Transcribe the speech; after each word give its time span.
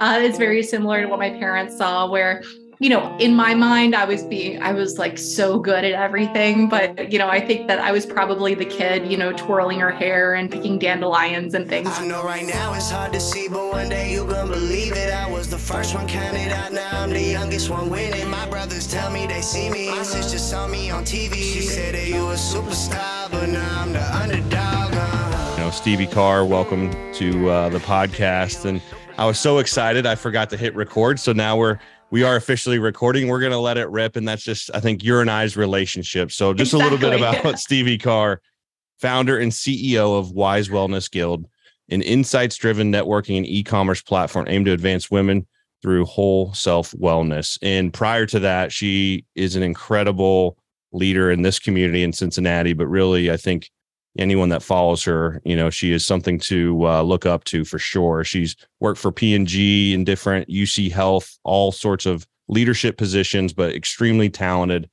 Uh, 0.00 0.18
it's 0.20 0.38
very 0.38 0.62
similar 0.62 1.02
to 1.02 1.08
what 1.08 1.18
my 1.18 1.30
parents 1.30 1.76
saw, 1.76 2.08
where 2.08 2.42
you 2.78 2.90
know, 2.90 3.16
in 3.18 3.34
my 3.34 3.54
mind, 3.54 3.94
I 3.94 4.04
was 4.04 4.22
being, 4.22 4.60
I 4.60 4.72
was 4.72 4.98
like 4.98 5.16
so 5.16 5.58
good 5.58 5.82
at 5.82 5.92
everything. 5.92 6.68
But, 6.68 7.10
you 7.10 7.18
know, 7.18 7.28
I 7.28 7.40
think 7.40 7.68
that 7.68 7.78
I 7.78 7.90
was 7.90 8.04
probably 8.04 8.54
the 8.54 8.66
kid, 8.66 9.10
you 9.10 9.16
know, 9.16 9.32
twirling 9.32 9.80
her 9.80 9.90
hair 9.90 10.34
and 10.34 10.50
picking 10.50 10.78
dandelions 10.78 11.54
and 11.54 11.66
things. 11.66 11.88
I 11.92 12.06
know 12.06 12.22
right 12.22 12.46
now 12.46 12.74
it's 12.74 12.90
hard 12.90 13.14
to 13.14 13.20
see, 13.20 13.48
but 13.48 13.72
one 13.72 13.88
day 13.88 14.12
you 14.12 14.26
gonna 14.26 14.52
believe 14.52 14.92
it. 14.92 15.10
I 15.10 15.30
was 15.30 15.48
the 15.48 15.58
first 15.58 15.94
one 15.94 16.06
counted 16.06 16.52
out, 16.52 16.72
now 16.72 17.02
I'm 17.02 17.10
the 17.10 17.22
youngest 17.22 17.70
one 17.70 17.88
winning. 17.88 18.28
My 18.28 18.46
brothers 18.48 18.86
tell 18.86 19.10
me 19.10 19.26
they 19.26 19.40
see 19.40 19.70
me. 19.70 19.88
My 19.88 20.02
sister 20.02 20.38
saw 20.38 20.66
me 20.66 20.90
on 20.90 21.04
TV. 21.04 21.34
She 21.34 21.62
said 21.62 21.94
that 21.94 22.06
you 22.06 22.28
a 22.28 22.34
superstar, 22.34 23.30
but 23.30 23.48
now 23.48 23.82
I'm 23.82 23.94
the 23.94 24.16
underdog. 24.16 24.92
Uh. 24.92 25.54
You 25.56 25.64
know, 25.64 25.70
Stevi 25.70 26.10
Carr, 26.12 26.44
welcome 26.44 26.90
to 27.14 27.48
uh, 27.48 27.68
the 27.70 27.78
podcast. 27.78 28.66
And 28.66 28.82
I 29.18 29.24
was 29.24 29.40
so 29.40 29.58
excited, 29.58 30.06
I 30.06 30.14
forgot 30.14 30.50
to 30.50 30.56
hit 30.56 30.74
record. 30.74 31.18
So 31.18 31.32
now 31.32 31.56
we're 31.56 31.78
we 32.10 32.22
are 32.22 32.36
officially 32.36 32.78
recording. 32.78 33.28
We're 33.28 33.40
going 33.40 33.52
to 33.52 33.58
let 33.58 33.78
it 33.78 33.88
rip. 33.88 34.16
And 34.16 34.26
that's 34.28 34.42
just, 34.42 34.70
I 34.74 34.80
think, 34.80 35.02
your 35.02 35.20
and 35.20 35.30
I's 35.30 35.56
relationship. 35.56 36.30
So, 36.30 36.54
just 36.54 36.72
exactly. 36.72 36.96
a 36.96 36.98
little 36.98 37.10
bit 37.10 37.18
about 37.18 37.54
Stevi 37.56 38.00
Carr, 38.00 38.40
founder 39.00 39.38
and 39.38 39.50
CEO 39.50 40.18
of 40.18 40.32
Wise 40.32 40.68
Wellness 40.68 41.10
Guild, 41.10 41.46
an 41.88 42.02
insights 42.02 42.56
driven 42.56 42.92
networking 42.92 43.38
and 43.38 43.46
e 43.46 43.62
commerce 43.62 44.02
platform 44.02 44.46
aimed 44.48 44.66
to 44.66 44.72
advance 44.72 45.10
women 45.10 45.46
through 45.82 46.04
whole 46.04 46.52
self 46.54 46.92
wellness. 46.92 47.58
And 47.62 47.92
prior 47.92 48.26
to 48.26 48.40
that, 48.40 48.72
she 48.72 49.24
is 49.34 49.56
an 49.56 49.62
incredible 49.62 50.58
leader 50.92 51.30
in 51.30 51.42
this 51.42 51.58
community 51.58 52.02
in 52.02 52.12
Cincinnati. 52.12 52.72
But 52.72 52.86
really, 52.86 53.30
I 53.30 53.36
think 53.36 53.70
anyone 54.18 54.48
that 54.50 54.62
follows 54.62 55.02
her, 55.04 55.40
you 55.44 55.56
know, 55.56 55.70
she 55.70 55.92
is 55.92 56.06
something 56.06 56.38
to 56.40 56.86
uh, 56.86 57.02
look 57.02 57.26
up 57.26 57.44
to 57.44 57.64
for 57.64 57.78
sure. 57.78 58.24
She's 58.24 58.56
worked 58.80 59.00
for 59.00 59.12
P&G 59.12 59.94
and 59.94 60.06
different 60.06 60.48
UC 60.48 60.90
Health, 60.90 61.38
all 61.44 61.72
sorts 61.72 62.06
of 62.06 62.26
leadership 62.48 62.96
positions, 62.96 63.52
but 63.52 63.74
extremely 63.74 64.30
talented. 64.30 64.88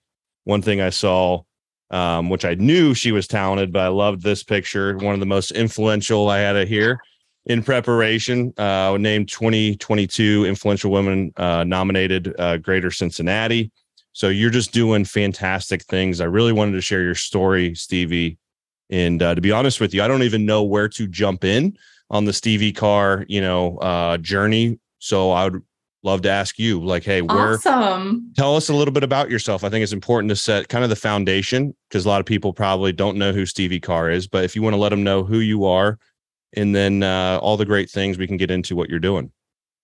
One 0.46 0.62
thing 0.62 0.82
I 0.82 0.90
saw, 0.90 1.44
um, 1.92 2.30
which 2.30 2.46
I 2.46 2.56
knew 2.56 2.94
she 2.94 3.12
was 3.12 3.28
talented, 3.28 3.72
but 3.72 3.82
I 3.82 3.88
loved 3.88 4.24
this 4.24 4.44
picture. 4.44 4.98
One 4.98 5.14
of 5.14 5.20
the 5.20 5.26
most 5.26 5.52
influential 5.52 6.30
I 6.30 6.40
had 6.40 6.56
it 6.56 6.68
here 6.68 7.00
in 7.46 7.64
preparation. 7.64 8.54
Uh, 8.58 8.98
named 9.00 9.30
2022 9.30 10.46
influential 10.46 10.92
women 10.92 11.32
uh, 11.38 11.64
nominated 11.64 12.34
uh, 12.40 12.58
Greater 12.58 12.92
Cincinnati. 12.92 13.72
So 14.14 14.30
you're 14.30 14.52
just 14.52 14.72
doing 14.72 15.06
fantastic 15.06 15.84
things. 15.84 16.22
I 16.22 16.26
really 16.26 16.52
wanted 16.52 16.74
to 16.74 16.82
share 16.82 17.02
your 17.02 17.16
story, 17.16 17.72
Stevi, 17.72 18.38
and 18.94 19.24
uh, 19.24 19.34
to 19.34 19.42
be 19.42 19.52
honest 19.52 19.82
with 19.82 19.92
you, 19.92 20.04
I 20.04 20.08
don't 20.08 20.22
even 20.22 20.46
know 20.46 20.62
where 20.62 20.88
to 20.88 21.08
jump 21.08 21.44
in 21.44 21.76
on 22.12 22.26
the 22.26 22.32
Stevi 22.32 22.76
Carr, 22.76 23.26
you 23.28 23.42
know, 23.42 23.78
uh, 23.80 24.20
journey. 24.20 24.80
So 25.00 25.32
I 25.32 25.46
would 25.46 25.64
love 26.04 26.22
to 26.22 26.30
ask 26.30 26.60
you, 26.60 26.80
like, 26.80 27.04
hey, 27.04 27.24
where? 27.24 27.56
Awesome. 27.56 28.32
Tell 28.38 28.56
us 28.56 28.70
a 28.70 28.74
little 28.74 28.94
bit 28.94 29.04
about 29.04 29.32
yourself. 29.32 29.64
I 29.64 29.70
think 29.70 29.82
it's 29.82 29.94
important 29.94 30.30
to 30.30 30.36
set 30.36 30.70
kind 30.70 30.84
of 30.84 30.92
the 30.92 30.96
foundation 30.96 31.76
because 31.90 32.06
a 32.06 32.08
lot 32.08 32.20
of 32.20 32.28
people 32.28 32.54
probably 32.54 32.92
don't 32.92 33.18
know 33.18 33.32
who 33.34 33.44
Stevi 33.44 33.82
Carr 33.82 34.12
is. 34.12 34.28
But 34.28 34.44
if 34.44 34.56
you 34.56 34.62
want 34.62 34.76
to 34.76 34.80
let 34.80 34.90
them 34.90 35.04
know 35.04 35.24
who 35.24 35.40
you 35.40 35.66
are, 35.66 35.98
and 36.56 36.76
then 36.76 37.02
uh, 37.02 37.40
all 37.42 37.58
the 37.58 37.66
great 37.66 37.90
things, 37.90 38.20
we 38.20 38.28
can 38.28 38.38
get 38.38 38.52
into 38.52 38.76
what 38.76 38.90
you're 38.90 39.00
doing. 39.00 39.32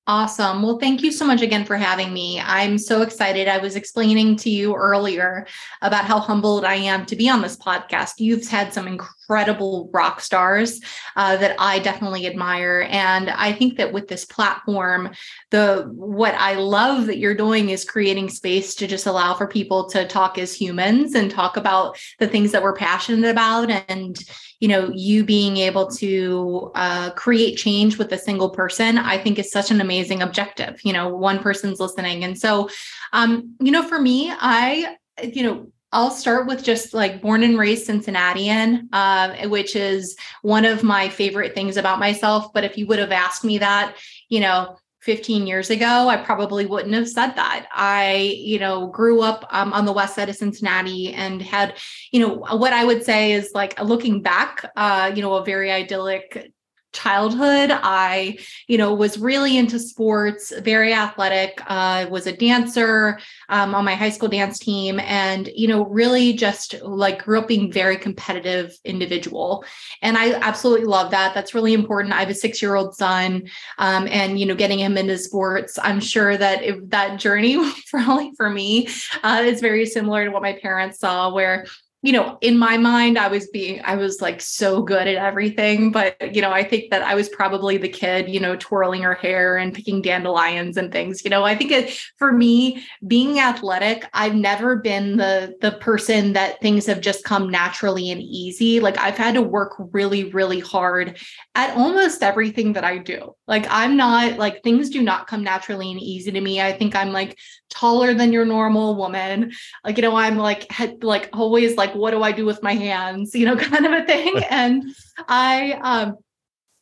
Awesome. 0.09 0.63
Well, 0.63 0.79
thank 0.79 1.03
you 1.03 1.11
so 1.11 1.23
much 1.23 1.43
again 1.43 1.65
for 1.65 1.77
having 1.77 2.11
me. 2.11 2.41
I'm 2.41 2.79
so 2.79 3.03
excited. 3.03 3.47
I 3.47 3.59
was 3.59 3.75
explaining 3.75 4.37
to 4.37 4.49
you 4.49 4.73
earlier 4.73 5.45
about 5.83 6.05
how 6.05 6.19
humbled 6.19 6.65
I 6.65 6.73
am 6.73 7.05
to 7.05 7.15
be 7.15 7.29
on 7.29 7.43
this 7.43 7.55
podcast. 7.55 8.13
You've 8.17 8.47
had 8.47 8.73
some 8.73 8.87
incredible 8.87 9.18
rock 9.29 10.21
stars 10.21 10.81
uh, 11.15 11.37
that 11.37 11.55
I 11.59 11.79
definitely 11.79 12.27
admire, 12.27 12.87
and 12.89 13.29
I 13.29 13.53
think 13.53 13.77
that 13.77 13.93
with 13.93 14.07
this 14.07 14.25
platform, 14.25 15.11
the 15.51 15.89
what 15.93 16.35
I 16.35 16.55
love 16.55 17.05
that 17.07 17.17
you're 17.17 17.35
doing 17.35 17.69
is 17.69 17.85
creating 17.85 18.29
space 18.29 18.75
to 18.75 18.87
just 18.87 19.05
allow 19.05 19.33
for 19.33 19.47
people 19.47 19.89
to 19.89 20.07
talk 20.07 20.37
as 20.37 20.53
humans 20.53 21.15
and 21.15 21.29
talk 21.29 21.57
about 21.57 21.97
the 22.19 22.27
things 22.27 22.51
that 22.51 22.63
we're 22.63 22.75
passionate 22.75 23.29
about. 23.29 23.69
And 23.89 24.17
you 24.59 24.67
know 24.67 24.91
you 24.93 25.23
being 25.23 25.57
able 25.57 25.87
to 25.87 26.71
uh, 26.75 27.11
create 27.11 27.55
change 27.55 27.97
with 27.97 28.11
a 28.11 28.17
single 28.17 28.49
person 28.49 28.97
i 28.97 29.17
think 29.17 29.39
is 29.39 29.51
such 29.51 29.71
an 29.71 29.81
amazing 29.81 30.21
objective 30.21 30.79
you 30.83 30.93
know 30.93 31.07
one 31.09 31.39
person's 31.39 31.79
listening. 31.79 32.23
And 32.23 32.37
so 32.37 32.69
um 33.13 33.55
you 33.59 33.71
know 33.71 33.83
for 33.83 33.99
me 33.99 34.31
i 34.31 34.95
you 35.23 35.43
know 35.43 35.71
I'll 35.91 36.11
start 36.11 36.47
with 36.47 36.63
just 36.63 36.93
like 36.93 37.21
born 37.21 37.41
and 37.43 37.57
raised 37.57 37.85
Cincinnatian, 37.85 38.89
uh, 38.93 39.47
which 39.47 39.75
is 39.75 40.15
one 40.43 40.65
of 40.65 40.83
my 40.83 41.09
favorite 41.09 41.55
things 41.55 41.77
about 41.77 41.99
myself. 41.99 42.53
But 42.53 42.63
if 42.63 42.77
you 42.77 42.85
would 42.87 42.99
have 42.99 43.11
asked 43.11 43.43
me 43.43 43.57
that, 43.57 43.95
you 44.29 44.39
know, 44.39 44.77
15 45.01 45.47
years 45.47 45.69
ago, 45.69 46.07
I 46.09 46.17
probably 46.17 46.65
wouldn't 46.65 46.93
have 46.93 47.09
said 47.09 47.31
that. 47.31 47.67
I, 47.73 48.35
you 48.37 48.59
know, 48.59 48.87
grew 48.87 49.21
up 49.21 49.45
um, 49.49 49.73
on 49.73 49.85
the 49.85 49.93
west 49.93 50.15
side 50.15 50.29
of 50.29 50.35
Cincinnati 50.35 51.13
and 51.13 51.41
had, 51.41 51.75
you 52.11 52.19
know, 52.19 52.35
what 52.57 52.73
I 52.73 52.83
would 52.83 53.03
say 53.03 53.31
is 53.31 53.51
like 53.55 53.81
looking 53.81 54.21
back, 54.21 54.69
uh, 54.75 55.11
you 55.15 55.21
know, 55.21 55.35
a 55.35 55.45
very 55.45 55.71
idyllic 55.71 56.51
childhood 56.99 57.71
i 57.83 58.37
you 58.67 58.77
know 58.77 58.93
was 58.93 59.17
really 59.17 59.57
into 59.57 59.79
sports 59.79 60.51
very 60.59 60.93
athletic 60.93 61.61
uh 61.67 62.05
was 62.09 62.27
a 62.27 62.35
dancer 62.35 63.19
um, 63.49 63.73
on 63.73 63.85
my 63.85 63.95
high 63.95 64.09
school 64.09 64.29
dance 64.29 64.59
team 64.59 64.99
and 64.99 65.49
you 65.55 65.67
know 65.67 65.85
really 65.85 66.33
just 66.33 66.75
like 66.81 67.23
grew 67.23 67.39
up 67.39 67.47
being 67.47 67.71
very 67.71 67.97
competitive 67.97 68.77
individual. 68.83 69.63
And 70.01 70.17
i 70.17 70.33
absolutely 70.33 70.85
love 70.85 71.11
that. 71.11 71.33
That's 71.33 71.53
really 71.53 71.73
important. 71.73 72.13
I 72.13 72.19
have 72.19 72.29
a 72.29 72.33
six 72.33 72.61
year 72.61 72.75
old 72.75 72.95
son 72.95 73.49
um, 73.77 74.07
and 74.07 74.39
you 74.39 74.45
know 74.45 74.55
getting 74.55 74.79
him 74.79 74.97
into 74.97 75.17
sports 75.17 75.77
i'm 75.81 75.99
sure 75.99 76.37
that 76.37 76.63
if 76.63 76.77
that 76.89 77.19
journey 77.19 77.57
probably 77.89 78.31
for 78.37 78.49
me 78.49 78.87
uh, 79.23 79.41
is 79.43 79.61
very 79.61 79.85
similar 79.85 80.25
to 80.25 80.31
what 80.31 80.41
my 80.41 80.53
parents 80.53 80.99
saw 80.99 81.33
where 81.33 81.65
you 82.01 82.13
know, 82.13 82.37
in 82.39 82.57
my 82.57 82.77
mind, 82.77 83.17
I 83.17 83.27
was 83.27 83.47
being, 83.47 83.81
I 83.83 83.95
was 83.97 84.21
like 84.21 84.39
so 84.39 84.81
good 84.81 85.05
at 85.05 85.15
everything. 85.15 85.91
But, 85.91 86.33
you 86.33 86.41
know, 86.41 86.51
I 86.51 86.63
think 86.63 86.91
that 86.91 87.01
I 87.01 87.13
was 87.13 87.27
probably 87.27 87.75
the 87.75 87.89
kid, 87.89 88.29
you 88.29 88.39
know, 88.39 88.55
twirling 88.55 89.01
her 89.01 89.15
hair 89.15 89.57
and 89.57 89.73
picking 89.73 90.01
dandelions 90.01 90.77
and 90.77 90.93
things. 90.93 91.25
You 91.25 91.29
know, 91.29 91.43
I 91.43 91.55
think 91.55 91.71
it, 91.71 91.89
for 92.17 92.31
me, 92.31 92.85
being 93.05 93.39
athletic, 93.39 94.05
I've 94.13 94.35
never 94.35 94.77
been 94.77 95.17
the 95.17 95.55
the 95.59 95.73
person 95.73 96.33
that 96.33 96.61
things 96.61 96.85
have 96.85 97.01
just 97.01 97.25
come 97.25 97.49
naturally 97.49 98.11
and 98.11 98.21
easy. 98.21 98.79
Like 98.79 98.97
I've 98.97 99.17
had 99.17 99.33
to 99.33 99.41
work 99.41 99.73
really, 99.91 100.31
really 100.31 100.61
hard 100.61 101.17
at 101.55 101.75
almost 101.75 102.23
everything 102.23 102.73
that 102.73 102.85
I 102.85 102.99
do. 102.99 103.35
Like 103.45 103.65
I'm 103.69 103.97
not 103.97 104.37
like 104.37 104.63
things 104.63 104.89
do 104.89 105.01
not 105.01 105.27
come 105.27 105.43
naturally 105.43 105.91
and 105.91 105.99
easy 105.99 106.31
to 106.31 106.39
me. 106.39 106.61
I 106.61 106.71
think 106.71 106.95
I'm 106.95 107.11
like 107.11 107.37
taller 107.69 108.13
than 108.13 108.33
your 108.33 108.45
normal 108.45 108.95
woman. 108.95 109.51
Like, 109.83 109.97
you 109.97 110.01
know, 110.01 110.15
I'm 110.15 110.37
like 110.37 110.71
had 110.71 111.03
like 111.03 111.29
always 111.33 111.77
like, 111.77 111.93
what 111.93 112.11
do 112.11 112.23
I 112.23 112.31
do 112.31 112.45
with 112.45 112.63
my 112.63 112.73
hands? 112.73 113.33
You 113.39 113.45
know, 113.45 113.55
kind 113.55 113.85
of 113.85 113.93
a 113.93 114.05
thing. 114.05 114.43
and 114.49 114.83
I 115.27 115.79
um 115.81 116.17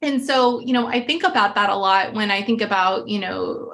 and 0.02 0.24
so, 0.24 0.60
you 0.60 0.74
know, 0.74 0.88
I 0.88 1.06
think 1.06 1.24
about 1.24 1.56
that 1.56 1.70
a 1.70 1.76
lot 1.76 2.14
when 2.14 2.30
I 2.32 2.44
think 2.44 2.62
about, 2.62 3.08
you 3.08 3.20
know, 3.20 3.74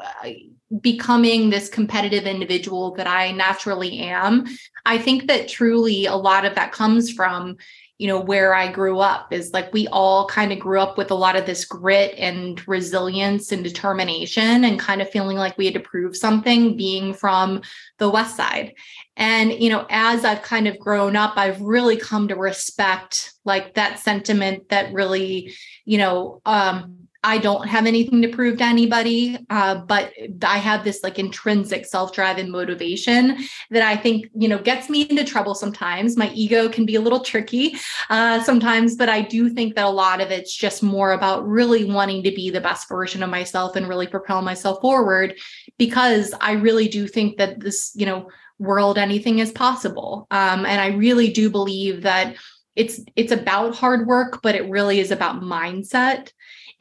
becoming 0.82 1.50
this 1.50 1.70
competitive 1.70 2.26
individual 2.26 2.96
that 2.96 3.08
I 3.08 3.32
naturally 3.32 4.00
am. 4.00 4.46
I 4.86 4.98
think 4.98 5.28
that 5.28 5.48
truly 5.48 6.06
a 6.06 6.16
lot 6.16 6.46
of 6.46 6.56
that 6.56 6.72
comes 6.72 7.12
from 7.12 7.58
you 7.98 8.08
know 8.08 8.20
where 8.20 8.54
i 8.54 8.72
grew 8.72 9.00
up 9.00 9.32
is 9.32 9.54
like 9.54 9.72
we 9.72 9.88
all 9.90 10.28
kind 10.28 10.52
of 10.52 10.60
grew 10.60 10.80
up 10.80 10.98
with 10.98 11.12
a 11.12 11.16
lot 11.16 11.36
of 11.36 11.46
this 11.46 11.64
grit 11.66 12.16
and 12.18 12.68
resilience 12.68 13.52
and 13.52 13.64
determination 13.64 14.66
and 14.66 14.80
kind 14.80 15.02
of 15.02 15.10
feeling 15.10 15.38
like 15.38 15.58
we 15.58 15.66
had 15.66 15.74
to 15.74 15.80
prove 15.80 16.16
something 16.16 16.76
being 16.76 17.14
from 17.14 17.62
the 18.00 18.10
west 18.10 18.36
side. 18.36 18.74
And 19.16 19.54
you 19.54 19.70
know 19.70 19.86
as 19.92 20.26
i've 20.26 20.42
kind 20.42 20.68
of 20.68 20.80
grown 20.80 21.16
up 21.16 21.34
i've 21.38 21.62
really 21.62 21.98
come 21.98 22.28
to 22.30 22.36
respect 22.36 23.34
like 23.46 23.76
that 23.76 24.00
sentiment 24.00 24.70
that 24.70 24.92
really 24.92 25.54
you 25.86 26.00
know 26.00 26.42
um 26.46 27.03
I 27.24 27.38
don't 27.38 27.68
have 27.68 27.86
anything 27.86 28.22
to 28.22 28.28
prove 28.28 28.58
to 28.58 28.66
anybody, 28.66 29.38
uh, 29.50 29.76
but 29.76 30.12
I 30.42 30.58
have 30.58 30.84
this 30.84 31.02
like 31.04 31.20
intrinsic 31.20 31.86
self-drive 31.86 32.38
and 32.38 32.52
motivation 32.52 33.38
that 33.72 33.82
I 33.82 33.96
think 33.96 34.28
you 34.36 34.48
know 34.48 34.60
gets 34.60 34.90
me 34.90 35.04
into 35.04 35.24
trouble 35.24 35.56
sometimes. 35.56 36.18
My 36.18 36.30
ego 36.34 36.68
can 36.68 36.86
be 36.86 36.96
a 36.96 37.02
little 37.02 37.22
tricky 37.22 37.76
uh, 38.10 38.44
sometimes, 38.44 38.96
but 38.96 39.10
I 39.10 39.22
do 39.22 39.50
think 39.50 39.76
that 39.76 39.86
a 39.86 39.90
lot 39.90 40.20
of 40.20 40.32
it's 40.32 40.56
just 40.56 40.84
more 40.84 41.14
about 41.14 41.48
really 41.48 41.86
wanting 41.86 42.24
to 42.24 42.32
be 42.32 42.50
the 42.50 42.62
best 42.62 42.90
version 42.90 43.24
of 43.24 43.30
myself 43.30 43.76
and 43.76 43.88
really 43.88 44.08
propel 44.08 44.42
myself 44.42 44.82
forward, 44.82 45.36
because 45.78 46.34
I 46.42 46.54
really 46.54 46.88
do 46.88 47.08
think 47.08 47.38
that 47.38 47.60
this 47.62 47.94
you 47.96 48.06
know 48.06 48.30
world 48.60 48.98
anything 48.98 49.40
is 49.40 49.52
possible, 49.52 50.28
um, 50.30 50.66
and 50.66 50.82
I 50.82 50.88
really 50.88 51.32
do 51.32 51.50
believe 51.50 52.04
that 52.04 52.36
it's 52.76 53.00
it's 53.16 53.32
about 53.32 53.76
hard 53.76 54.08
work, 54.08 54.42
but 54.42 54.56
it 54.56 54.70
really 54.70 55.00
is 55.00 55.12
about 55.12 55.42
mindset 55.42 56.32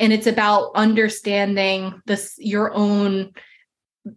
and 0.02 0.12
it's 0.12 0.26
about 0.26 0.72
understanding 0.74 2.02
this 2.06 2.34
your 2.38 2.74
own 2.74 3.32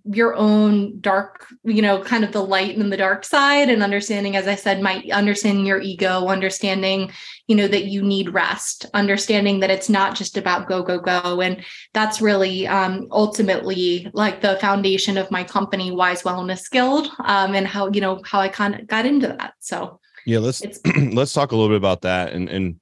your 0.03 0.33
own 0.33 0.99
dark, 0.99 1.45
you 1.63 1.79
know, 1.79 2.01
kind 2.01 2.23
of 2.23 2.31
the 2.31 2.43
light 2.43 2.75
and 2.75 2.91
the 2.91 2.97
dark 2.97 3.23
side 3.23 3.69
and 3.69 3.83
understanding, 3.83 4.35
as 4.35 4.47
I 4.47 4.55
said, 4.55 4.81
my 4.81 5.05
understanding 5.13 5.63
your 5.63 5.79
ego, 5.79 6.25
understanding, 6.25 7.11
you 7.45 7.55
know, 7.55 7.67
that 7.67 7.85
you 7.85 8.01
need 8.01 8.33
rest, 8.33 8.87
understanding 8.95 9.59
that 9.59 9.69
it's 9.69 9.87
not 9.87 10.15
just 10.15 10.37
about 10.37 10.67
go, 10.67 10.81
go, 10.81 10.97
go. 10.97 11.39
And 11.39 11.63
that's 11.93 12.19
really 12.19 12.67
um, 12.67 13.07
ultimately 13.11 14.09
like 14.13 14.41
the 14.41 14.57
foundation 14.59 15.19
of 15.19 15.29
my 15.29 15.43
company, 15.43 15.91
Wise 15.91 16.23
Wellness 16.23 16.67
Guild, 16.71 17.11
um, 17.19 17.53
and 17.53 17.67
how, 17.67 17.91
you 17.91 18.01
know, 18.01 18.21
how 18.25 18.39
I 18.39 18.47
kind 18.47 18.73
of 18.73 18.87
got 18.87 19.05
into 19.05 19.27
that. 19.27 19.53
So 19.59 19.99
yeah, 20.25 20.39
let's 20.39 20.63
let's 21.13 21.33
talk 21.33 21.51
a 21.51 21.55
little 21.55 21.69
bit 21.69 21.77
about 21.77 22.01
that 22.01 22.33
and 22.33 22.49
and 22.49 22.79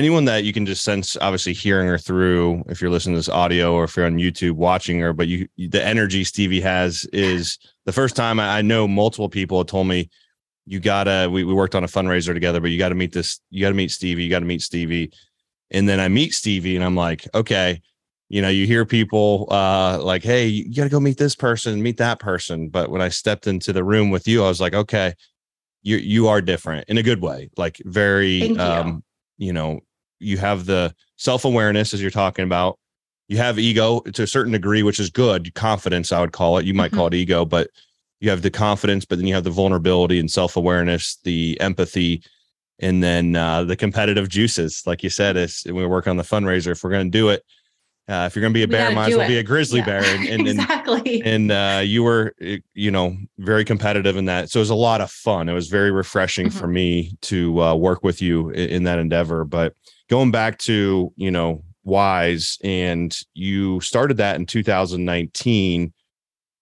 anyone 0.00 0.24
that 0.24 0.44
you 0.44 0.52
can 0.54 0.64
just 0.64 0.82
sense 0.82 1.14
obviously 1.20 1.52
hearing 1.52 1.86
her 1.86 1.98
through 1.98 2.64
if 2.68 2.80
you're 2.80 2.90
listening 2.90 3.14
to 3.14 3.18
this 3.18 3.28
audio 3.28 3.74
or 3.74 3.84
if 3.84 3.94
you're 3.94 4.06
on 4.06 4.16
youtube 4.16 4.52
watching 4.52 4.98
her 4.98 5.12
but 5.12 5.28
you 5.28 5.46
the 5.58 5.84
energy 5.84 6.24
stevi 6.24 6.62
has 6.62 7.04
is 7.12 7.58
the 7.84 7.92
first 7.92 8.16
time 8.16 8.40
i, 8.40 8.62
know 8.62 8.88
multiple 8.88 9.28
people 9.28 9.58
have 9.58 9.66
told 9.66 9.86
me 9.86 10.08
you 10.64 10.80
gotta 10.80 11.28
we, 11.30 11.44
we 11.44 11.52
worked 11.52 11.74
on 11.74 11.84
a 11.84 11.86
fundraiser 11.86 12.32
together 12.32 12.62
but 12.62 12.70
you 12.70 12.78
gotta 12.78 12.94
meet 12.94 13.12
this 13.12 13.40
you 13.50 13.60
gotta 13.60 13.74
meet 13.74 13.90
stevi 13.90 14.24
you 14.24 14.30
gotta 14.30 14.46
meet 14.46 14.60
stevi. 14.60 15.12
And 15.70 15.86
then 15.86 16.00
i 16.00 16.08
meet 16.08 16.32
stevi 16.32 16.76
and 16.76 16.84
i'm 16.84 16.96
like 16.96 17.28
okay. 17.34 17.82
You 18.32 18.40
know 18.40 18.48
you 18.48 18.64
hear 18.64 18.86
people 18.86 19.48
uh 19.50 20.00
like 20.00 20.22
hey 20.22 20.46
you 20.46 20.72
gotta 20.72 20.88
go 20.88 21.00
meet 21.00 21.18
this 21.18 21.34
person 21.34 21.82
meet 21.82 21.96
that 21.96 22.20
person. 22.20 22.68
But 22.68 22.88
when 22.88 23.02
i 23.02 23.08
stepped 23.08 23.48
into 23.48 23.72
the 23.72 23.82
room 23.82 24.08
with 24.10 24.28
you 24.28 24.44
i 24.44 24.48
was 24.48 24.60
like 24.60 24.72
okay 24.72 25.14
you 25.82 25.96
you 25.96 26.28
are 26.28 26.40
different 26.40 26.88
in 26.88 26.96
a 26.96 27.02
good 27.02 27.20
way 27.20 27.50
like 27.56 27.82
very 27.84 28.56
um 28.56 29.02
you 29.38 29.52
know 29.52 29.80
you 30.20 30.38
have 30.38 30.66
the 30.66 30.94
self-awareness 31.16 31.92
as 31.92 32.00
you're 32.00 32.10
talking 32.10 32.44
about 32.44 32.78
you 33.28 33.36
have 33.36 33.58
ego 33.58 34.00
to 34.00 34.22
a 34.22 34.26
certain 34.26 34.52
degree 34.52 34.82
which 34.82 35.00
is 35.00 35.10
good 35.10 35.52
confidence 35.54 36.12
i 36.12 36.20
would 36.20 36.32
call 36.32 36.58
it 36.58 36.64
you 36.64 36.74
might 36.74 36.88
mm-hmm. 36.88 36.98
call 36.98 37.06
it 37.08 37.14
ego 37.14 37.44
but 37.44 37.68
you 38.20 38.30
have 38.30 38.42
the 38.42 38.50
confidence 38.50 39.04
but 39.04 39.18
then 39.18 39.26
you 39.26 39.34
have 39.34 39.44
the 39.44 39.50
vulnerability 39.50 40.18
and 40.18 40.30
self-awareness 40.30 41.18
the 41.24 41.60
empathy 41.60 42.22
and 42.82 43.02
then 43.02 43.36
uh, 43.36 43.62
the 43.62 43.76
competitive 43.76 44.28
juices 44.28 44.82
like 44.86 45.02
you 45.02 45.10
said 45.10 45.36
is 45.36 45.64
we 45.66 45.86
work 45.86 46.06
on 46.06 46.16
the 46.16 46.22
fundraiser 46.22 46.72
if 46.72 46.84
we're 46.84 46.90
going 46.90 47.10
to 47.10 47.18
do 47.18 47.28
it 47.28 47.44
uh, 48.10 48.26
if 48.26 48.34
you're 48.34 48.40
going 48.40 48.52
to 48.52 48.58
be 48.58 48.64
a 48.64 48.68
bear, 48.68 48.90
might 48.90 49.10
as 49.12 49.16
well 49.16 49.28
be 49.28 49.38
a 49.38 49.42
grizzly 49.42 49.78
yeah. 49.78 49.84
bear. 49.84 50.00
And, 50.30 50.48
and, 50.48 50.48
exactly. 50.48 51.22
And, 51.22 51.52
uh, 51.52 51.80
you 51.84 52.02
were, 52.02 52.34
eh, 52.40 52.58
you 52.74 52.90
know, 52.90 53.16
very 53.38 53.64
competitive 53.64 54.16
in 54.16 54.24
that. 54.24 54.50
So 54.50 54.58
it 54.58 54.62
was 54.62 54.70
a 54.70 54.74
lot 54.74 55.00
of 55.00 55.12
fun. 55.12 55.48
It 55.48 55.52
was 55.52 55.68
very 55.68 55.92
refreshing 55.92 56.48
mm-hmm. 56.48 56.58
for 56.58 56.66
me 56.66 57.16
to 57.22 57.62
uh, 57.62 57.74
work 57.76 58.02
with 58.02 58.20
you 58.20 58.50
in, 58.50 58.68
in, 58.70 58.82
that 58.84 58.98
endeavor. 58.98 59.44
But 59.44 59.74
going 60.10 60.32
back 60.32 60.58
to, 60.58 61.12
you 61.16 61.30
know, 61.30 61.62
Wise, 61.84 62.58
and 62.62 63.18
you 63.32 63.80
started 63.80 64.18
that 64.18 64.36
in 64.36 64.44
2019 64.44 65.94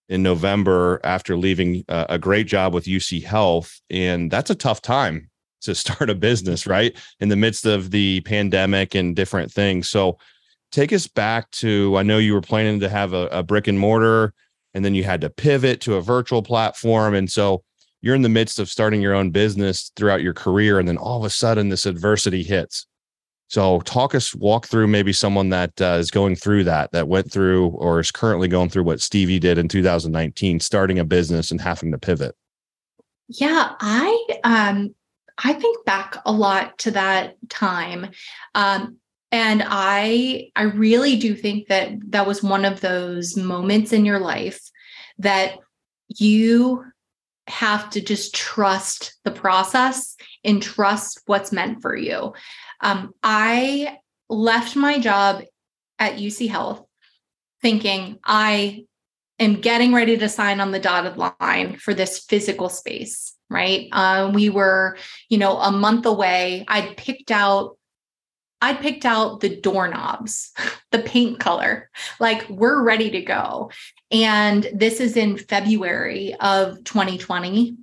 in 0.08 0.22
November 0.22 1.00
after 1.02 1.36
leaving 1.36 1.84
uh, 1.88 2.06
a 2.08 2.18
great 2.18 2.46
job 2.46 2.72
with 2.72 2.84
UC 2.84 3.24
Health. 3.24 3.80
And 3.90 4.30
that's 4.30 4.50
a 4.50 4.54
tough 4.54 4.80
time 4.80 5.28
to 5.62 5.74
start 5.74 6.08
a 6.08 6.14
business, 6.14 6.66
right? 6.66 6.96
In 7.18 7.30
the 7.30 7.36
midst 7.36 7.66
of 7.66 7.90
the 7.90 8.20
pandemic 8.20 8.94
and 8.94 9.16
different 9.16 9.50
things. 9.50 9.88
So, 9.88 10.18
take 10.70 10.92
us 10.92 11.06
back 11.06 11.50
to 11.50 11.96
I 11.96 12.02
know 12.02 12.18
you 12.18 12.34
were 12.34 12.42
planning 12.42 12.80
to 12.80 12.90
have 12.90 13.14
a, 13.14 13.26
a, 13.28 13.42
brick 13.42 13.68
and 13.68 13.78
mortar 13.78 14.34
and 14.74 14.84
then 14.84 14.94
you 14.94 15.02
had 15.02 15.22
to 15.22 15.30
pivot 15.30 15.80
to 15.80 15.94
a 15.94 16.02
virtual 16.02 16.42
platform. 16.42 17.14
And 17.14 17.30
so 17.30 17.62
you're 18.02 18.14
in 18.14 18.20
the 18.20 18.28
midst 18.28 18.58
of 18.58 18.68
starting 18.68 19.00
your 19.00 19.14
own 19.14 19.30
business 19.30 19.90
throughout 19.96 20.20
your 20.20 20.34
career. 20.34 20.78
And 20.78 20.86
then 20.86 20.98
all 20.98 21.18
of 21.18 21.24
a 21.24 21.30
sudden 21.30 21.70
this 21.70 21.86
adversity 21.86 22.42
hits. 22.42 22.86
So 23.48 23.80
talk 23.80 24.14
us, 24.14 24.34
walk 24.34 24.66
through 24.66 24.88
maybe 24.88 25.12
someone 25.12 25.48
that 25.50 25.80
uh, 25.80 25.96
is 25.98 26.10
going 26.10 26.36
through 26.36 26.64
that, 26.64 26.92
that 26.92 27.08
went 27.08 27.32
through 27.32 27.68
or 27.68 27.98
is 27.98 28.10
currently 28.10 28.46
going 28.46 28.68
through 28.68 28.84
what 28.84 28.98
Stevi 28.98 29.40
did 29.40 29.56
in 29.58 29.68
2019, 29.68 30.60
starting 30.60 30.98
a 30.98 31.04
business 31.04 31.50
and 31.50 31.60
having 31.60 31.90
to 31.92 31.98
pivot. 31.98 32.36
Yeah, 33.28 33.74
I 33.80 34.26
um 34.44 34.94
I 35.42 35.52
think 35.52 35.84
back 35.84 36.16
a 36.26 36.32
lot 36.32 36.78
to 36.78 36.90
that 36.92 37.36
time. 37.48 38.10
Um, 38.54 38.98
and 39.30 39.62
i 39.66 40.50
i 40.56 40.62
really 40.62 41.16
do 41.16 41.34
think 41.34 41.68
that 41.68 41.92
that 42.08 42.26
was 42.26 42.42
one 42.42 42.64
of 42.64 42.80
those 42.80 43.36
moments 43.36 43.92
in 43.92 44.04
your 44.06 44.18
life 44.18 44.58
that 45.18 45.58
you 46.08 46.82
have 47.48 47.90
to 47.90 48.00
just 48.00 48.34
trust 48.34 49.16
the 49.24 49.30
process 49.30 50.16
and 50.44 50.62
trust 50.62 51.22
what's 51.26 51.52
meant 51.52 51.82
for 51.82 51.96
you. 51.96 52.32
Um, 52.80 53.12
i 53.22 53.98
left 54.28 54.76
my 54.76 54.98
job 54.98 55.42
at 55.98 56.18
uc 56.18 56.48
health 56.48 56.84
thinking 57.62 58.18
i 58.24 58.84
am 59.40 59.60
getting 59.60 59.94
ready 59.94 60.18
to 60.18 60.28
sign 60.28 60.60
on 60.60 60.70
the 60.70 60.78
dotted 60.78 61.16
line 61.16 61.76
for 61.76 61.94
this 61.94 62.20
physical 62.20 62.68
space 62.68 63.34
right? 63.50 63.88
Uh, 63.92 64.30
we 64.34 64.50
were 64.50 64.96
you 65.28 65.38
know 65.38 65.58
a 65.58 65.72
month 65.72 66.06
away. 66.06 66.64
I'd 66.68 66.96
picked 66.96 67.30
out 67.30 67.77
I 68.60 68.74
picked 68.74 69.04
out 69.04 69.40
the 69.40 69.60
doorknobs, 69.60 70.52
the 70.90 70.98
paint 71.00 71.38
color. 71.38 71.90
Like 72.20 72.48
we're 72.48 72.82
ready 72.82 73.10
to 73.10 73.22
go. 73.22 73.70
And 74.10 74.68
this 74.72 75.00
is 75.00 75.16
in 75.16 75.36
February 75.36 76.34
of 76.40 76.82
2020. 76.84 77.76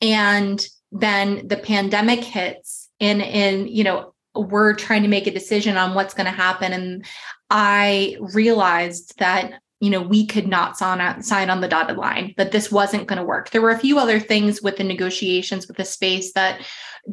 And 0.00 0.66
then 0.92 1.46
the 1.46 1.56
pandemic 1.56 2.20
hits 2.20 2.88
and 3.00 3.22
and 3.22 3.68
you 3.68 3.84
know 3.84 4.14
we're 4.34 4.74
trying 4.74 5.02
to 5.02 5.08
make 5.08 5.26
a 5.26 5.32
decision 5.32 5.76
on 5.76 5.94
what's 5.94 6.14
going 6.14 6.26
to 6.26 6.32
happen 6.32 6.72
and 6.72 7.04
I 7.50 8.16
realized 8.20 9.18
that 9.18 9.60
you 9.80 9.90
know, 9.90 10.02
we 10.02 10.26
could 10.26 10.48
not 10.48 10.76
sign, 10.76 11.00
on 11.00 11.60
the 11.60 11.68
dotted 11.68 11.96
line, 11.96 12.34
that 12.36 12.50
this 12.50 12.70
wasn't 12.72 13.06
going 13.06 13.18
to 13.18 13.24
work. 13.24 13.50
There 13.50 13.62
were 13.62 13.70
a 13.70 13.78
few 13.78 13.98
other 13.98 14.18
things 14.18 14.60
with 14.60 14.76
the 14.76 14.84
negotiations 14.84 15.68
with 15.68 15.76
the 15.76 15.84
space 15.84 16.32
that 16.32 16.60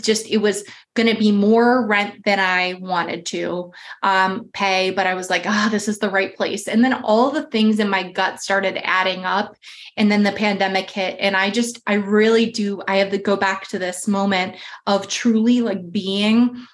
just 0.01 0.27
it 0.27 0.38
was 0.38 0.63
going 0.95 1.07
to 1.07 1.17
be 1.17 1.31
more 1.31 1.85
rent 1.85 2.25
than 2.25 2.39
I 2.39 2.73
wanted 2.73 3.25
to 3.27 3.71
um, 4.01 4.50
pay, 4.53 4.89
but 4.89 5.06
I 5.06 5.13
was 5.13 5.29
like, 5.29 5.44
ah, 5.45 5.67
oh, 5.67 5.69
this 5.69 5.88
is 5.88 6.00
the 6.00 6.09
right 6.09 6.35
place. 6.35 6.67
And 6.67 6.83
then 6.83 6.94
all 6.94 7.29
the 7.29 7.45
things 7.47 7.79
in 7.79 7.88
my 7.88 8.12
gut 8.12 8.41
started 8.41 8.79
adding 8.83 9.25
up, 9.25 9.56
and 9.95 10.12
then 10.12 10.23
the 10.23 10.31
pandemic 10.31 10.89
hit, 10.89 11.17
and 11.19 11.38
I 11.38 11.51
just, 11.51 11.79
I 11.85 11.94
really 11.94 12.51
do, 12.51 12.81
I 12.88 12.97
have 12.97 13.12
to 13.12 13.17
go 13.19 13.35
back 13.35 13.67
to 13.69 13.79
this 13.79 14.07
moment 14.07 14.56
of 14.88 15.07
truly 15.07 15.62
like 15.62 15.91
being 15.91 16.65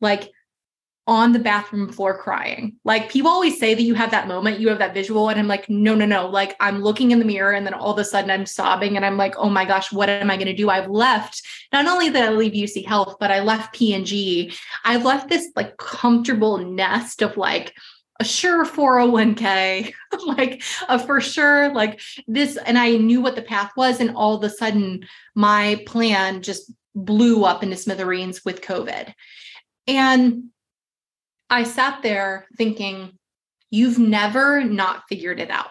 like 0.00 0.30
on 1.06 1.32
the 1.32 1.38
bathroom 1.38 1.92
floor 1.92 2.16
crying. 2.16 2.76
Like 2.84 3.10
people 3.10 3.30
always 3.30 3.58
say 3.58 3.74
that 3.74 3.82
you 3.82 3.94
have 3.94 4.10
that 4.12 4.26
moment, 4.26 4.58
you 4.58 4.68
have 4.68 4.78
that 4.78 4.94
visual. 4.94 5.28
And 5.28 5.38
I'm 5.38 5.48
like, 5.48 5.68
no, 5.68 5.94
no, 5.94 6.06
no. 6.06 6.26
Like 6.26 6.56
I'm 6.60 6.82
looking 6.82 7.10
in 7.10 7.18
the 7.18 7.26
mirror 7.26 7.52
and 7.52 7.66
then 7.66 7.74
all 7.74 7.92
of 7.92 7.98
a 7.98 8.04
sudden 8.04 8.30
I'm 8.30 8.46
sobbing 8.46 8.96
and 8.96 9.04
I'm 9.04 9.18
like, 9.18 9.34
oh 9.36 9.50
my 9.50 9.66
gosh, 9.66 9.92
what 9.92 10.08
am 10.08 10.30
I 10.30 10.36
going 10.36 10.46
to 10.46 10.54
do? 10.54 10.70
I've 10.70 10.88
left, 10.88 11.42
not 11.72 11.86
only 11.86 12.06
did 12.06 12.22
I 12.22 12.30
leave 12.30 12.52
UC 12.52 12.86
Health, 12.86 13.16
but 13.20 13.30
I 13.30 13.40
left 13.40 13.74
P&G. 13.74 14.54
I've 14.84 15.04
left 15.04 15.28
this 15.28 15.50
like 15.54 15.76
comfortable 15.76 16.58
nest 16.58 17.20
of 17.22 17.36
like, 17.36 17.74
a 18.20 18.24
sure 18.24 18.64
401k, 18.64 19.92
like 20.26 20.62
a 20.88 21.00
for 21.00 21.20
sure, 21.20 21.74
like 21.74 22.00
this. 22.28 22.56
And 22.56 22.78
I 22.78 22.96
knew 22.96 23.20
what 23.20 23.34
the 23.34 23.42
path 23.42 23.72
was. 23.76 23.98
And 23.98 24.14
all 24.14 24.36
of 24.36 24.44
a 24.44 24.50
sudden, 24.50 25.04
my 25.34 25.82
plan 25.84 26.40
just 26.40 26.72
blew 26.94 27.44
up 27.44 27.64
into 27.64 27.76
smithereens 27.76 28.44
with 28.44 28.60
COVID. 28.60 29.12
And 29.88 30.44
I 31.54 31.62
sat 31.62 32.02
there 32.02 32.46
thinking, 32.56 33.16
you've 33.70 33.98
never 33.98 34.64
not 34.64 35.04
figured 35.08 35.38
it 35.38 35.50
out. 35.50 35.70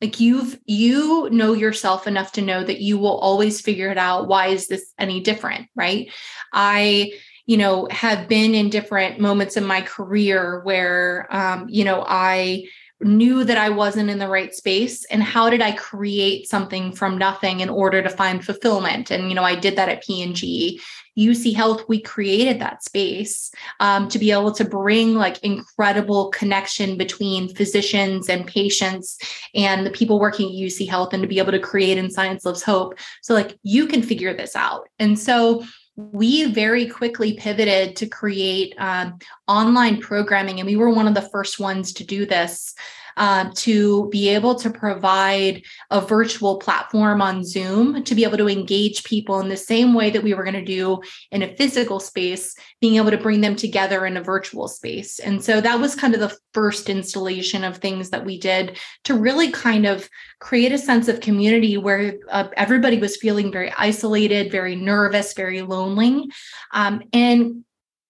Like 0.00 0.18
you've 0.18 0.58
you 0.64 1.28
know 1.30 1.52
yourself 1.52 2.06
enough 2.06 2.32
to 2.32 2.42
know 2.42 2.64
that 2.64 2.80
you 2.80 2.96
will 2.96 3.18
always 3.18 3.60
figure 3.60 3.90
it 3.90 3.98
out. 3.98 4.28
Why 4.28 4.46
is 4.46 4.68
this 4.68 4.94
any 4.98 5.20
different? 5.20 5.66
Right. 5.74 6.10
I 6.52 7.12
you 7.46 7.56
know 7.58 7.88
have 7.90 8.28
been 8.28 8.54
in 8.54 8.70
different 8.70 9.20
moments 9.20 9.56
in 9.56 9.64
my 9.64 9.82
career 9.82 10.60
where 10.64 11.26
um, 11.30 11.66
you 11.68 11.82
know 11.82 12.04
i 12.06 12.64
knew 13.00 13.44
that 13.44 13.58
I 13.58 13.70
wasn't 13.70 14.10
in 14.10 14.18
the 14.18 14.28
right 14.28 14.52
space 14.52 15.04
and 15.04 15.22
how 15.22 15.50
did 15.50 15.62
I 15.62 15.70
create 15.72 16.48
something 16.48 16.92
from 16.92 17.16
nothing 17.16 17.60
in 17.60 17.68
order 17.68 18.02
to 18.02 18.10
find 18.10 18.44
fulfillment 18.44 19.12
and 19.12 19.28
you 19.28 19.36
know 19.36 19.44
I 19.44 19.54
did 19.54 19.76
that 19.76 19.88
at 19.88 20.02
P&G 20.02 20.80
UC 21.18 21.54
Health 21.54 21.82
we 21.88 22.00
created 22.00 22.60
that 22.60 22.84
space 22.84 23.50
um, 23.80 24.08
to 24.08 24.18
be 24.18 24.30
able 24.30 24.52
to 24.52 24.64
bring 24.64 25.14
like 25.14 25.42
incredible 25.42 26.30
connection 26.30 26.96
between 26.96 27.54
physicians 27.54 28.28
and 28.28 28.46
patients 28.46 29.18
and 29.54 29.84
the 29.84 29.90
people 29.90 30.20
working 30.20 30.46
at 30.46 30.54
UC 30.54 30.88
Health 30.88 31.12
and 31.12 31.22
to 31.22 31.28
be 31.28 31.38
able 31.38 31.52
to 31.52 31.58
create 31.58 31.98
in 31.98 32.10
Science 32.10 32.44
Lives 32.44 32.62
Hope 32.62 32.98
so 33.22 33.34
like 33.34 33.58
you 33.62 33.86
can 33.86 34.02
figure 34.02 34.34
this 34.34 34.54
out 34.54 34.88
and 34.98 35.18
so 35.18 35.64
we 35.98 36.44
very 36.52 36.86
quickly 36.86 37.34
pivoted 37.34 37.96
to 37.96 38.06
create 38.06 38.72
um, 38.78 39.18
online 39.48 40.00
programming, 40.00 40.60
and 40.60 40.66
we 40.66 40.76
were 40.76 40.90
one 40.90 41.08
of 41.08 41.14
the 41.14 41.28
first 41.32 41.58
ones 41.58 41.92
to 41.94 42.04
do 42.04 42.24
this. 42.24 42.74
Uh, 43.18 43.50
to 43.56 44.08
be 44.10 44.28
able 44.28 44.54
to 44.54 44.70
provide 44.70 45.62
a 45.90 46.00
virtual 46.00 46.58
platform 46.58 47.20
on 47.20 47.44
Zoom 47.44 48.04
to 48.04 48.14
be 48.14 48.24
able 48.24 48.38
to 48.38 48.48
engage 48.48 49.02
people 49.04 49.40
in 49.40 49.48
the 49.48 49.56
same 49.56 49.92
way 49.92 50.08
that 50.08 50.22
we 50.22 50.34
were 50.34 50.44
going 50.44 50.54
to 50.54 50.64
do 50.64 51.00
in 51.32 51.42
a 51.42 51.56
physical 51.56 51.98
space, 51.98 52.54
being 52.80 52.94
able 52.94 53.10
to 53.10 53.18
bring 53.18 53.40
them 53.40 53.56
together 53.56 54.06
in 54.06 54.16
a 54.16 54.22
virtual 54.22 54.68
space. 54.68 55.18
And 55.18 55.42
so 55.42 55.60
that 55.60 55.80
was 55.80 55.96
kind 55.96 56.14
of 56.14 56.20
the 56.20 56.36
first 56.54 56.88
installation 56.88 57.64
of 57.64 57.78
things 57.78 58.10
that 58.10 58.24
we 58.24 58.38
did 58.38 58.78
to 59.04 59.14
really 59.14 59.50
kind 59.50 59.84
of 59.84 60.08
create 60.38 60.72
a 60.72 60.78
sense 60.78 61.08
of 61.08 61.20
community 61.20 61.76
where 61.76 62.18
uh, 62.30 62.48
everybody 62.56 62.98
was 62.98 63.16
feeling 63.16 63.50
very 63.50 63.72
isolated, 63.76 64.52
very 64.52 64.76
nervous, 64.76 65.34
very 65.34 65.62
lonely. 65.62 66.28
Um, 66.72 67.02
and 67.12 67.64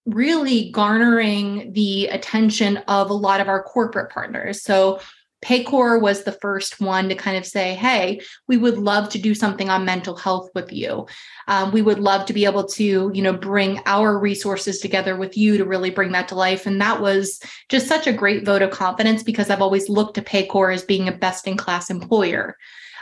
really 0.05 0.71
garnering 0.71 1.73
the 1.73 2.07
attention 2.07 2.77
of 2.87 3.09
a 3.09 3.13
lot 3.13 3.41
of 3.41 3.47
our 3.47 3.63
corporate 3.63 4.11
partners. 4.11 4.63
So 4.63 4.99
Paycor 5.41 6.01
was 6.01 6.23
the 6.23 6.33
first 6.33 6.81
one 6.81 7.07
to 7.07 7.15
kind 7.15 7.37
of 7.37 7.45
say, 7.45 7.73
"Hey, 7.73 8.19
we 8.49 8.57
would 8.57 8.77
love 8.77 9.07
to 9.09 9.17
do 9.17 9.33
something 9.33 9.69
on 9.69 9.85
mental 9.85 10.17
health 10.17 10.49
with 10.53 10.73
you. 10.73 11.07
Um, 11.47 11.71
we 11.71 11.81
would 11.81 11.99
love 11.99 12.25
to 12.25 12.33
be 12.33 12.43
able 12.43 12.65
to, 12.65 13.09
you 13.13 13.21
know, 13.21 13.31
bring 13.31 13.79
our 13.85 14.19
resources 14.19 14.79
together 14.79 15.15
with 15.15 15.37
you 15.37 15.57
to 15.57 15.63
really 15.63 15.91
bring 15.91 16.11
that 16.11 16.27
to 16.29 16.35
life." 16.35 16.65
And 16.65 16.81
that 16.81 16.99
was 17.01 17.39
just 17.69 17.87
such 17.87 18.05
a 18.05 18.11
great 18.11 18.45
vote 18.45 18.61
of 18.61 18.71
confidence 18.71 19.23
because 19.23 19.49
I've 19.49 19.61
always 19.61 19.87
looked 19.87 20.15
to 20.15 20.21
Paycor 20.21 20.73
as 20.73 20.83
being 20.83 21.07
a 21.07 21.13
best-in-class 21.13 21.89
employer. 21.89 22.57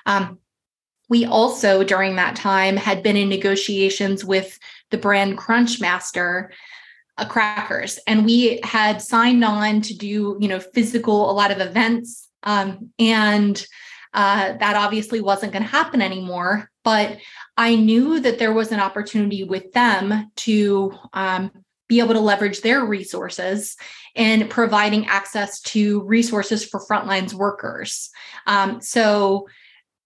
Um, 0.06 0.38
we 1.10 1.26
also, 1.26 1.84
during 1.84 2.18
that 2.18 2.36
time, 2.36 2.78
had 2.78 3.02
been 3.02 3.18
in 3.18 3.30
negotiations 3.30 4.24
with 4.24 4.60
the 4.92 4.98
brand 5.00 5.40
Crunchmaster 5.40 6.50
crackers. 7.26 8.00
And 8.08 8.26
we 8.26 8.60
had 8.64 9.02
signed 9.02 9.44
on 9.44 9.82
to 9.82 9.98
do 9.98 10.38
you 10.40 10.48
know 10.48 10.60
physical 10.60 11.30
a 11.30 11.34
lot 11.34 11.52
of 11.52 11.60
events. 11.60 12.30
Um, 12.44 12.92
and 13.00 13.66
uh, 14.14 14.54
that 14.58 14.76
obviously 14.76 15.22
wasn't 15.22 15.52
going 15.52 15.64
to 15.64 15.70
happen 15.70 16.02
anymore 16.02 16.72
but 16.84 17.18
i 17.58 17.76
knew 17.76 18.22
that 18.22 18.40
there 18.40 18.54
was 18.54 18.72
an 18.72 18.80
opportunity 18.80 19.44
with 19.44 19.74
them 19.74 20.32
to 20.38 20.94
um, 21.14 21.52
be 21.88 22.00
able 22.00 22.14
to 22.14 22.20
leverage 22.20 22.62
their 22.62 22.86
resources 22.86 23.76
and 24.16 24.50
providing 24.50 25.06
access 25.08 25.62
to 25.62 26.02
resources 26.04 26.66
for 26.66 26.86
frontlines 26.86 27.34
workers. 27.34 28.10
Um, 28.46 28.82
so 28.82 29.48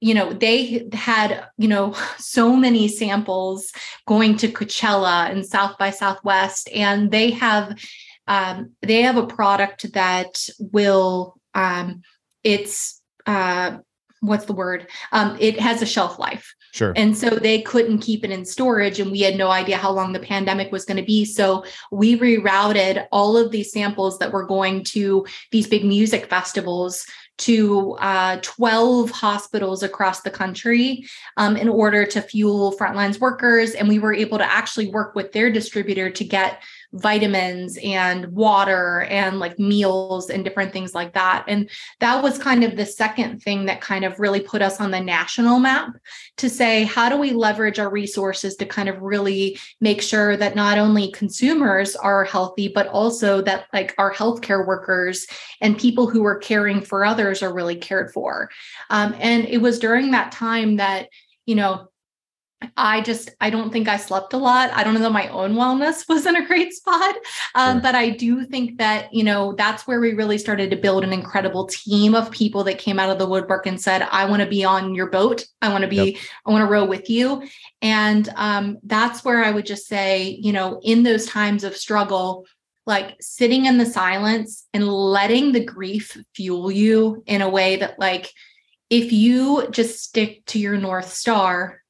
you 0.01 0.13
know 0.13 0.33
they 0.33 0.89
had 0.91 1.47
you 1.57 1.67
know 1.67 1.95
so 2.17 2.55
many 2.55 2.87
samples 2.87 3.71
going 4.07 4.35
to 4.35 4.49
coachella 4.49 5.29
and 5.29 5.45
south 5.45 5.77
by 5.77 5.91
southwest 5.91 6.67
and 6.73 7.11
they 7.11 7.31
have 7.31 7.79
um, 8.27 8.71
they 8.81 9.01
have 9.01 9.17
a 9.17 9.27
product 9.27 9.93
that 9.93 10.47
will 10.59 11.35
um, 11.53 12.01
it's 12.43 13.01
uh, 13.25 13.77
what's 14.19 14.45
the 14.45 14.53
word 14.53 14.87
um, 15.11 15.37
it 15.39 15.59
has 15.59 15.81
a 15.81 15.85
shelf 15.85 16.19
life 16.19 16.53
Sure. 16.73 16.93
And 16.95 17.17
so 17.17 17.29
they 17.29 17.61
couldn't 17.61 17.99
keep 17.99 18.23
it 18.23 18.31
in 18.31 18.45
storage, 18.45 18.99
and 18.99 19.11
we 19.11 19.19
had 19.21 19.35
no 19.35 19.49
idea 19.49 19.77
how 19.77 19.91
long 19.91 20.13
the 20.13 20.19
pandemic 20.19 20.71
was 20.71 20.85
going 20.85 20.97
to 20.97 21.03
be. 21.03 21.25
So 21.25 21.65
we 21.91 22.17
rerouted 22.17 23.07
all 23.11 23.35
of 23.35 23.51
these 23.51 23.71
samples 23.71 24.17
that 24.19 24.31
were 24.31 24.45
going 24.45 24.85
to 24.85 25.25
these 25.51 25.67
big 25.67 25.83
music 25.83 26.27
festivals 26.27 27.05
to 27.41 27.93
uh, 27.93 28.37
12 28.41 29.09
hospitals 29.09 29.81
across 29.83 30.21
the 30.21 30.29
country 30.29 31.05
um, 31.37 31.57
in 31.57 31.67
order 31.67 32.05
to 32.05 32.21
fuel 32.21 32.75
frontlines 32.77 33.19
workers. 33.19 33.71
And 33.71 33.87
we 33.87 33.99
were 33.99 34.13
able 34.13 34.37
to 34.37 34.45
actually 34.45 34.87
work 34.87 35.15
with 35.15 35.31
their 35.31 35.51
distributor 35.51 36.09
to 36.11 36.23
get 36.23 36.61
vitamins 36.93 37.77
and 37.83 38.25
water 38.27 39.03
and 39.09 39.39
like 39.39 39.57
meals 39.57 40.29
and 40.29 40.43
different 40.43 40.73
things 40.73 40.93
like 40.93 41.13
that. 41.13 41.45
And 41.47 41.69
that 41.99 42.21
was 42.21 42.37
kind 42.37 42.63
of 42.63 42.75
the 42.75 42.85
second 42.85 43.41
thing 43.41 43.65
that 43.65 43.81
kind 43.81 44.03
of 44.03 44.19
really 44.19 44.41
put 44.41 44.61
us 44.61 44.81
on 44.81 44.91
the 44.91 44.99
national 44.99 45.59
map 45.59 45.93
to 46.37 46.49
say, 46.49 46.83
how 46.83 47.07
do 47.07 47.17
we 47.17 47.31
leverage 47.31 47.79
our 47.79 47.89
resources 47.89 48.55
to 48.57 48.65
kind 48.65 48.89
of 48.89 49.01
really 49.01 49.57
make 49.79 50.01
sure 50.01 50.35
that 50.35 50.55
not 50.55 50.77
only 50.77 51.11
consumers 51.11 51.95
are 51.95 52.25
healthy, 52.25 52.67
but 52.67 52.87
also 52.87 53.41
that 53.41 53.67
like 53.71 53.95
our 53.97 54.13
healthcare 54.13 54.67
workers 54.67 55.27
and 55.61 55.77
people 55.77 56.09
who 56.09 56.25
are 56.25 56.37
caring 56.37 56.81
for 56.81 57.05
others 57.05 57.41
are 57.41 57.53
really 57.53 57.75
cared 57.75 58.11
for. 58.11 58.49
Um, 58.89 59.15
and 59.19 59.45
it 59.45 59.59
was 59.59 59.79
during 59.79 60.11
that 60.11 60.31
time 60.31 60.75
that, 60.77 61.07
you 61.45 61.55
know, 61.55 61.87
I 62.77 63.01
just 63.01 63.31
I 63.41 63.49
don't 63.49 63.71
think 63.71 63.87
I 63.87 63.97
slept 63.97 64.33
a 64.33 64.37
lot. 64.37 64.71
I 64.71 64.83
don't 64.83 64.93
know 64.93 65.01
that 65.01 65.11
my 65.11 65.27
own 65.29 65.55
wellness 65.55 66.07
was 66.09 66.25
in 66.25 66.35
a 66.35 66.45
great 66.45 66.73
spot, 66.73 67.15
um, 67.55 67.75
sure. 67.75 67.81
but 67.81 67.95
I 67.95 68.09
do 68.09 68.45
think 68.45 68.77
that 68.77 69.13
you 69.13 69.23
know 69.23 69.53
that's 69.53 69.87
where 69.87 69.99
we 69.99 70.13
really 70.13 70.37
started 70.37 70.69
to 70.71 70.77
build 70.77 71.03
an 71.03 71.13
incredible 71.13 71.65
team 71.65 72.13
of 72.13 72.31
people 72.31 72.63
that 72.65 72.77
came 72.77 72.99
out 72.99 73.09
of 73.09 73.17
the 73.17 73.27
woodwork 73.27 73.65
and 73.65 73.81
said, 73.81 74.03
"I 74.11 74.25
want 74.25 74.41
to 74.41 74.47
be 74.47 74.63
on 74.63 74.93
your 74.93 75.09
boat. 75.09 75.45
I 75.61 75.69
want 75.69 75.83
to 75.83 75.87
be. 75.87 76.11
Yep. 76.11 76.21
I 76.45 76.51
want 76.51 76.63
to 76.63 76.71
row 76.71 76.85
with 76.85 77.09
you." 77.09 77.43
And 77.81 78.29
um, 78.35 78.77
that's 78.83 79.25
where 79.25 79.43
I 79.43 79.51
would 79.51 79.65
just 79.65 79.87
say, 79.87 80.37
you 80.41 80.53
know, 80.53 80.79
in 80.83 81.03
those 81.03 81.25
times 81.25 81.63
of 81.63 81.75
struggle, 81.75 82.45
like 82.85 83.15
sitting 83.19 83.65
in 83.65 83.79
the 83.79 83.85
silence 83.85 84.67
and 84.73 84.87
letting 84.87 85.51
the 85.51 85.65
grief 85.65 86.15
fuel 86.35 86.71
you 86.71 87.23
in 87.25 87.41
a 87.41 87.49
way 87.49 87.77
that, 87.77 87.97
like, 87.97 88.31
if 88.91 89.11
you 89.11 89.67
just 89.71 90.03
stick 90.03 90.45
to 90.45 90.59
your 90.59 90.77
north 90.77 91.11
star 91.11 91.80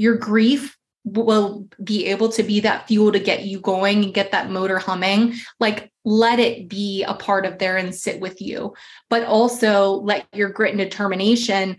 your 0.00 0.16
grief 0.16 0.78
will 1.04 1.68
be 1.84 2.06
able 2.06 2.30
to 2.30 2.42
be 2.42 2.60
that 2.60 2.88
fuel 2.88 3.12
to 3.12 3.20
get 3.20 3.44
you 3.44 3.60
going 3.60 4.02
and 4.02 4.14
get 4.14 4.32
that 4.32 4.48
motor 4.48 4.78
humming. 4.78 5.34
Like 5.58 5.92
let 6.06 6.38
it 6.38 6.70
be 6.70 7.04
a 7.04 7.12
part 7.12 7.44
of 7.44 7.58
there 7.58 7.76
and 7.76 7.94
sit 7.94 8.18
with 8.18 8.40
you. 8.40 8.72
But 9.10 9.24
also 9.24 9.96
let 9.96 10.26
your 10.32 10.48
grit 10.48 10.70
and 10.70 10.78
determination 10.78 11.76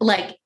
like 0.00 0.36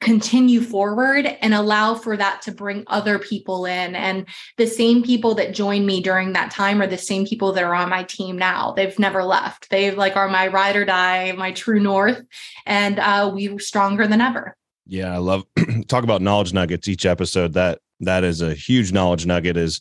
continue 0.00 0.62
forward 0.62 1.26
and 1.26 1.52
allow 1.52 1.94
for 1.94 2.16
that 2.16 2.40
to 2.42 2.52
bring 2.52 2.84
other 2.86 3.18
people 3.18 3.66
in. 3.66 3.94
And 3.94 4.26
the 4.56 4.66
same 4.66 5.02
people 5.02 5.34
that 5.34 5.52
joined 5.52 5.84
me 5.84 6.00
during 6.00 6.32
that 6.32 6.52
time 6.52 6.80
are 6.80 6.86
the 6.86 6.96
same 6.96 7.26
people 7.26 7.52
that 7.52 7.64
are 7.64 7.74
on 7.74 7.90
my 7.90 8.04
team 8.04 8.38
now. 8.38 8.72
They've 8.72 8.98
never 8.98 9.24
left. 9.24 9.68
They 9.68 9.90
like 9.90 10.16
are 10.16 10.28
my 10.28 10.46
ride 10.46 10.76
or 10.76 10.86
die 10.86 11.32
my 11.32 11.52
true 11.52 11.80
north. 11.80 12.22
And 12.64 12.98
uh, 12.98 13.30
we're 13.34 13.58
stronger 13.58 14.06
than 14.06 14.22
ever 14.22 14.56
yeah, 14.86 15.12
I 15.12 15.18
love 15.18 15.44
talk 15.88 16.04
about 16.04 16.22
knowledge 16.22 16.52
nuggets 16.52 16.88
each 16.88 17.06
episode. 17.06 17.52
That 17.54 17.80
that 18.00 18.24
is 18.24 18.40
a 18.40 18.54
huge 18.54 18.92
knowledge 18.92 19.26
nugget 19.26 19.56
is 19.56 19.80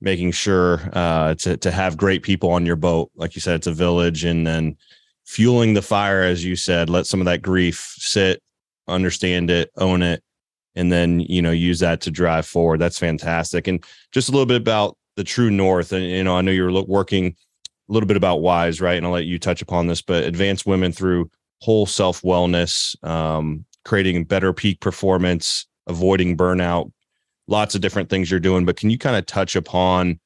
making 0.00 0.32
sure 0.32 0.88
uh, 0.92 1.34
to 1.36 1.56
to 1.56 1.70
have 1.70 1.96
great 1.96 2.22
people 2.22 2.50
on 2.50 2.66
your 2.66 2.76
boat. 2.76 3.10
Like 3.16 3.34
you 3.34 3.40
said, 3.40 3.56
it's 3.56 3.66
a 3.66 3.72
village, 3.72 4.24
and 4.24 4.46
then 4.46 4.76
fueling 5.24 5.74
the 5.74 5.82
fire, 5.82 6.22
as 6.22 6.44
you 6.44 6.56
said. 6.56 6.88
Let 6.88 7.06
some 7.06 7.20
of 7.20 7.26
that 7.26 7.42
grief 7.42 7.94
sit, 7.98 8.42
understand 8.88 9.50
it, 9.50 9.70
own 9.76 10.02
it, 10.02 10.22
and 10.74 10.92
then 10.92 11.20
you 11.20 11.42
know 11.42 11.50
use 11.50 11.80
that 11.80 12.00
to 12.02 12.10
drive 12.10 12.46
forward. 12.46 12.80
That's 12.80 12.98
fantastic. 12.98 13.66
And 13.66 13.84
just 14.12 14.28
a 14.28 14.32
little 14.32 14.46
bit 14.46 14.60
about 14.60 14.96
the 15.16 15.24
true 15.24 15.50
north. 15.50 15.92
And 15.92 16.04
you 16.04 16.24
know, 16.24 16.36
I 16.36 16.40
know 16.42 16.52
you're 16.52 16.82
working 16.84 17.34
a 17.88 17.92
little 17.92 18.06
bit 18.06 18.16
about 18.16 18.36
wise, 18.42 18.80
right? 18.80 18.96
And 18.96 19.06
I'll 19.06 19.12
let 19.12 19.24
you 19.24 19.38
touch 19.38 19.62
upon 19.62 19.86
this, 19.86 20.02
but 20.02 20.24
advance 20.24 20.64
women 20.64 20.92
through 20.92 21.30
whole 21.62 21.86
self 21.86 22.22
wellness. 22.22 23.02
Um, 23.04 23.64
creating 23.86 24.24
better 24.24 24.52
peak 24.52 24.80
performance, 24.80 25.64
avoiding 25.86 26.36
burnout, 26.36 26.90
lots 27.46 27.74
of 27.76 27.80
different 27.80 28.10
things 28.10 28.30
you're 28.30 28.40
doing. 28.40 28.66
But 28.66 28.76
can 28.76 28.90
you 28.90 28.98
kind 28.98 29.16
of 29.16 29.24
touch 29.26 29.54
upon 29.54 30.18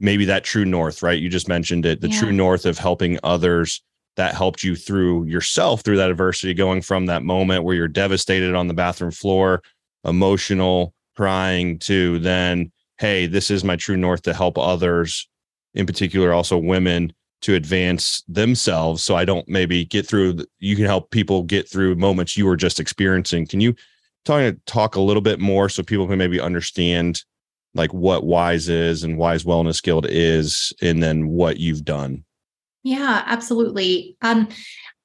maybe 0.00 0.24
that 0.24 0.42
true 0.42 0.64
north, 0.64 1.02
right? 1.02 1.20
You 1.20 1.28
just 1.28 1.48
mentioned 1.48 1.86
it, 1.86 2.00
the 2.00 2.10
yeah. 2.10 2.18
true 2.18 2.32
north 2.32 2.66
of 2.66 2.78
helping 2.78 3.18
others 3.22 3.80
that 4.16 4.34
helped 4.34 4.64
you 4.64 4.74
through 4.74 5.24
yourself 5.24 5.82
through 5.82 5.98
that 5.98 6.10
adversity, 6.10 6.52
going 6.52 6.82
from 6.82 7.06
that 7.06 7.22
moment 7.22 7.62
where 7.62 7.76
you're 7.76 7.86
devastated 7.86 8.56
on 8.56 8.66
the 8.66 8.74
bathroom 8.74 9.12
floor, 9.12 9.62
emotional, 10.04 10.92
crying, 11.14 11.78
to 11.78 12.18
then, 12.18 12.72
hey, 12.98 13.26
this 13.26 13.52
is 13.52 13.62
my 13.62 13.76
true 13.76 13.96
north 13.96 14.22
to 14.22 14.34
help 14.34 14.58
others, 14.58 15.28
in 15.74 15.86
particular, 15.86 16.32
also 16.32 16.58
women 16.58 17.12
to 17.42 17.54
advance 17.54 18.22
themselves. 18.28 19.02
So 19.04 19.16
i 19.16 19.24
don't 19.24 19.48
maybe 19.48 19.84
get 19.84 20.06
through 20.06 20.44
you 20.58 20.76
can 20.76 20.84
help 20.84 21.10
people 21.10 21.42
get 21.42 21.68
through 21.68 21.94
moments 21.96 22.36
you 22.36 22.46
were 22.46 22.56
just 22.56 22.80
experiencing. 22.80 23.46
Can 23.46 23.60
you 23.60 23.74
talk 24.24 24.54
talk 24.66 24.96
a 24.96 25.00
little 25.00 25.22
bit 25.22 25.40
more 25.40 25.68
so 25.68 25.82
people 25.82 26.06
can 26.06 26.18
maybe 26.18 26.40
understand 26.40 27.22
like 27.74 27.94
what 27.94 28.24
wise 28.24 28.68
is 28.68 29.04
and 29.04 29.16
wise 29.16 29.44
wellness 29.44 29.82
guild 29.82 30.06
is 30.08 30.72
and 30.82 31.02
then 31.02 31.28
what 31.28 31.58
you've 31.58 31.84
done? 31.84 32.24
Yeah 32.82 33.22
absolutely. 33.26 34.16
Um 34.22 34.48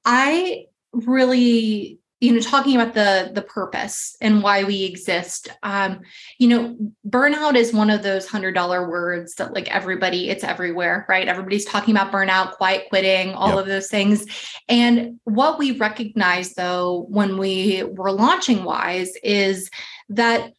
i 0.04 0.64
really 0.92 1.98
you 2.20 2.32
know 2.32 2.40
talking 2.40 2.74
about 2.74 2.94
the 2.94 3.30
the 3.34 3.42
purpose 3.42 4.16
and 4.20 4.42
why 4.42 4.64
we 4.64 4.84
exist 4.84 5.48
um 5.62 6.00
you 6.38 6.48
know 6.48 6.76
burnout 7.08 7.54
is 7.54 7.72
one 7.72 7.90
of 7.90 8.02
those 8.02 8.26
hundred 8.26 8.52
dollar 8.52 8.88
words 8.88 9.34
that 9.34 9.52
like 9.52 9.68
everybody 9.74 10.30
it's 10.30 10.44
everywhere 10.44 11.04
right 11.08 11.28
everybody's 11.28 11.64
talking 11.66 11.94
about 11.94 12.12
burnout 12.12 12.52
quiet 12.52 12.88
quitting 12.88 13.34
all 13.34 13.50
yep. 13.50 13.58
of 13.58 13.66
those 13.66 13.88
things 13.88 14.26
and 14.68 15.20
what 15.24 15.58
we 15.58 15.72
recognize 15.72 16.54
though 16.54 17.06
when 17.08 17.36
we 17.36 17.82
were 17.82 18.12
launching 18.12 18.64
wise 18.64 19.12
is 19.22 19.70
that 20.08 20.52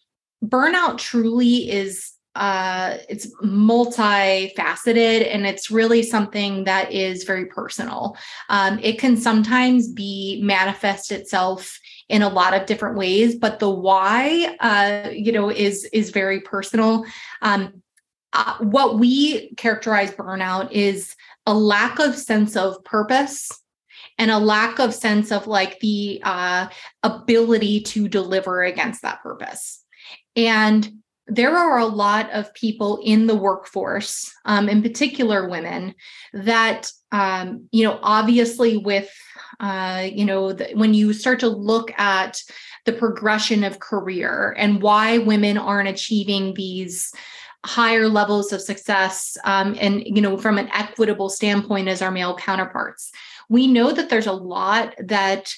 burnout 0.46 0.98
truly 0.98 1.70
is 1.70 2.14
uh, 2.38 2.98
it's 3.10 3.34
multifaceted 3.44 5.28
and 5.34 5.48
it's 5.48 5.72
really 5.72 6.04
something 6.04 6.66
that 6.66 6.92
is 6.92 7.24
very 7.24 7.48
personal. 7.48 8.16
Um, 8.50 8.80
it 8.84 9.00
can 9.00 9.18
sometimes 9.18 9.92
be 9.92 10.40
manifest 10.44 11.12
itself 11.12 11.80
in 12.10 12.22
a 12.22 12.30
lot 12.30 12.54
of 12.54 12.68
different 12.68 12.96
ways, 12.96 13.36
but 13.36 13.60
the 13.60 13.70
why, 13.70 14.56
uh, 14.60 15.10
you 15.10 15.32
know, 15.32 15.50
is 15.50 15.86
is 15.86 16.12
very 16.12 16.40
personal. 16.40 17.06
Um, 17.42 17.82
uh, 18.34 18.58
what 18.60 19.00
we 19.00 19.54
characterize 19.56 20.12
burnout 20.12 20.72
is 20.72 21.16
a 21.48 21.54
lack 21.56 21.98
of 21.98 22.16
sense 22.16 22.56
of 22.56 22.84
purpose 22.84 23.50
and 24.20 24.30
a 24.30 24.38
lack 24.38 24.80
of 24.80 24.94
sense 24.94 25.32
of 25.32 25.48
like 25.48 25.80
the 25.80 26.22
uh, 26.24 26.68
ability 27.02 27.82
to 27.82 28.08
deliver 28.08 28.64
against 28.64 29.02
that 29.02 29.24
purpose. 29.24 29.84
And 30.36 31.02
there 31.28 31.56
are 31.56 31.78
a 31.78 31.86
lot 31.86 32.30
of 32.32 32.54
people 32.54 33.00
in 33.04 33.28
the 33.28 33.36
workforce, 33.36 34.32
um, 34.46 34.70
in 34.70 34.82
particular 34.82 35.50
women, 35.50 35.94
that 36.34 36.92
um, 37.12 37.68
you 37.72 37.84
know, 37.84 38.00
obviously 38.02 38.78
with 38.78 39.14
uh, 39.60 40.08
you 40.12 40.26
know, 40.26 40.54
the, 40.54 40.70
when 40.74 40.94
you 40.94 41.14
start 41.14 41.40
to 41.40 41.48
look 41.48 41.92
at 42.00 42.42
the 42.86 42.94
progression 42.94 43.64
of 43.64 43.80
career 43.80 44.56
and 44.58 44.82
why 44.82 45.18
women 45.18 45.58
aren't 45.58 45.90
achieving 45.90 46.54
these 46.54 47.12
higher 47.66 48.08
levels 48.08 48.54
of 48.54 48.62
success 48.62 49.36
um, 49.44 49.76
and 49.80 50.04
you 50.06 50.22
know 50.22 50.38
from 50.38 50.58
an 50.58 50.70
equitable 50.70 51.28
standpoint 51.28 51.90
as 51.90 52.02
our 52.02 52.12
male 52.12 52.36
counterparts 52.38 53.12
we 53.50 53.68
know 53.68 53.92
that 53.92 54.10
there's 54.10 54.28
a 54.28 54.32
lot 54.32 54.94
that 55.00 55.54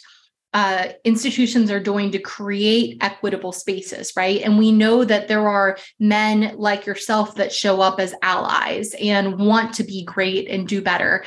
uh, 0.54 0.88
institutions 1.04 1.70
are 1.70 1.80
doing 1.80 2.12
to 2.12 2.20
create 2.20 2.98
equitable 3.02 3.52
spaces, 3.52 4.14
right? 4.18 4.42
And 4.42 4.58
we 4.58 4.72
know 4.72 5.04
that 5.04 5.28
there 5.28 5.48
are 5.48 5.78
men 6.00 6.56
like 6.58 6.86
yourself 6.86 7.36
that 7.36 7.54
show 7.54 7.82
up 7.82 8.00
as 8.00 8.16
allies 8.22 8.96
and 9.00 9.40
want 9.40 9.74
to 9.76 9.84
be 9.84 10.04
great 10.04 10.50
and 10.50 10.68
do 10.68 10.82
better. 10.82 11.24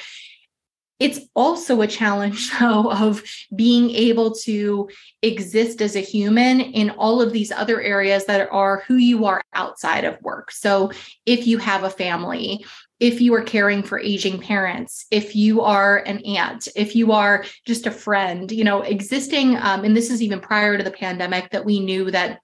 It's 0.99 1.21
also 1.35 1.81
a 1.81 1.87
challenge, 1.87 2.51
though, 2.61 2.91
of 2.91 3.23
being 3.55 3.91
able 3.91 4.35
to 4.43 4.89
exist 5.23 5.83
as 5.83 5.97
a 5.97 6.01
human 6.01 6.61
in 6.61 6.91
all 6.91 7.21
of 7.21 7.33
these 7.33 7.51
other 7.51 7.81
areas 7.81 8.27
that 8.27 8.49
are 8.51 8.85
who 8.87 8.97
you 8.97 9.25
are 9.27 9.43
outside 9.55 10.05
of 10.05 10.21
work. 10.23 10.51
So, 10.53 10.93
if 11.27 11.47
you 11.47 11.59
have 11.59 11.85
a 11.85 11.91
family, 11.91 12.65
if 13.03 13.21
you 13.21 13.35
are 13.35 13.43
caring 13.43 13.83
for 13.83 13.99
aging 13.99 14.39
parents, 14.39 15.07
if 15.11 15.35
you 15.35 15.61
are 15.63 15.99
an 15.99 16.19
aunt, 16.19 16.69
if 16.77 16.95
you 16.95 17.11
are 17.11 17.45
just 17.67 17.85
a 17.89 17.91
friend, 17.91 18.53
you 18.53 18.63
know, 18.63 18.83
existing, 18.83 19.57
um, 19.57 19.85
and 19.85 19.97
this 19.97 20.09
is 20.09 20.23
even 20.23 20.39
prior 20.39 20.79
to 20.79 20.85
the 20.85 20.91
pandemic 20.93 21.51
that 21.51 21.65
we 21.65 21.81
knew 21.81 22.13
that 22.13 22.39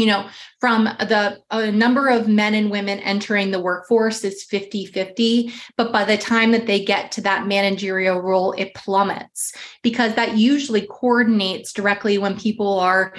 you 0.00 0.06
know 0.06 0.28
from 0.60 0.84
the 0.84 1.38
a 1.50 1.70
number 1.70 2.08
of 2.08 2.26
men 2.26 2.54
and 2.54 2.70
women 2.70 2.98
entering 3.00 3.50
the 3.50 3.60
workforce 3.60 4.24
is 4.24 4.42
50 4.44 4.86
50 4.86 5.52
but 5.76 5.92
by 5.92 6.04
the 6.04 6.16
time 6.16 6.52
that 6.52 6.66
they 6.66 6.84
get 6.84 7.12
to 7.12 7.20
that 7.20 7.46
managerial 7.46 8.20
role 8.20 8.52
it 8.52 8.74
plummets 8.74 9.52
because 9.82 10.14
that 10.14 10.36
usually 10.36 10.86
coordinates 10.86 11.72
directly 11.72 12.18
when 12.18 12.38
people 12.38 12.80
are 12.80 13.14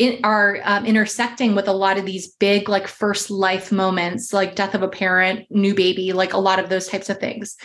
in, 0.00 0.18
are 0.24 0.60
um, 0.64 0.86
intersecting 0.86 1.54
with 1.54 1.68
a 1.68 1.72
lot 1.72 1.98
of 1.98 2.06
these 2.06 2.28
big 2.36 2.70
like 2.70 2.88
first 2.88 3.30
life 3.30 3.70
moments 3.70 4.32
like 4.32 4.54
death 4.54 4.74
of 4.74 4.82
a 4.82 4.88
parent 4.88 5.46
new 5.50 5.74
baby 5.74 6.14
like 6.14 6.32
a 6.32 6.38
lot 6.38 6.58
of 6.58 6.70
those 6.70 6.88
types 6.88 7.10
of 7.10 7.18
things. 7.18 7.56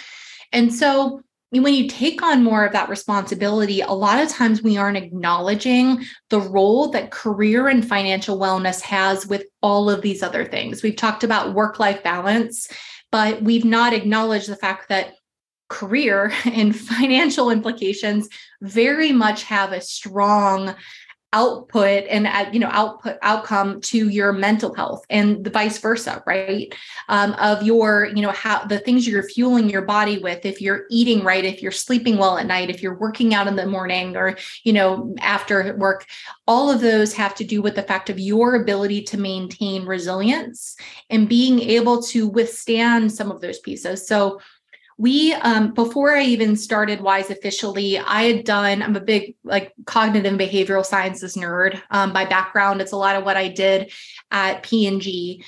And 0.51 0.73
so 0.73 1.21
when 1.51 1.73
you 1.73 1.87
take 1.87 2.21
on 2.21 2.43
more 2.43 2.65
of 2.65 2.73
that 2.73 2.89
responsibility 2.89 3.81
a 3.81 3.91
lot 3.91 4.21
of 4.21 4.29
times 4.29 4.61
we 4.61 4.77
aren't 4.77 4.97
acknowledging 4.97 6.03
the 6.29 6.41
role 6.41 6.89
that 6.89 7.11
career 7.11 7.67
and 7.67 7.87
financial 7.87 8.37
wellness 8.37 8.81
has 8.81 9.25
with 9.25 9.45
all 9.61 9.89
of 9.89 10.01
these 10.01 10.21
other 10.21 10.43
things. 10.43 10.83
We've 10.83 10.95
talked 10.95 11.23
about 11.23 11.53
work 11.53 11.79
life 11.79 12.03
balance 12.03 12.67
but 13.11 13.41
we've 13.41 13.63
not 13.63 13.93
acknowledged 13.93 14.49
the 14.49 14.57
fact 14.57 14.89
that 14.89 15.13
career 15.69 16.33
and 16.45 16.75
financial 16.75 17.49
implications 17.49 18.27
very 18.61 19.11
much 19.11 19.43
have 19.43 19.71
a 19.71 19.81
strong 19.81 20.75
output 21.33 22.05
and 22.09 22.27
uh, 22.27 22.45
you 22.51 22.59
know 22.59 22.69
output 22.71 23.17
outcome 23.21 23.81
to 23.81 24.09
your 24.09 24.31
mental 24.31 24.73
health 24.73 25.03
and 25.09 25.43
the 25.43 25.49
vice 25.49 25.77
versa 25.79 26.23
right? 26.25 26.73
Um, 27.09 27.33
of 27.33 27.63
your 27.63 28.05
you 28.05 28.21
know 28.21 28.31
how 28.31 28.65
the 28.65 28.79
things 28.79 29.07
you're 29.07 29.23
fueling 29.23 29.69
your 29.69 29.81
body 29.81 30.17
with 30.17 30.45
if 30.45 30.61
you're 30.61 30.85
eating 30.89 31.23
right 31.23 31.43
if 31.43 31.61
you're 31.61 31.71
sleeping 31.71 32.17
well 32.17 32.37
at 32.37 32.45
night 32.45 32.69
if 32.69 32.81
you're 32.81 32.97
working 32.97 33.33
out 33.33 33.47
in 33.47 33.55
the 33.55 33.65
morning 33.65 34.15
or 34.15 34.37
you 34.63 34.73
know 34.73 35.13
after 35.19 35.75
work 35.77 36.05
all 36.47 36.69
of 36.69 36.81
those 36.81 37.13
have 37.13 37.35
to 37.35 37.43
do 37.43 37.61
with 37.61 37.75
the 37.75 37.83
fact 37.83 38.09
of 38.09 38.19
your 38.19 38.55
ability 38.55 39.01
to 39.01 39.17
maintain 39.17 39.85
resilience 39.85 40.75
and 41.09 41.29
being 41.29 41.59
able 41.59 42.01
to 42.01 42.27
withstand 42.27 43.11
some 43.11 43.31
of 43.31 43.41
those 43.41 43.59
pieces. 43.59 44.07
So 44.07 44.39
we 44.97 45.33
um, 45.33 45.73
before 45.73 46.15
i 46.15 46.23
even 46.23 46.55
started 46.55 47.01
wise 47.01 47.29
officially 47.29 47.97
i 47.97 48.23
had 48.23 48.45
done 48.45 48.81
i'm 48.81 48.95
a 48.95 49.01
big 49.01 49.35
like 49.43 49.73
cognitive 49.85 50.33
behavioral 50.33 50.85
sciences 50.85 51.35
nerd. 51.35 51.81
Um, 51.89 52.13
by 52.13 52.25
background 52.25 52.81
it's 52.81 52.91
a 52.91 52.97
lot 52.97 53.15
of 53.15 53.25
what 53.25 53.37
i 53.37 53.47
did 53.47 53.91
at 54.31 54.63
p&g 54.63 55.43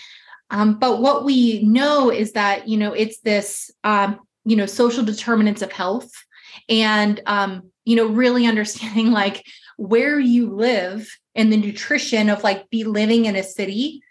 um, 0.50 0.80
but 0.80 1.02
what 1.02 1.26
we 1.26 1.62
know 1.64 2.10
is 2.10 2.34
that 2.34 2.68
you 2.68 2.78
know 2.78 2.94
it's 2.94 3.20
this 3.20 3.72
um, 3.84 4.20
you 4.46 4.56
know 4.56 4.66
social 4.66 5.04
determinants 5.04 5.62
of 5.62 5.72
health 5.72 6.12
and 6.70 7.22
um, 7.26 7.72
you 7.86 7.96
know 7.96 8.08
really 8.08 8.46
understanding 8.48 9.12
like 9.12 9.46
where 9.78 10.20
you 10.20 10.50
live 10.50 11.10
and 11.36 11.54
the 11.54 11.58
nutrition 11.58 12.30
of 12.30 12.44
like 12.44 12.70
be 12.70 12.84
living 12.84 13.26
in 13.26 13.36
a 13.36 13.44
city 13.44 14.02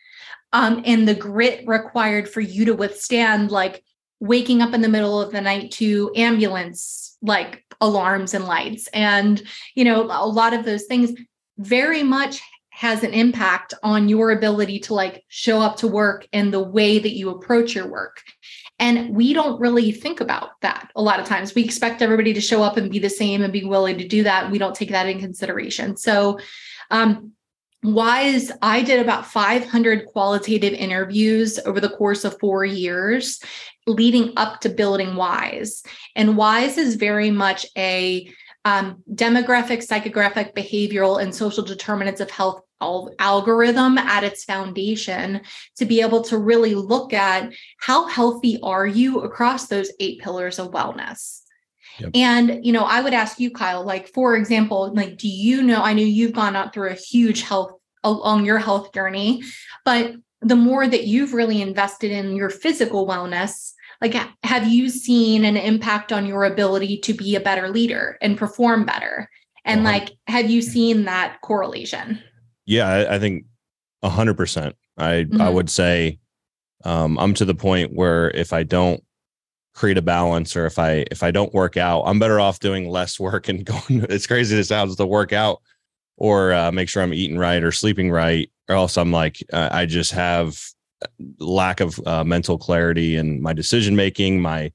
um, 0.53 0.83
and 0.87 1.09
the 1.09 1.15
grit 1.15 1.67
required 1.67 2.29
for 2.29 2.41
you 2.41 2.67
to 2.67 2.75
withstand 2.75 3.51
like 3.51 3.83
waking 4.21 4.63
up 4.63 4.75
in 4.75 4.81
the 4.81 4.89
middle 4.89 5.21
of 5.21 5.33
the 5.33 5.41
night 5.41 5.71
to 5.73 6.11
ambulance 6.17 7.17
like 7.23 7.65
alarms 7.81 8.35
and 8.35 8.45
lights. 8.45 8.89
And 8.89 9.43
you 9.75 9.85
know 9.85 10.05
a 10.05 10.27
lot 10.27 10.55
of 10.55 10.65
those 10.65 10.85
things 10.85 11.13
very 11.59 12.03
much 12.03 12.41
has 12.77 13.03
an 13.03 13.15
impact 13.15 13.73
on 13.83 14.07
your 14.07 14.31
ability 14.31 14.79
to 14.79 14.93
like 14.93 15.25
show 15.29 15.63
up 15.63 15.77
to 15.79 15.89
work 15.89 16.29
and 16.35 16.53
the 16.53 16.63
way 16.63 16.99
that 16.99 17.17
you 17.17 17.31
approach 17.31 17.75
your 17.75 17.89
work. 17.89 18.21
And 18.79 19.15
we 19.17 19.33
don't 19.33 19.59
really 19.59 19.93
think 19.93 20.21
about 20.21 20.51
that 20.61 20.91
a 20.95 21.01
lot 21.01 21.19
of 21.19 21.25
times. 21.25 21.55
We 21.55 21.65
expect 21.65 22.03
everybody 22.03 22.35
to 22.35 22.41
show 22.43 22.63
up 22.63 22.77
and 22.77 22.91
be 22.91 22.99
the 22.99 23.09
same 23.09 23.43
and 23.43 23.51
be 23.51 23.65
willing 23.65 23.97
to 23.97 24.07
do 24.07 24.23
that. 24.25 24.51
We 24.51 24.59
don't 24.59 24.75
take 24.75 24.91
that 24.91 25.09
in 25.09 25.19
consideration. 25.19 25.97
So 25.97 26.39
um, 26.91 27.33
Wise, 27.83 28.51
I 28.63 28.83
did 28.83 29.01
about 29.01 29.27
500 29.27 30.07
qualitative 30.07 30.73
interviews 30.73 31.59
over 31.65 31.81
the 31.81 31.91
course 31.91 32.25
of 32.25 32.39
four 32.41 32.65
years 32.65 33.41
leading 33.87 34.33
up 34.37 34.61
to 34.63 34.69
building 34.69 35.15
Wise. 35.15 35.83
And 36.17 36.37
Wise 36.37 36.79
is 36.79 36.97
very 36.97 37.31
much 37.31 37.67
a 37.77 38.33
um, 38.65 39.03
demographic, 39.15 39.87
psychographic, 39.87 40.53
behavioral, 40.55 41.23
and 41.23 41.33
social 41.33 41.63
determinants 41.63 42.21
of 42.21 42.31
health 42.31 42.63
algorithm 42.81 43.97
at 43.97 44.25
its 44.25 44.45
foundation 44.45 45.41
to 45.77 45.85
be 45.87 46.01
able 46.01 46.23
to 46.23 46.37
really 46.37 46.75
look 46.75 47.13
at 47.13 47.53
how 47.79 48.07
healthy 48.07 48.59
are 48.63 48.87
you 48.87 49.21
across 49.21 49.69
those 49.69 49.93
eight 50.01 50.21
pillars 50.21 50.59
of 50.59 50.73
wellness. 50.73 51.43
Yep. 51.99 52.11
And, 52.15 52.65
you 52.65 52.73
know, 52.73 52.85
I 52.85 53.01
would 53.01 53.15
ask 53.15 53.41
you, 53.41 53.51
Kyle, 53.51 53.85
like, 53.85 54.09
for 54.09 54.37
example, 54.37 54.93
like, 54.95 55.17
do 55.17 55.29
you 55.29 55.63
know, 55.63 55.83
I 55.83 55.93
know 55.93 56.03
you've 56.03 56.33
gone 56.33 56.57
up 56.57 56.75
through 56.75 56.91
a 56.91 56.95
huge 56.95 57.43
health 57.43 57.73
along 58.05 58.45
your 58.45 58.59
health 58.59 58.93
journey, 58.93 59.43
but 59.85 60.15
the 60.41 60.57
more 60.57 60.87
that 60.87 61.05
you've 61.05 61.33
really 61.33 61.63
invested 61.63 62.11
in 62.11 62.37
your 62.37 62.51
physical 62.51 63.07
wellness, 63.07 63.73
like, 64.01 64.15
have 64.43 64.69
you 64.69 64.91
seen 64.91 65.45
an 65.45 65.57
impact 65.57 66.13
on 66.13 66.27
your 66.27 66.45
ability 66.45 66.99
to 66.99 67.15
be 67.15 67.35
a 67.35 67.41
better 67.41 67.69
leader 67.69 68.19
and 68.21 68.37
perform 68.37 68.85
better? 68.85 69.29
And 69.65 69.81
uh-huh. 69.81 69.99
like, 69.99 70.13
have 70.27 70.51
you 70.51 70.63
seen 70.63 71.05
that 71.05 71.41
correlation? 71.43 72.23
Yeah, 72.67 72.89
I, 72.89 73.15
I 73.15 73.19
think 73.19 73.47
a 74.03 74.09
hundred 74.09 74.37
percent. 74.37 74.77
I 74.99 75.25
mm-hmm. 75.25 75.41
I 75.41 75.49
would 75.49 75.71
say 75.71 76.19
um, 76.85 77.19
I'm 77.19 77.35
to 77.35 77.45
the 77.45 77.55
point 77.55 77.93
where 77.93 78.31
if 78.31 78.53
I 78.53 78.63
don't 78.63 79.03
create 79.77 79.99
a 79.99 80.03
balance 80.03 80.57
or 80.57 80.67
if 80.67 80.79
I 80.79 81.05
if 81.11 81.23
I 81.23 81.31
don't 81.31 81.55
work 81.55 81.77
out, 81.77 82.03
I'm 82.03 82.19
better 82.19 82.41
off 82.41 82.59
doing 82.59 82.89
less 82.89 83.21
work 83.21 83.49
and 83.49 83.65
going. 83.65 84.07
It's 84.09 84.27
crazy 84.27 84.59
as 84.59 84.69
sounds 84.69 84.97
to 84.97 85.07
work 85.07 85.33
out 85.33 85.63
or 86.17 86.53
uh, 86.53 86.73
make 86.73 86.89
sure 86.89 87.03
I'm 87.03 87.15
eating 87.15 87.39
right 87.39 87.63
or 87.63 87.71
sleeping 87.71 88.11
right, 88.11 88.51
or 88.69 88.75
else 88.75 88.97
I'm 88.97 89.13
like 89.13 89.45
uh, 89.53 89.69
I 89.71 89.87
just 89.87 90.13
have 90.13 90.59
lack 91.39 91.81
of 91.81 92.01
uh, 92.07 92.25
mental 92.25 92.59
clarity 92.59 93.17
and 93.17 93.41
my 93.43 93.53
decision 93.53 93.95
making, 93.95 94.41
my 94.41 94.73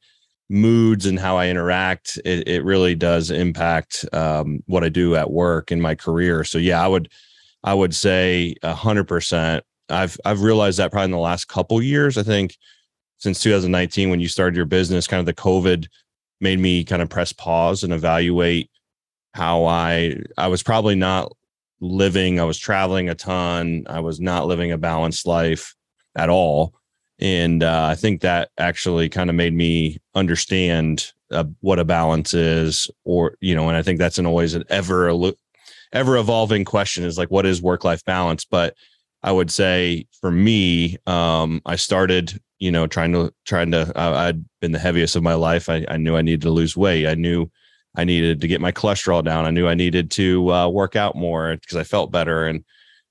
moods 0.50 1.06
and 1.06 1.18
how 1.18 1.38
I 1.38 1.48
interact. 1.48 2.20
It, 2.24 2.48
it 2.48 2.64
really 2.64 2.94
does 2.94 3.32
impact 3.32 4.06
um, 4.14 4.62
what 4.68 4.84
I 4.84 4.90
do 4.90 5.16
at 5.16 5.32
work 5.32 5.72
and 5.72 5.82
my 5.82 5.96
career. 5.96 6.44
So 6.44 6.58
yeah, 6.58 6.84
I 6.84 6.88
would 6.88 7.10
I 7.64 7.74
would 7.74 7.96
say 7.96 8.56
a 8.62 8.76
hundred 8.76 9.08
percent. 9.08 9.64
I've 9.90 10.18
I've 10.26 10.42
realized 10.42 10.78
that 10.80 10.92
probably 10.92 11.06
in 11.06 11.12
the 11.12 11.18
last 11.18 11.46
couple 11.46 11.82
years. 11.82 12.18
I 12.18 12.24
think 12.24 12.56
since 13.22 13.42
2019 13.42 14.10
when 14.10 14.20
you 14.20 14.28
started 14.28 14.56
your 14.56 14.66
business 14.66 15.08
kind 15.08 15.20
of 15.20 15.26
the 15.26 15.34
covid 15.34 15.88
made 16.40 16.60
me 16.60 16.84
kind 16.84 17.02
of 17.02 17.10
press 17.10 17.32
pause 17.34 17.84
and 17.84 17.94
evaluate 17.94 18.70
how 19.34 19.66
i 19.66 20.16
i 20.38 20.48
was 20.48 20.64
probably 20.64 20.96
not 20.96 21.32
living 21.80 22.40
i 22.40 22.44
was 22.44 22.58
traveling 22.58 23.10
a 23.10 23.16
ton 23.16 23.84
i 23.88 24.00
was 24.00 24.20
not 24.20 24.48
living 24.48 24.72
a 24.72 24.78
balanced 24.78 25.26
life 25.26 25.76
at 26.16 26.30
all. 26.30 26.74
And 27.20 27.64
uh, 27.64 27.88
I 27.90 27.96
think 27.96 28.22
that 28.22 28.50
actually 28.58 29.08
kind 29.10 29.30
of 29.30 29.36
made 29.36 29.54
me 29.54 30.00
understand 30.16 31.12
uh, 31.32 31.46
what 31.60 31.80
a 31.80 31.86
balance 31.86 32.34
is, 32.34 32.90
or 33.06 33.36
you 33.42 33.56
know, 33.56 33.68
and 33.68 33.78
I 33.78 33.84
think 33.84 34.00
that's 34.00 34.18
an 34.18 34.26
always 34.26 34.56
an 34.56 34.64
ever 34.70 35.12
ever 35.94 36.18
evolving 36.18 36.66
question 36.66 37.04
is 37.04 37.18
like, 37.18 37.30
what 37.30 37.46
is 37.46 37.62
work 37.62 37.84
life 37.84 38.04
balance? 38.06 38.46
But 38.46 38.76
I 39.24 39.32
would 39.32 39.52
say 39.52 40.08
for 40.20 40.32
me, 40.32 40.98
um, 41.06 41.62
I 41.66 41.76
started, 41.76 42.40
you 42.62 42.72
know, 42.72 42.86
trying 42.88 43.12
to 43.12 43.34
trying 43.44 43.72
to. 43.72 43.92
I, 43.96 44.28
I'd 44.28 44.46
been 44.62 44.72
the 44.72 44.80
heaviest 44.80 45.16
of 45.16 45.24
my 45.24 45.34
life. 45.34 45.68
I, 45.68 45.84
I 45.90 45.98
knew 45.98 46.16
I 46.16 46.22
needed 46.22 46.44
to 46.44 46.52
lose 46.52 46.78
weight. 46.78 47.08
I 47.08 47.16
knew 47.16 47.50
I 47.96 48.04
needed 48.04 48.40
to 48.40 48.48
get 48.48 48.62
my 48.62 48.72
cholesterol 48.72 49.26
down. 49.26 49.46
I 49.46 49.50
knew 49.50 49.68
I 49.68 49.74
needed 49.74 50.12
to 50.12 50.54
uh, 50.54 50.68
work 50.70 50.96
out 50.96 51.16
more 51.16 51.58
because 51.58 51.76
I 51.76 51.84
felt 51.84 52.12
better. 52.12 52.46
And 52.46 52.64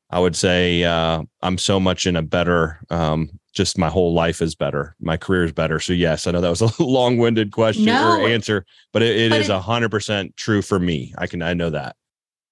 I 0.09 0.21
would 0.21 0.37
say 0.37 0.85
uh, 0.85 1.25
I'm 1.43 1.59
so 1.59 1.81
much 1.81 2.07
in 2.07 2.15
a 2.15 2.23
better. 2.23 2.81
Um, 2.91 3.29
just 3.53 3.77
my 3.77 3.89
whole 3.89 4.15
life 4.15 4.41
is 4.41 4.55
better. 4.55 4.95
My 5.01 5.17
career 5.17 5.43
is 5.43 5.53
better. 5.53 5.81
So 5.81 5.93
yes, 5.93 6.29
I 6.29 6.31
know 6.31 6.41
that 6.41 6.49
was 6.49 6.63
a 6.63 6.71
long-winded 6.83 7.51
question 7.51 7.87
no, 7.87 8.21
or 8.21 8.29
answer, 8.29 8.65
but 8.93 9.03
it, 9.03 9.17
it 9.17 9.31
but 9.31 9.41
is 9.41 9.49
a 9.49 9.61
hundred 9.61 9.91
percent 9.91 10.37
true 10.37 10.63
for 10.63 10.79
me. 10.79 11.13
I 11.19 11.27
can 11.27 11.43
I 11.43 11.55
know 11.55 11.71
that. 11.71 11.97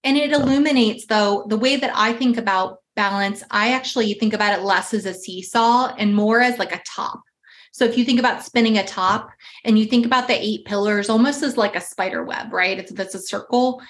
And 0.02 0.16
it 0.16 0.32
illuminates 0.32 1.06
though 1.06 1.46
the 1.48 1.56
way 1.56 1.76
that 1.76 1.92
I 1.94 2.12
think 2.12 2.36
about 2.36 2.78
balance, 2.98 3.44
I 3.52 3.74
actually 3.74 4.12
think 4.14 4.34
about 4.34 4.58
it 4.58 4.64
less 4.64 4.92
as 4.92 5.06
a 5.06 5.14
seesaw 5.14 5.94
and 5.96 6.16
more 6.16 6.40
as 6.40 6.58
like 6.58 6.74
a 6.74 6.82
top. 6.84 7.22
So 7.70 7.84
if 7.84 7.96
you 7.96 8.04
think 8.04 8.18
about 8.18 8.44
spinning 8.44 8.76
a 8.76 8.84
top 8.84 9.30
and 9.64 9.78
you 9.78 9.86
think 9.86 10.04
about 10.04 10.26
the 10.26 10.34
eight 10.34 10.64
pillars 10.64 11.08
almost 11.08 11.44
as 11.44 11.56
like 11.56 11.76
a 11.76 11.80
spider 11.80 12.24
web, 12.24 12.52
right? 12.52 12.76
It's 12.76 13.14
a 13.14 13.20
circle. 13.20 13.80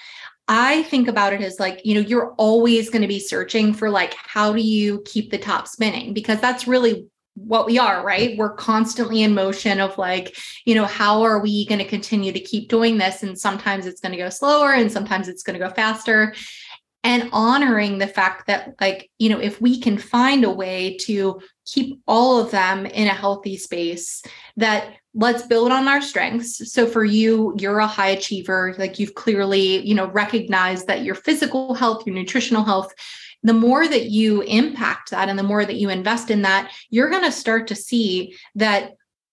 I 0.47 0.83
think 0.83 1.07
about 1.07 1.33
it 1.33 1.41
as 1.41 1.59
like, 1.59 1.81
you 1.83 1.95
know, 1.95 2.01
you're 2.01 2.35
always 2.37 2.91
going 2.91 3.01
to 3.01 3.07
be 3.07 3.19
searching 3.19 3.73
for 3.73 3.89
like, 3.89 4.13
how 4.13 4.53
do 4.53 4.61
you 4.61 5.01
keep 5.05 5.31
the 5.31 5.39
top 5.39 5.67
spinning? 5.67 6.13
Because 6.13 6.39
that's 6.39 6.67
really 6.67 7.07
what 7.33 7.65
we 7.65 7.79
are, 7.79 8.05
right? 8.05 8.37
We're 8.37 8.53
constantly 8.53 9.23
in 9.23 9.33
motion 9.33 9.79
of 9.79 9.97
like, 9.97 10.37
you 10.65 10.75
know, 10.75 10.85
how 10.85 11.23
are 11.23 11.39
we 11.39 11.65
going 11.65 11.79
to 11.79 11.85
continue 11.85 12.31
to 12.31 12.39
keep 12.39 12.69
doing 12.69 12.99
this? 12.99 13.23
And 13.23 13.39
sometimes 13.39 13.87
it's 13.87 14.01
going 14.01 14.11
to 14.11 14.17
go 14.19 14.29
slower 14.29 14.73
and 14.73 14.91
sometimes 14.91 15.27
it's 15.27 15.41
going 15.41 15.57
to 15.57 15.65
go 15.65 15.73
faster 15.73 16.35
and 17.03 17.29
honoring 17.31 17.97
the 17.97 18.07
fact 18.07 18.47
that 18.47 18.75
like 18.81 19.09
you 19.19 19.29
know 19.29 19.39
if 19.39 19.61
we 19.61 19.79
can 19.79 19.97
find 19.97 20.43
a 20.43 20.49
way 20.49 20.97
to 20.97 21.41
keep 21.65 21.99
all 22.07 22.39
of 22.39 22.51
them 22.51 22.85
in 22.85 23.07
a 23.07 23.13
healthy 23.13 23.55
space 23.55 24.21
that 24.57 24.93
let's 25.13 25.43
build 25.43 25.71
on 25.71 25.87
our 25.87 26.01
strengths. 26.01 26.71
So 26.71 26.85
for 26.85 27.03
you 27.03 27.55
you're 27.57 27.79
a 27.79 27.87
high 27.87 28.09
achiever. 28.09 28.75
Like 28.77 28.99
you've 28.99 29.15
clearly 29.15 29.85
you 29.85 29.95
know 29.95 30.07
recognized 30.07 30.87
that 30.87 31.03
your 31.03 31.15
physical 31.15 31.73
health 31.73 32.05
your 32.05 32.15
nutritional 32.15 32.63
health 32.63 32.93
the 33.41 33.53
more 33.53 33.87
that 33.87 34.09
you 34.09 34.41
impact 34.41 35.11
that 35.11 35.29
and 35.29 35.39
the 35.39 35.43
more 35.43 35.63
that 35.63 35.77
you 35.77 35.89
invest 35.89 36.29
in 36.29 36.41
that 36.41 36.71
you're 36.89 37.09
going 37.09 37.23
to 37.23 37.31
start 37.31 37.67
to 37.67 37.75
see 37.75 38.35
that 38.55 38.91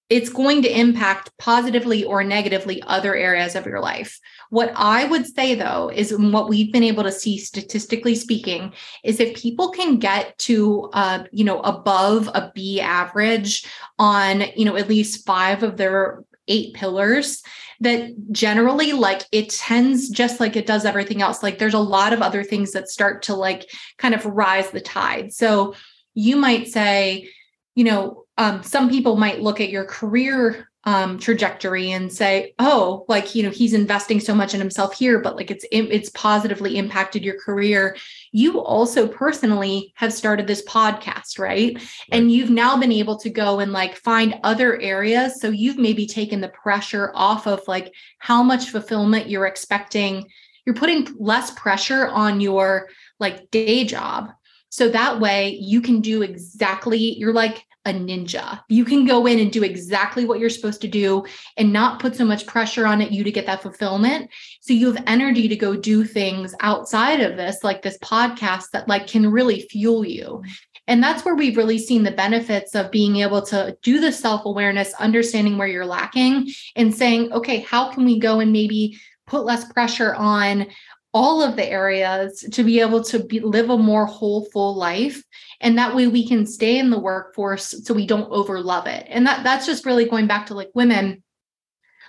it's 0.08 0.28
going 0.28 0.62
to 0.62 0.78
impact 0.78 1.30
positively 1.38 2.04
or 2.04 2.22
negatively 2.22 2.80
other 2.82 3.16
areas 3.16 3.56
of 3.56 3.66
your 3.66 3.80
life 3.80 4.20
what 4.50 4.72
I 4.76 5.04
would 5.04 5.26
say 5.26 5.54
though 5.54 5.90
is 5.92 6.16
what 6.16 6.48
we've 6.48 6.72
been 6.72 6.82
able 6.82 7.02
to 7.02 7.12
see 7.12 7.38
statistically 7.38 8.14
speaking 8.14 8.72
is 9.04 9.20
if 9.20 9.36
people 9.36 9.70
can 9.70 9.98
get 9.98 10.36
to 10.38 10.90
uh, 10.92 11.24
you 11.32 11.44
know 11.44 11.60
above 11.60 12.28
a 12.28 12.52
B 12.54 12.80
average 12.80 13.66
on 13.98 14.44
you 14.56 14.64
know 14.64 14.76
at 14.76 14.88
least 14.88 15.26
five 15.26 15.62
of 15.62 15.76
their 15.76 16.24
eight 16.48 16.74
pillars 16.74 17.42
that 17.80 18.10
generally 18.30 18.92
like 18.92 19.22
it 19.32 19.50
tends 19.50 20.08
just 20.08 20.38
like 20.38 20.56
it 20.56 20.66
does 20.66 20.84
everything 20.84 21.20
else 21.20 21.42
like 21.42 21.58
there's 21.58 21.74
a 21.74 21.78
lot 21.78 22.12
of 22.12 22.22
other 22.22 22.44
things 22.44 22.72
that 22.72 22.88
start 22.88 23.22
to 23.22 23.34
like 23.34 23.68
kind 23.98 24.14
of 24.14 24.24
rise 24.24 24.70
the 24.70 24.80
tide. 24.80 25.32
So 25.32 25.74
you 26.14 26.36
might 26.36 26.68
say 26.68 27.28
you 27.74 27.84
know 27.84 28.24
um, 28.38 28.62
some 28.62 28.90
people 28.90 29.16
might 29.16 29.40
look 29.40 29.60
at 29.60 29.70
your 29.70 29.84
career 29.84 30.68
um, 30.86 31.18
trajectory 31.18 31.90
and 31.90 32.12
say, 32.12 32.54
oh, 32.60 33.04
like 33.08 33.34
you 33.34 33.42
know, 33.42 33.50
he's 33.50 33.74
investing 33.74 34.20
so 34.20 34.34
much 34.34 34.54
in 34.54 34.60
himself 34.60 34.94
here, 34.96 35.18
but 35.18 35.36
like 35.36 35.50
it's 35.50 35.66
it's 35.72 36.10
positively 36.10 36.78
impacted 36.78 37.24
your 37.24 37.38
career. 37.40 37.96
You 38.30 38.60
also 38.60 39.08
personally 39.08 39.92
have 39.96 40.12
started 40.12 40.46
this 40.46 40.64
podcast, 40.64 41.38
right? 41.38 41.56
right? 41.56 41.88
And 42.12 42.30
you've 42.30 42.50
now 42.50 42.76
been 42.76 42.92
able 42.92 43.16
to 43.18 43.30
go 43.30 43.60
and 43.60 43.72
like 43.72 43.96
find 43.96 44.38
other 44.42 44.80
areas. 44.80 45.40
So 45.40 45.48
you've 45.48 45.78
maybe 45.78 46.06
taken 46.06 46.40
the 46.40 46.48
pressure 46.48 47.12
off 47.14 47.46
of 47.46 47.60
like 47.66 47.92
how 48.18 48.42
much 48.42 48.70
fulfillment 48.70 49.28
you're 49.28 49.46
expecting. 49.46 50.26
You're 50.64 50.74
putting 50.74 51.08
less 51.18 51.52
pressure 51.52 52.08
on 52.08 52.40
your 52.40 52.88
like 53.20 53.50
day 53.50 53.84
job. 53.84 54.30
So 54.68 54.88
that 54.90 55.20
way 55.20 55.56
you 55.60 55.80
can 55.80 56.00
do 56.00 56.22
exactly, 56.22 57.16
you're 57.16 57.32
like 57.32 57.64
a 57.86 57.92
ninja. 57.92 58.60
You 58.68 58.84
can 58.84 59.06
go 59.06 59.26
in 59.26 59.38
and 59.38 59.50
do 59.50 59.62
exactly 59.62 60.24
what 60.26 60.38
you're 60.38 60.50
supposed 60.50 60.80
to 60.82 60.88
do 60.88 61.24
and 61.56 61.72
not 61.72 62.00
put 62.00 62.16
so 62.16 62.24
much 62.24 62.46
pressure 62.46 62.86
on 62.86 63.00
it 63.00 63.12
you 63.12 63.24
to 63.24 63.30
get 63.30 63.46
that 63.46 63.62
fulfillment. 63.62 64.30
So 64.60 64.72
you 64.72 64.92
have 64.92 65.04
energy 65.06 65.48
to 65.48 65.56
go 65.56 65.76
do 65.76 66.04
things 66.04 66.54
outside 66.60 67.20
of 67.20 67.36
this 67.36 67.62
like 67.62 67.82
this 67.82 67.98
podcast 67.98 68.70
that 68.72 68.88
like 68.88 69.06
can 69.06 69.30
really 69.30 69.60
fuel 69.70 70.04
you. 70.04 70.42
And 70.88 71.02
that's 71.02 71.24
where 71.24 71.34
we've 71.34 71.56
really 71.56 71.78
seen 71.78 72.02
the 72.02 72.10
benefits 72.10 72.74
of 72.74 72.90
being 72.90 73.16
able 73.16 73.42
to 73.46 73.76
do 73.82 74.00
the 74.00 74.12
self-awareness, 74.12 74.94
understanding 74.94 75.58
where 75.58 75.66
you're 75.66 75.86
lacking 75.86 76.52
and 76.76 76.94
saying, 76.94 77.32
"Okay, 77.32 77.60
how 77.60 77.90
can 77.90 78.04
we 78.04 78.20
go 78.20 78.40
and 78.40 78.52
maybe 78.52 78.98
put 79.26 79.44
less 79.44 79.64
pressure 79.72 80.14
on 80.14 80.66
all 81.16 81.42
of 81.42 81.56
the 81.56 81.66
areas 81.66 82.44
to 82.52 82.62
be 82.62 82.78
able 82.78 83.02
to 83.02 83.24
be, 83.24 83.40
live 83.40 83.70
a 83.70 83.78
more 83.78 84.04
whole 84.04 84.44
full 84.52 84.76
life. 84.76 85.24
And 85.62 85.78
that 85.78 85.96
way 85.96 86.06
we 86.08 86.28
can 86.28 86.44
stay 86.44 86.78
in 86.78 86.90
the 86.90 86.98
workforce 86.98 87.74
so 87.86 87.94
we 87.94 88.06
don't 88.06 88.30
overlove 88.30 88.86
it. 88.86 89.06
And 89.08 89.26
that 89.26 89.42
that's 89.42 89.64
just 89.64 89.86
really 89.86 90.04
going 90.04 90.26
back 90.26 90.44
to 90.46 90.54
like 90.54 90.68
women. 90.74 91.22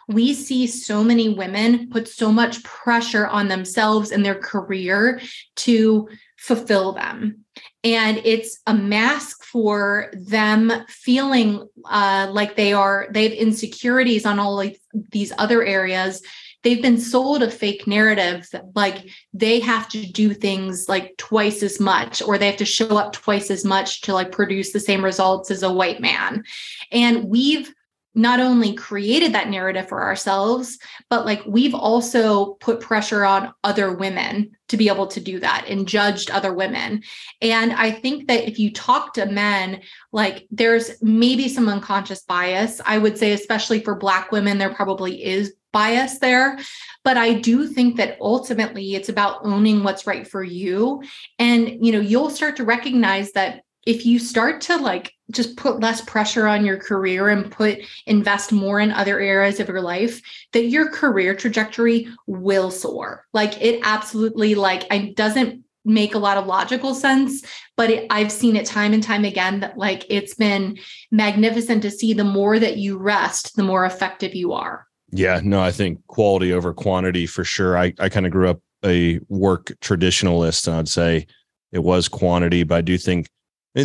We 0.09 0.33
see 0.33 0.67
so 0.67 1.05
many 1.05 1.29
women 1.29 1.89
put 1.89 2.09
so 2.09 2.33
much 2.33 2.61
pressure 2.65 3.27
on 3.27 3.47
themselves 3.47 4.11
and 4.11 4.25
their 4.25 4.39
career 4.39 5.21
to 5.57 6.09
fulfill 6.37 6.91
them. 6.91 7.45
And 7.85 8.17
it's 8.25 8.59
a 8.67 8.73
mask 8.73 9.45
for 9.45 10.11
them 10.13 10.71
feeling 10.89 11.65
uh, 11.85 12.27
like 12.29 12.57
they 12.57 12.73
are 12.73 13.07
they 13.11 13.23
have 13.23 13.31
insecurities 13.31 14.25
on 14.25 14.37
all 14.37 14.59
of 14.59 14.75
these 15.11 15.31
other 15.37 15.63
areas 15.63 16.21
they've 16.63 16.81
been 16.81 16.97
sold 16.97 17.43
a 17.43 17.51
fake 17.51 17.87
narrative 17.87 18.47
that 18.51 18.65
like 18.75 19.09
they 19.33 19.59
have 19.59 19.87
to 19.89 20.05
do 20.11 20.33
things 20.33 20.89
like 20.89 21.15
twice 21.17 21.63
as 21.63 21.79
much 21.79 22.21
or 22.21 22.37
they 22.37 22.47
have 22.47 22.57
to 22.57 22.65
show 22.65 22.97
up 22.97 23.13
twice 23.13 23.49
as 23.51 23.63
much 23.63 24.01
to 24.01 24.13
like 24.13 24.31
produce 24.31 24.73
the 24.73 24.79
same 24.79 25.03
results 25.03 25.51
as 25.51 25.63
a 25.63 25.71
white 25.71 25.99
man 25.99 26.43
and 26.91 27.25
we've 27.25 27.73
not 28.17 28.39
only 28.39 28.73
created 28.73 29.31
that 29.33 29.47
narrative 29.47 29.87
for 29.87 30.03
ourselves, 30.03 30.79
but 31.07 31.23
like 31.23 31.43
we've 31.45 31.75
also 31.75 32.55
put 32.55 32.81
pressure 32.81 33.23
on 33.23 33.53
other 33.63 33.93
women 33.93 34.49
to 34.69 34.75
be 34.75 34.89
able 34.89 35.05
to 35.05 35.19
do 35.19 35.39
that 35.39 35.65
and 35.69 35.87
judged 35.87 36.31
other 36.31 36.51
women. 36.51 37.03
And 37.43 37.71
I 37.73 37.91
think 37.91 38.27
that 38.27 38.47
if 38.47 38.57
you 38.57 38.73
talk 38.73 39.13
to 39.13 39.27
men, 39.27 39.81
like 40.11 40.47
there's 40.49 41.01
maybe 41.03 41.47
some 41.47 41.69
unconscious 41.69 42.23
bias. 42.23 42.81
I 42.83 42.97
would 42.97 43.19
say, 43.19 43.33
especially 43.33 43.81
for 43.81 43.93
Black 43.93 44.31
women, 44.31 44.57
there 44.57 44.73
probably 44.73 45.23
is 45.23 45.53
bias 45.77 46.17
there. 46.17 46.57
But 47.03 47.17
I 47.17 47.33
do 47.33 47.67
think 47.67 47.97
that 47.97 48.17
ultimately 48.19 48.95
it's 48.95 49.09
about 49.09 49.41
owning 49.43 49.83
what's 49.83 50.07
right 50.07 50.27
for 50.27 50.43
you. 50.43 51.03
And, 51.37 51.85
you 51.85 51.91
know, 51.91 51.99
you'll 51.99 52.31
start 52.31 52.55
to 52.55 52.63
recognize 52.63 53.31
that 53.33 53.61
if 53.85 54.05
you 54.05 54.17
start 54.19 54.59
to 54.59 54.75
like 54.75 55.13
just 55.31 55.55
put 55.55 55.79
less 55.79 56.01
pressure 56.01 56.47
on 56.47 56.65
your 56.65 56.77
career 56.77 57.29
and 57.29 57.51
put 57.51 57.79
invest 58.07 58.51
more 58.51 58.79
in 58.79 58.91
other 58.91 59.19
areas 59.19 59.59
of 59.59 59.69
your 59.69 59.81
life 59.81 60.21
that 60.51 60.65
your 60.65 60.89
career 60.89 61.33
trajectory 61.33 62.07
will 62.25 62.69
soar 62.69 63.25
like 63.33 63.61
it 63.61 63.79
absolutely 63.83 64.55
like 64.55 64.91
it 64.93 65.15
doesn't 65.15 65.63
make 65.85 66.15
a 66.15 66.19
lot 66.19 66.37
of 66.37 66.47
logical 66.47 66.93
sense 66.93 67.45
but 67.77 67.89
it, 67.89 68.07
i've 68.09 68.31
seen 68.31 68.57
it 68.57 68.65
time 68.65 68.93
and 68.93 69.03
time 69.03 69.23
again 69.23 69.61
that 69.61 69.77
like 69.77 70.05
it's 70.09 70.35
been 70.35 70.77
magnificent 71.11 71.81
to 71.81 71.91
see 71.91 72.13
the 72.13 72.23
more 72.23 72.59
that 72.59 72.77
you 72.77 72.97
rest 72.97 73.55
the 73.55 73.63
more 73.63 73.85
effective 73.85 74.35
you 74.35 74.51
are 74.51 74.87
yeah 75.11 75.39
no 75.43 75.61
i 75.61 75.71
think 75.71 76.05
quality 76.07 76.51
over 76.51 76.73
quantity 76.73 77.25
for 77.25 77.43
sure 77.43 77.77
i, 77.77 77.93
I 77.99 78.09
kind 78.09 78.25
of 78.25 78.31
grew 78.31 78.49
up 78.49 78.59
a 78.85 79.19
work 79.29 79.71
traditionalist 79.81 80.67
and 80.67 80.75
i'd 80.77 80.87
say 80.87 81.25
it 81.71 81.79
was 81.79 82.07
quantity 82.07 82.63
but 82.63 82.75
i 82.75 82.81
do 82.81 82.97
think 82.97 83.27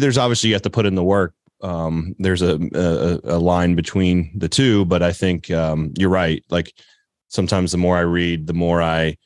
there's 0.01 0.19
obviously 0.19 0.49
you 0.49 0.55
have 0.55 0.63
to 0.63 0.71
put 0.71 0.87
in 0.87 0.95
the 0.95 1.05
work. 1.05 1.35
Um, 1.61 2.15
there's 2.19 2.43
a, 2.43 2.59
a, 2.75 3.37
a 3.37 3.39
line 3.39 3.75
between 3.75 4.33
the 4.37 4.49
two, 4.49 4.85
but 4.87 5.03
I 5.03 5.13
think 5.13 5.51
um, 5.51 5.93
you're 5.97 6.11
right. 6.11 6.43
Like 6.51 6.73
sometimes 7.29 7.73
the 7.73 7.79
more 7.79 7.97
I 7.97 8.01
read, 8.01 8.47
the 8.47 8.55
more 8.55 8.83
I 8.83 9.17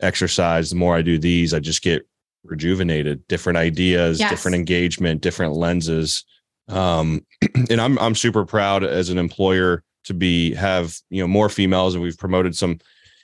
exercise, 0.00 0.70
the 0.70 0.76
more 0.76 0.96
I 0.96 1.02
do 1.02 1.18
these, 1.18 1.54
I 1.54 1.60
just 1.60 1.82
get 1.82 2.06
rejuvenated. 2.42 3.26
Different 3.28 3.58
ideas, 3.58 4.18
yes. 4.18 4.30
different 4.30 4.56
engagement, 4.56 5.20
different 5.20 5.54
lenses. 5.54 6.24
Um, 6.68 7.24
and 7.70 7.80
I'm 7.80 7.98
I'm 7.98 8.14
super 8.14 8.44
proud 8.44 8.82
as 8.82 9.10
an 9.10 9.18
employer 9.18 9.84
to 10.04 10.14
be 10.14 10.54
have 10.54 10.96
you 11.10 11.22
know 11.22 11.28
more 11.28 11.48
females, 11.48 11.94
and 11.94 12.02
we've 12.02 12.18
promoted 12.18 12.56
some 12.56 12.78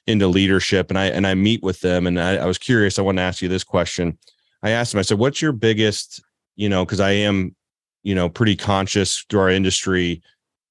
into 0.06 0.26
leadership. 0.26 0.90
And 0.90 0.98
I 0.98 1.06
and 1.06 1.26
I 1.26 1.34
meet 1.34 1.62
with 1.62 1.80
them, 1.80 2.06
and 2.06 2.20
I, 2.20 2.36
I 2.36 2.46
was 2.46 2.58
curious. 2.58 2.98
I 2.98 3.02
want 3.02 3.18
to 3.18 3.22
ask 3.22 3.42
you 3.42 3.48
this 3.48 3.64
question. 3.64 4.18
I 4.62 4.70
asked 4.70 4.92
them. 4.92 4.98
I 4.98 5.02
said, 5.02 5.18
"What's 5.18 5.40
your 5.40 5.52
biggest 5.52 6.22
you 6.56 6.68
know, 6.68 6.84
because 6.84 7.00
I 7.00 7.12
am 7.12 7.56
you 8.02 8.14
know, 8.14 8.28
pretty 8.28 8.56
conscious 8.56 9.24
through 9.28 9.40
our 9.40 9.50
industry. 9.50 10.22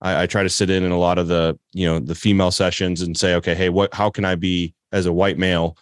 I, 0.01 0.23
I 0.23 0.27
try 0.27 0.43
to 0.43 0.49
sit 0.49 0.69
in 0.69 0.83
in 0.83 0.91
a 0.91 0.97
lot 0.97 1.17
of 1.17 1.27
the, 1.27 1.57
you 1.73 1.85
know, 1.85 1.99
the 1.99 2.15
female 2.15 2.51
sessions 2.51 3.01
and 3.01 3.17
say, 3.17 3.35
okay, 3.35 3.55
hey, 3.55 3.69
what, 3.69 3.93
how 3.93 4.09
can 4.09 4.25
I 4.25 4.35
be 4.35 4.73
as 4.91 5.05
a 5.05 5.13
white 5.13 5.37
male, 5.37 5.77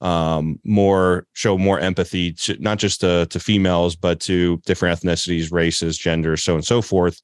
um, 0.00 0.58
more 0.64 1.26
show 1.32 1.58
more 1.58 1.80
empathy 1.80 2.32
to 2.32 2.56
not 2.58 2.78
just 2.78 3.00
to, 3.00 3.26
to 3.26 3.40
females, 3.40 3.96
but 3.96 4.20
to 4.20 4.58
different 4.66 4.98
ethnicities, 4.98 5.52
races, 5.52 5.98
genders, 5.98 6.42
so 6.42 6.54
and 6.54 6.64
so 6.64 6.80
forth, 6.80 7.20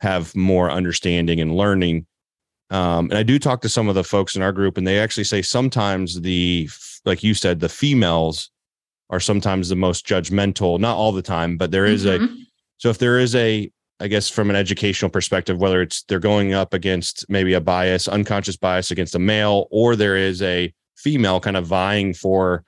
have 0.00 0.34
more 0.36 0.70
understanding 0.70 1.40
and 1.40 1.56
learning. 1.56 2.06
Um, 2.70 3.10
and 3.10 3.18
I 3.18 3.22
do 3.22 3.38
talk 3.38 3.62
to 3.62 3.68
some 3.68 3.88
of 3.88 3.94
the 3.94 4.04
folks 4.04 4.36
in 4.36 4.42
our 4.42 4.52
group, 4.52 4.76
and 4.76 4.86
they 4.86 4.98
actually 4.98 5.24
say 5.24 5.42
sometimes 5.42 6.20
the, 6.20 6.68
like 7.04 7.22
you 7.22 7.34
said, 7.34 7.60
the 7.60 7.68
females 7.68 8.50
are 9.08 9.20
sometimes 9.20 9.68
the 9.68 9.76
most 9.76 10.06
judgmental, 10.06 10.80
not 10.80 10.96
all 10.96 11.12
the 11.12 11.22
time, 11.22 11.56
but 11.56 11.70
there 11.70 11.86
is 11.86 12.04
mm-hmm. 12.04 12.24
a, 12.24 12.36
so 12.78 12.90
if 12.90 12.98
there 12.98 13.18
is 13.18 13.34
a, 13.36 13.70
I 14.00 14.08
guess 14.08 14.28
from 14.28 14.50
an 14.50 14.56
educational 14.56 15.10
perspective, 15.10 15.58
whether 15.58 15.80
it's 15.80 16.02
they're 16.02 16.18
going 16.18 16.52
up 16.52 16.74
against 16.74 17.24
maybe 17.28 17.54
a 17.54 17.60
bias, 17.60 18.08
unconscious 18.08 18.56
bias 18.56 18.90
against 18.90 19.14
a 19.14 19.18
male, 19.18 19.68
or 19.70 19.96
there 19.96 20.16
is 20.16 20.42
a 20.42 20.74
female 20.96 21.40
kind 21.40 21.56
of 21.56 21.66
vying 21.66 22.12
for 22.12 22.64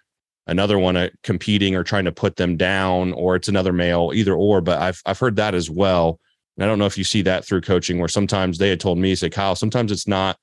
another 0.46 0.78
one 0.78 0.96
uh, 0.96 1.08
competing 1.22 1.74
or 1.74 1.84
trying 1.84 2.06
to 2.06 2.12
put 2.12 2.36
them 2.36 2.56
down, 2.56 3.12
or 3.12 3.36
it's 3.36 3.48
another 3.48 3.72
male, 3.72 4.12
either 4.14 4.34
or. 4.34 4.62
But 4.62 4.80
I've 4.80 5.02
I've 5.04 5.18
heard 5.18 5.36
that 5.36 5.54
as 5.54 5.68
well. 5.68 6.18
And 6.58 6.64
I 6.64 6.66
don't 6.66 6.80
know 6.80 6.86
if 6.86 6.98
you 6.98 7.04
see 7.04 7.22
that 7.22 7.44
through 7.44 7.60
coaching, 7.60 8.00
where 8.00 8.08
sometimes 8.08 8.58
they 8.58 8.68
had 8.68 8.80
told 8.80 8.98
me, 8.98 9.14
say, 9.14 9.30
Kyle, 9.30 9.54
sometimes 9.54 9.92
it's 9.92 10.08
not, 10.08 10.36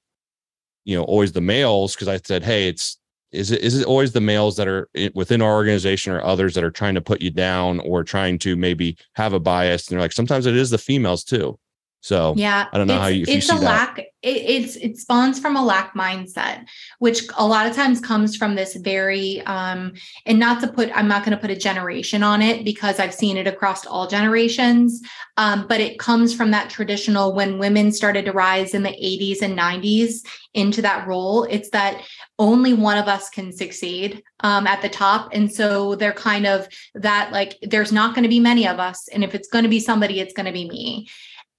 you 0.85 0.95
know, 0.95 1.03
always 1.03 1.33
the 1.33 1.41
males 1.41 1.93
because 1.93 2.07
I 2.07 2.17
said, 2.17 2.41
hey, 2.41 2.69
it's 2.69 2.97
is 3.33 3.51
it 3.51 3.61
is 3.61 3.81
it 3.81 3.85
always 3.85 4.13
the 4.13 4.21
males 4.21 4.55
that 4.55 4.67
are 4.67 4.87
within 5.13 5.41
our 5.41 5.53
organization 5.53 6.13
or 6.13 6.23
others 6.23 6.53
that 6.55 6.63
are 6.63 6.71
trying 6.71 6.95
to 6.95 7.01
put 7.01 7.21
you 7.21 7.31
down 7.31 7.81
or 7.81 8.01
trying 8.03 8.39
to 8.39 8.55
maybe 8.55 8.97
have 9.15 9.33
a 9.33 9.39
bias? 9.41 9.87
And 9.87 9.95
they're 9.95 10.01
like, 10.01 10.13
sometimes 10.13 10.45
it 10.45 10.55
is 10.55 10.69
the 10.69 10.77
females 10.77 11.25
too. 11.25 11.59
So 12.05 12.35
yeah, 12.37 12.67
I 12.71 12.77
don't 12.77 12.85
know 12.85 12.99
how 12.99 13.07
you. 13.07 13.25
it's 13.27 13.49
you 13.49 13.57
a 13.57 13.59
lack. 13.59 13.97
It, 13.97 14.11
it's 14.21 14.75
it 14.75 14.99
spawns 14.99 15.39
from 15.39 15.55
a 15.55 15.65
lack 15.65 15.95
mindset, 15.95 16.67
which 16.99 17.23
a 17.35 17.47
lot 17.47 17.65
of 17.65 17.75
times 17.75 17.99
comes 17.99 18.37
from 18.37 18.53
this 18.53 18.75
very 18.75 19.41
um, 19.47 19.93
and 20.27 20.37
not 20.37 20.61
to 20.61 20.67
put. 20.67 20.95
I'm 20.95 21.07
not 21.07 21.25
going 21.25 21.35
to 21.35 21.41
put 21.41 21.49
a 21.49 21.55
generation 21.55 22.21
on 22.21 22.43
it 22.43 22.63
because 22.63 22.99
I've 22.99 23.13
seen 23.15 23.37
it 23.37 23.47
across 23.47 23.87
all 23.87 24.05
generations. 24.05 25.01
Um, 25.37 25.65
but 25.67 25.81
it 25.81 25.97
comes 25.97 26.31
from 26.31 26.51
that 26.51 26.69
traditional 26.69 27.33
when 27.33 27.57
women 27.57 27.91
started 27.91 28.25
to 28.25 28.33
rise 28.33 28.75
in 28.75 28.83
the 28.83 28.89
80s 28.89 29.41
and 29.41 29.57
90s 29.57 30.27
into 30.53 30.83
that 30.83 31.07
role. 31.07 31.45
It's 31.45 31.71
that 31.71 32.03
only 32.37 32.73
one 32.73 32.99
of 32.99 33.07
us 33.07 33.31
can 33.31 33.51
succeed 33.51 34.21
um, 34.41 34.67
at 34.67 34.83
the 34.83 34.89
top, 34.89 35.29
and 35.33 35.51
so 35.51 35.95
they're 35.95 36.13
kind 36.13 36.45
of 36.45 36.67
that 36.93 37.31
like 37.31 37.57
there's 37.63 37.91
not 37.91 38.13
going 38.13 38.23
to 38.23 38.29
be 38.29 38.39
many 38.39 38.67
of 38.67 38.79
us, 38.79 39.07
and 39.07 39.23
if 39.23 39.33
it's 39.33 39.47
going 39.47 39.63
to 39.63 39.69
be 39.69 39.79
somebody, 39.79 40.19
it's 40.19 40.33
going 40.33 40.45
to 40.45 40.51
be 40.51 40.69
me 40.69 41.07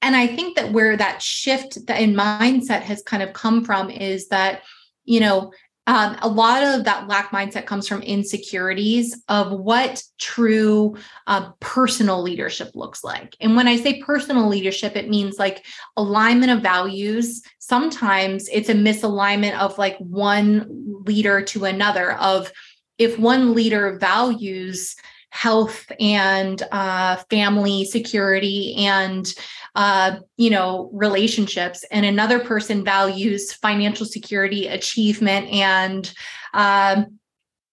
and 0.02 0.14
I 0.14 0.26
think 0.26 0.56
that 0.56 0.72
where 0.72 0.96
that 0.96 1.22
shift 1.22 1.76
in 1.76 2.14
mindset 2.14 2.82
has 2.82 3.02
kind 3.02 3.22
of 3.22 3.32
come 3.32 3.64
from 3.64 3.90
is 3.90 4.28
that, 4.28 4.62
you 5.04 5.20
know, 5.20 5.52
um, 5.88 6.16
a 6.20 6.28
lot 6.28 6.64
of 6.64 6.84
that 6.84 7.06
lack 7.06 7.30
mindset 7.30 7.64
comes 7.64 7.86
from 7.86 8.02
insecurities 8.02 9.22
of 9.28 9.52
what 9.52 10.02
true 10.18 10.96
uh, 11.28 11.50
personal 11.60 12.22
leadership 12.22 12.72
looks 12.74 13.04
like. 13.04 13.36
And 13.40 13.54
when 13.54 13.68
I 13.68 13.76
say 13.76 14.02
personal 14.02 14.48
leadership, 14.48 14.96
it 14.96 15.08
means 15.08 15.38
like 15.38 15.64
alignment 15.96 16.50
of 16.50 16.60
values. 16.60 17.40
Sometimes 17.60 18.48
it's 18.48 18.68
a 18.68 18.74
misalignment 18.74 19.56
of 19.58 19.78
like 19.78 19.96
one 19.98 20.66
leader 21.06 21.40
to 21.42 21.66
another, 21.66 22.14
of 22.14 22.50
if 22.98 23.16
one 23.16 23.54
leader 23.54 23.96
values 24.00 24.96
health 25.30 25.90
and 26.00 26.62
uh, 26.72 27.16
family 27.28 27.84
security 27.84 28.74
and 28.76 29.34
uh, 29.76 30.16
you 30.38 30.48
know, 30.48 30.88
relationships, 30.94 31.84
and 31.90 32.06
another 32.06 32.40
person 32.40 32.82
values 32.82 33.52
financial 33.52 34.06
security, 34.06 34.68
achievement, 34.68 35.46
and 35.50 36.14
um, 36.54 37.18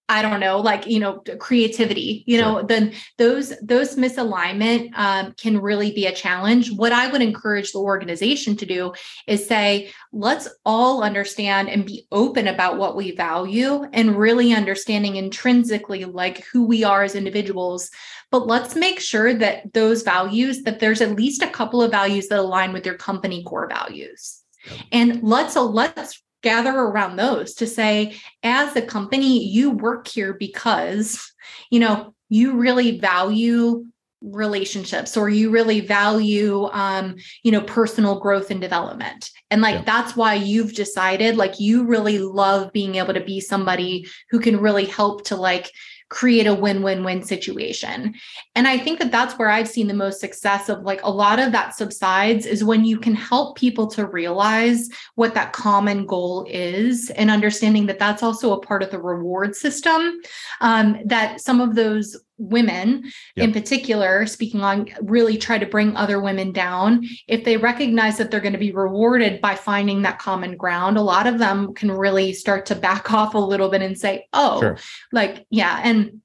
I 0.09 0.21
don't 0.21 0.41
know, 0.41 0.59
like 0.59 0.85
you 0.85 0.99
know, 0.99 1.23
creativity. 1.39 2.23
You 2.27 2.41
know, 2.41 2.61
then 2.61 2.93
those 3.17 3.53
those 3.61 3.95
misalignment 3.95 4.91
um, 4.97 5.33
can 5.33 5.59
really 5.59 5.91
be 5.91 6.05
a 6.05 6.11
challenge. 6.13 6.71
What 6.71 6.91
I 6.91 7.07
would 7.07 7.21
encourage 7.21 7.71
the 7.71 7.79
organization 7.79 8.57
to 8.57 8.65
do 8.65 8.93
is 9.27 9.47
say, 9.47 9.91
let's 10.11 10.49
all 10.65 11.03
understand 11.03 11.69
and 11.69 11.85
be 11.85 12.05
open 12.11 12.47
about 12.47 12.77
what 12.77 12.97
we 12.97 13.15
value, 13.15 13.85
and 13.93 14.17
really 14.17 14.53
understanding 14.53 15.15
intrinsically 15.15 16.05
like 16.05 16.45
who 16.45 16.65
we 16.65 16.83
are 16.83 17.03
as 17.03 17.15
individuals 17.15 17.89
but 18.33 18.47
let's 18.47 18.75
make 18.75 18.99
sure 18.99 19.31
that 19.31 19.73
those 19.73 20.01
values 20.01 20.63
that 20.63 20.79
there's 20.79 21.01
at 21.01 21.15
least 21.15 21.43
a 21.43 21.49
couple 21.49 21.83
of 21.83 21.91
values 21.91 22.27
that 22.27 22.39
align 22.39 22.73
with 22.73 22.83
your 22.83 22.95
company 22.95 23.43
core 23.43 23.69
values 23.69 24.41
yep. 24.65 24.79
and 24.91 25.23
let's 25.23 25.55
let's 25.55 26.21
gather 26.43 26.71
around 26.71 27.15
those 27.15 27.55
to 27.55 27.65
say 27.65 28.15
as 28.43 28.75
a 28.75 28.81
company 28.81 29.43
you 29.43 29.71
work 29.71 30.07
here 30.07 30.33
because 30.33 31.33
you 31.71 31.79
know 31.79 32.13
you 32.29 32.57
really 32.57 32.99
value 32.99 33.85
relationships 34.21 35.17
or 35.17 35.27
you 35.27 35.49
really 35.49 35.81
value 35.81 36.63
um 36.71 37.15
you 37.43 37.51
know 37.51 37.61
personal 37.61 38.19
growth 38.19 38.51
and 38.51 38.61
development 38.61 39.29
and 39.51 39.61
like 39.61 39.75
yeah. 39.75 39.83
that's 39.85 40.15
why 40.15 40.33
you've 40.33 40.73
decided 40.73 41.35
like 41.35 41.59
you 41.59 41.83
really 41.83 42.19
love 42.19 42.71
being 42.71 42.95
able 42.95 43.13
to 43.13 43.23
be 43.23 43.41
somebody 43.41 44.07
who 44.29 44.39
can 44.39 44.61
really 44.61 44.85
help 44.85 45.25
to 45.25 45.35
like 45.35 45.69
create 46.09 46.47
a 46.47 46.53
win-win-win 46.53 47.23
situation. 47.23 48.13
And 48.55 48.67
I 48.67 48.77
think 48.77 48.99
that 48.99 49.11
that's 49.11 49.37
where 49.37 49.49
I've 49.49 49.67
seen 49.67 49.87
the 49.87 49.93
most 49.93 50.19
success 50.19 50.69
of 50.69 50.83
like 50.83 51.01
a 51.03 51.11
lot 51.11 51.39
of 51.39 51.51
that 51.51 51.75
subsides 51.75 52.45
is 52.45 52.63
when 52.63 52.85
you 52.85 52.99
can 52.99 53.15
help 53.15 53.57
people 53.57 53.87
to 53.87 54.05
realize 54.05 54.89
what 55.15 55.33
that 55.33 55.53
common 55.53 56.05
goal 56.05 56.45
is 56.49 57.09
and 57.11 57.31
understanding 57.31 57.85
that 57.87 57.99
that's 57.99 58.23
also 58.23 58.53
a 58.53 58.61
part 58.61 58.83
of 58.83 58.91
the 58.91 59.01
reward 59.01 59.55
system 59.55 60.19
um, 60.61 60.99
that 61.05 61.41
some 61.41 61.59
of 61.59 61.75
those 61.75 62.17
women 62.37 63.03
yep. 63.35 63.47
in 63.47 63.53
particular 63.53 64.25
speaking 64.25 64.61
on 64.61 64.87
really 65.01 65.37
try 65.37 65.57
to 65.57 65.65
bring 65.65 65.95
other 65.95 66.19
women 66.19 66.51
down 66.51 67.03
if 67.27 67.43
they 67.43 67.57
recognize 67.57 68.17
that 68.17 68.31
they're 68.31 68.39
going 68.39 68.53
to 68.53 68.59
be 68.59 68.71
rewarded 68.71 69.39
by 69.39 69.53
finding 69.53 70.01
that 70.01 70.19
common 70.19 70.57
ground 70.57 70.97
a 70.97 71.01
lot 71.01 71.27
of 71.27 71.37
them 71.37 71.73
can 71.73 71.91
really 71.91 72.33
start 72.33 72.65
to 72.65 72.75
back 72.75 73.13
off 73.13 73.35
a 73.35 73.39
little 73.39 73.69
bit 73.69 73.81
and 73.81 73.97
say 73.97 74.27
oh 74.33 74.59
sure. 74.59 74.77
like 75.11 75.45
yeah 75.49 75.79
and 75.83 76.21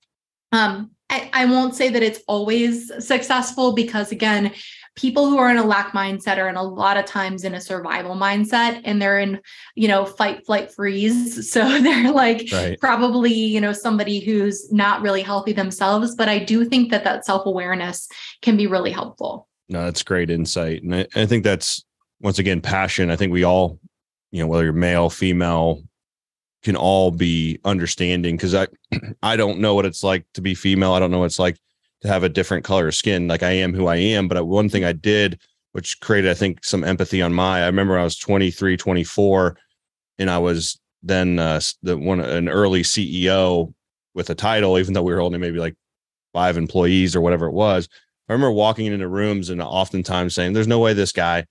um 0.53 0.91
I, 1.11 1.31
I 1.33 1.45
won't 1.47 1.75
say 1.75 1.89
that 1.89 2.03
it's 2.03 2.21
always 2.29 2.93
successful 3.05 3.73
because 3.73 4.13
again 4.13 4.53
people 4.99 5.31
who 5.31 5.39
are 5.39 5.49
in 5.49 5.57
a 5.57 5.65
lack 5.65 5.93
mindset 5.93 6.39
are 6.39 6.49
in 6.49 6.57
a 6.57 6.63
lot 6.63 6.97
of 6.97 7.05
times 7.05 7.45
in 7.45 7.55
a 7.55 7.61
survival 7.61 8.17
mindset 8.17 8.81
and 8.85 9.01
they're 9.01 9.21
in 9.21 9.41
you 9.77 9.87
know 9.87 10.05
fight 10.05 10.45
flight 10.45 10.73
freeze. 10.73 11.49
So 11.59 11.81
they're 11.81 12.13
like 12.13 12.49
right. 12.53 12.79
probably 12.79 13.33
you 13.33 13.61
know 13.61 13.73
somebody 13.73 14.21
who's 14.21 14.71
not 14.73 15.03
really 15.03 15.23
healthy 15.23 15.53
themselves 15.53 16.15
but 16.15 16.29
i 16.29 16.39
do 16.39 16.65
think 16.65 16.91
that 16.91 17.05
that 17.05 17.25
self-awareness 17.25 18.09
can 18.43 18.57
be 18.57 18.67
really 18.67 18.91
helpful. 18.91 19.49
No 19.69 19.85
that's 19.85 20.03
great 20.03 20.31
insight. 20.31 20.83
And 20.83 20.95
I, 20.95 21.07
I 21.15 21.27
think 21.27 21.45
that's 21.45 21.85
once 22.21 22.39
again 22.39 22.61
passion. 22.61 23.11
I 23.11 23.17
think 23.17 23.33
we 23.33 23.45
all 23.45 23.79
you 24.31 24.41
know 24.41 24.47
whether 24.47 24.65
you're 24.65 24.73
male 24.73 25.11
female 25.11 25.83
can 26.65 26.77
all 26.77 27.11
be 27.11 27.61
understanding 27.65 28.37
because 28.37 28.55
i 28.55 28.67
i 29.23 29.37
don't 29.37 29.61
know 29.61 29.75
what 29.75 29.87
it's 29.87 30.03
like 30.03 30.27
to 30.35 30.41
be 30.41 30.55
female. 30.55 30.93
I 30.93 30.99
don't 30.99 31.11
know 31.11 31.21
what 31.21 31.27
it's 31.27 31.39
like 31.39 31.57
to 32.03 32.09
have 32.09 32.23
a 32.23 32.29
different 32.29 32.65
color 32.65 32.89
of 32.89 32.95
skin. 32.95 33.29
Like 33.29 33.43
I 33.43 33.51
am 33.51 33.75
who 33.75 33.87
I 33.87 33.97
am. 33.97 34.29
But 34.29 34.47
one 34.47 34.69
thing 34.69 34.85
I 34.85 34.93
did, 34.93 35.41
which 35.73 36.01
created, 36.01 36.31
I 36.31 36.35
think, 36.35 36.65
some 36.65 36.85
empathy 36.85 37.23
on 37.23 37.33
my, 37.33 37.63
I 37.63 37.67
remember 37.67 37.99
I 37.99 38.05
was 38.05 38.17
23, 38.19 38.77
24, 38.77 39.57
and 40.19 40.31
I 40.31 40.39
was 40.39 40.79
then 41.03 41.39
uh, 41.39 41.61
the 41.83 41.97
one, 41.97 42.21
an 42.21 42.49
early 42.49 42.83
CEO 42.83 43.73
with 44.15 44.31
a 44.31 44.35
title, 44.35 44.79
even 44.79 44.95
though 44.95 45.03
we 45.03 45.13
were 45.13 45.21
only 45.21 45.39
maybe 45.39 45.59
like 45.59 45.77
five 46.33 46.57
employees 46.57 47.15
or 47.15 47.21
whatever 47.21 47.47
it 47.47 47.53
was. 47.53 47.89
I 48.29 48.33
remember 48.33 48.53
walking 48.53 48.87
into 48.87 49.09
rooms 49.09 49.49
and 49.49 49.63
oftentimes 49.63 50.35
saying, 50.35 50.53
there's 50.53 50.67
no 50.69 50.79
way 50.79 50.93
this 50.93 51.13
guy, 51.13 51.47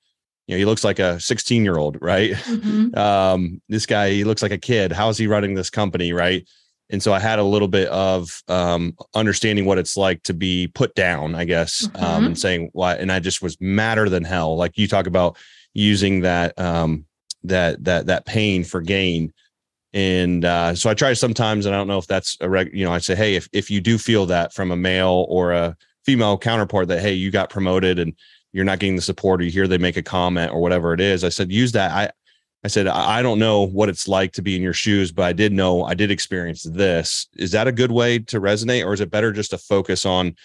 you 0.48 0.56
know, 0.56 0.60
he 0.60 0.66
looks 0.66 0.84
like 0.84 1.00
a 1.00 1.20
16 1.20 1.64
year 1.64 1.78
old, 1.78 1.98
right? 2.02 2.32
Mm-hmm. 2.32 2.98
Um, 2.98 3.62
this 3.68 3.86
guy, 3.86 4.12
he 4.12 4.24
looks 4.24 4.42
like 4.42 4.52
a 4.52 4.58
kid. 4.58 4.92
How 4.92 5.10
is 5.10 5.18
he 5.18 5.28
running 5.28 5.54
this 5.54 5.70
company, 5.70 6.14
right? 6.14 6.48
And 6.90 7.04
so 7.04 7.14
I 7.14 7.20
had 7.20 7.40
a 7.40 7.44
little 7.44 7.68
bit 7.68 7.90
of 7.90 8.42
um, 8.48 8.96
understanding 9.14 9.66
what 9.66 9.78
it's 9.78 9.98
like 9.98 10.24
to 10.24 10.34
be 10.34 10.68
put 10.68 10.96
down, 10.96 11.36
I 11.36 11.44
guess, 11.44 11.86
um, 11.86 11.92
mm-hmm. 11.92 12.06
um, 12.06 12.26
and 12.26 12.40
saying 12.40 12.70
why. 12.74 12.96
and 12.96 13.12
I 13.12 13.20
just 13.20 13.42
was 13.42 13.60
madder 13.60 14.10
than 14.10 14.24
hell. 14.24 14.56
Like 14.56 14.78
you 14.78 14.88
talk 14.88 15.08
about 15.08 15.38
using 15.74 16.22
that 16.22 16.58
um, 16.58 17.06
that 17.44 17.84
that 17.84 18.06
that 18.06 18.26
pain 18.26 18.64
for 18.64 18.82
gain, 18.82 19.34
and 19.94 20.46
uh, 20.46 20.76
so 20.76 20.90
I 20.90 20.94
try 20.94 21.14
sometimes, 21.14 21.66
and 21.66 21.76
I 21.76 21.78
don't 21.78 21.88
know 21.88 21.98
if 21.98 22.08
that's 22.08 22.38
a 22.40 22.50
reg, 22.50 22.70
you 22.74 22.86
know, 22.86 22.94
I 22.94 23.00
say, 23.00 23.16
hey, 23.16 23.36
if 23.36 23.50
if 23.52 23.70
you 23.70 23.82
do 23.82 23.98
feel 23.98 24.26
that 24.28 24.54
from 24.54 24.72
a 24.72 24.78
male 24.78 25.26
or 25.30 25.52
a 25.52 25.76
female 26.06 26.38
counterpart 26.38 26.88
that 26.88 27.02
hey, 27.02 27.14
you 27.14 27.32
got 27.32 27.50
promoted 27.50 28.00
and 28.00 28.14
you're 28.54 28.66
not 28.66 28.80
getting 28.80 28.96
the 28.96 29.02
support, 29.02 29.42
or 29.42 29.44
you 29.44 29.52
hear 29.52 29.68
they 29.68 29.78
make 29.78 29.98
a 29.98 30.02
comment 30.02 30.54
or 30.54 30.62
whatever 30.62 30.94
it 30.94 31.02
is, 31.02 31.26
I 31.26 31.30
said 31.30 31.52
use 31.52 31.74
that. 31.74 31.92
I 31.92 32.12
I 32.64 32.70
said, 32.70 32.88
I 32.88 33.22
don't 33.22 33.40
know 33.40 33.62
what 33.62 33.88
it's 33.88 34.08
like 34.08 34.34
to 34.34 34.42
be 34.42 34.56
in 34.56 34.62
your 34.62 34.74
shoes, 34.74 35.12
but 35.12 35.26
I 35.26 35.34
did 35.34 35.54
know 35.54 35.84
I 35.84 35.94
did 35.94 36.12
experience 36.12 36.64
this. 36.64 37.28
Is 37.38 37.52
that 37.52 37.68
a 37.68 37.72
good 37.72 37.92
way 37.92 38.20
to 38.20 38.42
resonate, 38.42 38.86
or 38.86 38.94
is 38.94 39.00
it 39.00 39.12
better 39.12 39.32
just 39.32 39.52
to 39.52 39.58
focus 39.58 40.06
on 40.06 40.36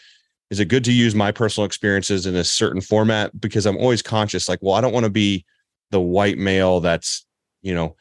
is 0.51 0.61
it 0.61 0.67
good 0.67 0.85
to 0.85 0.93
use 0.93 1.15
my 1.15 1.33
personal 1.33 1.65
experiences 1.65 2.27
in 2.27 2.37
a 2.37 2.45
certain 2.45 2.83
format? 2.83 3.41
Because 3.41 3.65
i'm 3.65 3.79
always 3.79 4.03
conscious 4.03 4.49
like 4.49 4.59
well 4.61 4.75
i 4.75 4.81
don't 4.81 4.93
want 4.93 5.05
to 5.05 5.11
be 5.11 5.45
the 5.91 6.01
white 6.01 6.39
male 6.39 6.81
that's 6.81 7.27
you 7.63 7.75
know 7.75 7.97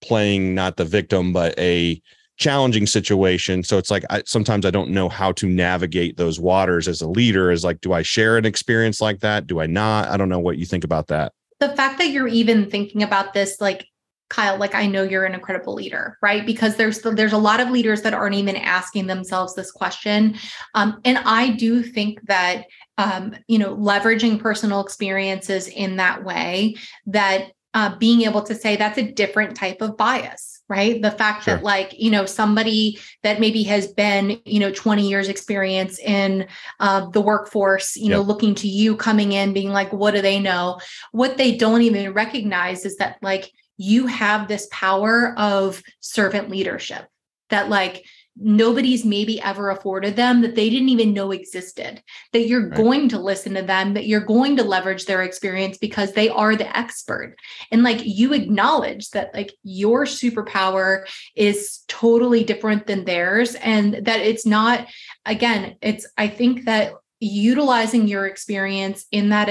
playing 0.00 0.54
not 0.54 0.76
the 0.76 0.84
victim 0.84 1.32
but 1.32 1.58
a 1.58 2.00
challenging 2.36 2.86
situation. 2.86 3.64
So 3.64 3.78
it's 3.78 3.90
like 3.90 4.04
I, 4.10 4.22
sometimes 4.24 4.64
i 4.64 4.70
don't 4.70 4.90
know 4.90 5.08
how 5.08 5.32
to 5.32 5.48
navigate 5.48 6.16
those 6.16 6.38
waters 6.38 6.86
as 6.86 7.02
a 7.02 7.08
leader 7.08 7.50
is 7.50 7.64
like 7.64 7.80
do 7.80 7.92
i 7.92 8.02
share 8.02 8.36
an 8.36 8.46
experience 8.46 9.00
like 9.00 9.18
that? 9.20 9.48
Do 9.48 9.60
i 9.60 9.66
not? 9.66 10.08
I 10.08 10.16
don't 10.16 10.28
know 10.28 10.38
what 10.38 10.58
you 10.58 10.64
think 10.64 10.84
about 10.84 11.08
that 11.08 11.32
the 11.60 11.74
fact 11.76 11.98
that 11.98 12.10
you're 12.10 12.28
even 12.28 12.70
thinking 12.70 13.02
about 13.02 13.34
this 13.34 13.60
like 13.60 13.86
Kyle, 14.30 14.58
like 14.58 14.74
I 14.74 14.86
know 14.86 15.02
you're 15.02 15.24
an 15.24 15.34
incredible 15.34 15.74
leader, 15.74 16.18
right? 16.20 16.44
Because 16.44 16.76
there's 16.76 17.00
there's 17.00 17.32
a 17.32 17.38
lot 17.38 17.60
of 17.60 17.70
leaders 17.70 18.02
that 18.02 18.12
aren't 18.12 18.34
even 18.34 18.56
asking 18.56 19.06
themselves 19.06 19.54
this 19.54 19.70
question, 19.70 20.36
um, 20.74 21.00
and 21.04 21.18
I 21.18 21.50
do 21.50 21.82
think 21.82 22.20
that 22.26 22.64
um, 22.98 23.34
you 23.46 23.58
know 23.58 23.74
leveraging 23.74 24.38
personal 24.38 24.80
experiences 24.80 25.68
in 25.68 25.96
that 25.96 26.24
way, 26.24 26.76
that 27.06 27.52
uh, 27.72 27.96
being 27.96 28.22
able 28.22 28.42
to 28.42 28.54
say 28.54 28.76
that's 28.76 28.98
a 28.98 29.12
different 29.12 29.56
type 29.56 29.80
of 29.80 29.96
bias, 29.96 30.57
right? 30.68 31.00
The 31.00 31.10
fact 31.10 31.44
sure. 31.44 31.56
that 31.56 31.64
like 31.64 31.94
you 31.98 32.10
know 32.10 32.26
somebody 32.26 32.98
that 33.22 33.40
maybe 33.40 33.62
has 33.64 33.86
been 33.86 34.40
you 34.44 34.60
know 34.60 34.72
20 34.72 35.08
years 35.08 35.28
experience 35.28 35.98
in 35.98 36.46
uh, 36.80 37.08
the 37.10 37.20
workforce, 37.20 37.96
you 37.96 38.10
yep. 38.10 38.12
know, 38.12 38.22
looking 38.22 38.54
to 38.56 38.68
you 38.68 38.96
coming 38.96 39.32
in, 39.32 39.52
being 39.52 39.70
like, 39.70 39.92
what 39.92 40.14
do 40.14 40.22
they 40.22 40.38
know? 40.40 40.78
What 41.12 41.36
they 41.36 41.56
don't 41.56 41.82
even 41.82 42.12
recognize 42.12 42.84
is 42.84 42.96
that 42.96 43.18
like 43.22 43.50
you 43.76 44.06
have 44.06 44.48
this 44.48 44.68
power 44.70 45.34
of 45.38 45.82
servant 46.00 46.50
leadership 46.50 47.06
that 47.48 47.68
like 47.68 48.04
nobody's 48.40 49.04
maybe 49.04 49.40
ever 49.40 49.70
afforded 49.70 50.16
them 50.16 50.42
that 50.42 50.54
they 50.54 50.70
didn't 50.70 50.88
even 50.88 51.12
know 51.12 51.32
existed 51.32 52.02
that 52.32 52.46
you're 52.46 52.68
right. 52.68 52.76
going 52.76 53.08
to 53.08 53.18
listen 53.18 53.54
to 53.54 53.62
them 53.62 53.94
that 53.94 54.06
you're 54.06 54.20
going 54.20 54.56
to 54.56 54.62
leverage 54.62 55.06
their 55.06 55.22
experience 55.22 55.78
because 55.78 56.12
they 56.12 56.28
are 56.28 56.54
the 56.54 56.76
expert 56.76 57.36
and 57.72 57.82
like 57.82 58.00
you 58.04 58.32
acknowledge 58.32 59.10
that 59.10 59.34
like 59.34 59.52
your 59.62 60.04
superpower 60.04 61.06
is 61.34 61.80
totally 61.88 62.44
different 62.44 62.86
than 62.86 63.04
theirs 63.04 63.54
and 63.56 63.94
that 64.06 64.20
it's 64.20 64.46
not 64.46 64.86
again 65.26 65.76
it's 65.82 66.06
i 66.16 66.28
think 66.28 66.64
that 66.64 66.92
utilizing 67.20 68.06
your 68.06 68.26
experience 68.26 69.06
in 69.10 69.30
that 69.30 69.48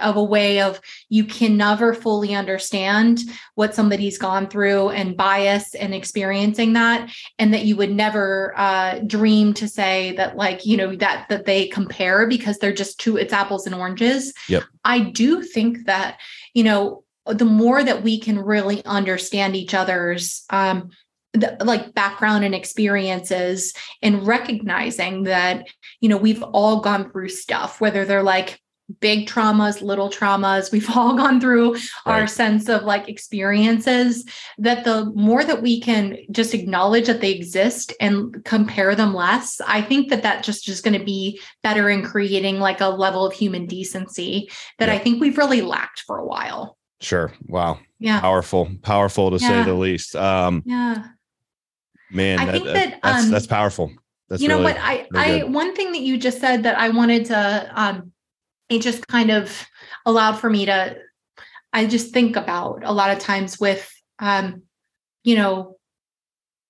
of 0.00 0.16
a 0.16 0.24
way 0.24 0.60
of 0.60 0.80
you 1.08 1.24
can 1.24 1.56
never 1.56 1.92
fully 1.92 2.34
understand 2.34 3.20
what 3.56 3.74
somebody's 3.74 4.16
gone 4.16 4.46
through 4.46 4.88
and 4.90 5.16
bias 5.16 5.74
and 5.74 5.94
experiencing 5.94 6.72
that 6.72 7.10
and 7.38 7.52
that 7.52 7.66
you 7.66 7.76
would 7.76 7.90
never 7.90 8.54
uh, 8.56 8.98
dream 9.00 9.52
to 9.52 9.68
say 9.68 10.12
that 10.16 10.36
like 10.36 10.64
you 10.64 10.76
know 10.76 10.96
that 10.96 11.26
that 11.28 11.44
they 11.44 11.66
compare 11.66 12.26
because 12.26 12.58
they're 12.58 12.72
just 12.72 12.98
two 12.98 13.16
it's 13.16 13.32
apples 13.32 13.66
and 13.66 13.74
oranges. 13.74 14.32
Yep. 14.48 14.64
I 14.84 15.00
do 15.00 15.42
think 15.42 15.86
that 15.86 16.18
you 16.54 16.64
know 16.64 17.04
the 17.26 17.44
more 17.44 17.84
that 17.84 18.02
we 18.02 18.18
can 18.18 18.38
really 18.38 18.84
understand 18.84 19.54
each 19.54 19.74
other's 19.74 20.44
um, 20.50 20.90
the, 21.32 21.56
like 21.64 21.94
background 21.94 22.44
and 22.44 22.54
experiences 22.54 23.72
and 24.02 24.26
recognizing 24.26 25.24
that 25.24 25.66
you 26.00 26.08
know 26.08 26.16
we've 26.16 26.42
all 26.42 26.80
gone 26.80 27.10
through 27.10 27.28
stuff 27.28 27.80
whether 27.80 28.04
they're 28.04 28.22
like 28.22 28.60
big 28.98 29.28
traumas 29.28 29.80
little 29.80 30.10
traumas 30.10 30.72
we've 30.72 30.90
all 30.96 31.16
gone 31.16 31.40
through 31.40 31.74
right. 31.74 31.82
our 32.06 32.26
sense 32.26 32.68
of 32.68 32.82
like 32.82 33.08
experiences 33.08 34.24
that 34.58 34.84
the 34.84 35.04
more 35.14 35.44
that 35.44 35.62
we 35.62 35.80
can 35.80 36.18
just 36.32 36.54
acknowledge 36.54 37.06
that 37.06 37.20
they 37.20 37.30
exist 37.30 37.92
and 38.00 38.44
compare 38.44 38.96
them 38.96 39.14
less 39.14 39.60
i 39.66 39.80
think 39.80 40.08
that 40.08 40.24
that 40.24 40.42
just 40.42 40.68
is 40.68 40.80
going 40.80 40.98
to 40.98 41.04
be 41.04 41.40
better 41.62 41.88
in 41.88 42.02
creating 42.02 42.58
like 42.58 42.80
a 42.80 42.88
level 42.88 43.24
of 43.24 43.32
human 43.32 43.66
decency 43.66 44.50
that 44.78 44.88
yeah. 44.88 44.94
i 44.94 44.98
think 44.98 45.20
we've 45.20 45.38
really 45.38 45.62
lacked 45.62 46.00
for 46.00 46.18
a 46.18 46.26
while 46.26 46.76
sure 47.00 47.32
wow 47.46 47.78
yeah 48.00 48.20
powerful 48.20 48.68
powerful 48.82 49.30
to 49.30 49.36
yeah. 49.36 49.48
say 49.48 49.62
the 49.62 49.74
least 49.74 50.16
um 50.16 50.62
yeah 50.66 51.04
Man, 52.10 52.38
I 52.38 52.44
that, 52.46 52.52
think 52.52 52.64
that, 52.66 52.98
that's, 53.02 53.24
um, 53.24 53.30
that's 53.30 53.46
powerful. 53.46 53.92
That's 54.28 54.42
you 54.42 54.48
know 54.48 54.60
really, 54.60 54.72
what 54.72 54.80
I 54.80 55.06
really 55.10 55.42
I 55.42 55.44
one 55.44 55.74
thing 55.74 55.92
that 55.92 56.00
you 56.00 56.16
just 56.16 56.40
said 56.40 56.62
that 56.62 56.78
I 56.78 56.90
wanted 56.90 57.26
to 57.26 57.72
um 57.74 58.12
it 58.68 58.80
just 58.80 59.06
kind 59.08 59.30
of 59.30 59.66
allowed 60.06 60.34
for 60.34 60.48
me 60.48 60.66
to 60.66 60.96
I 61.72 61.86
just 61.86 62.12
think 62.12 62.36
about 62.36 62.82
a 62.84 62.92
lot 62.92 63.10
of 63.10 63.18
times 63.18 63.58
with 63.58 63.92
um 64.20 64.62
you 65.24 65.36
know 65.36 65.76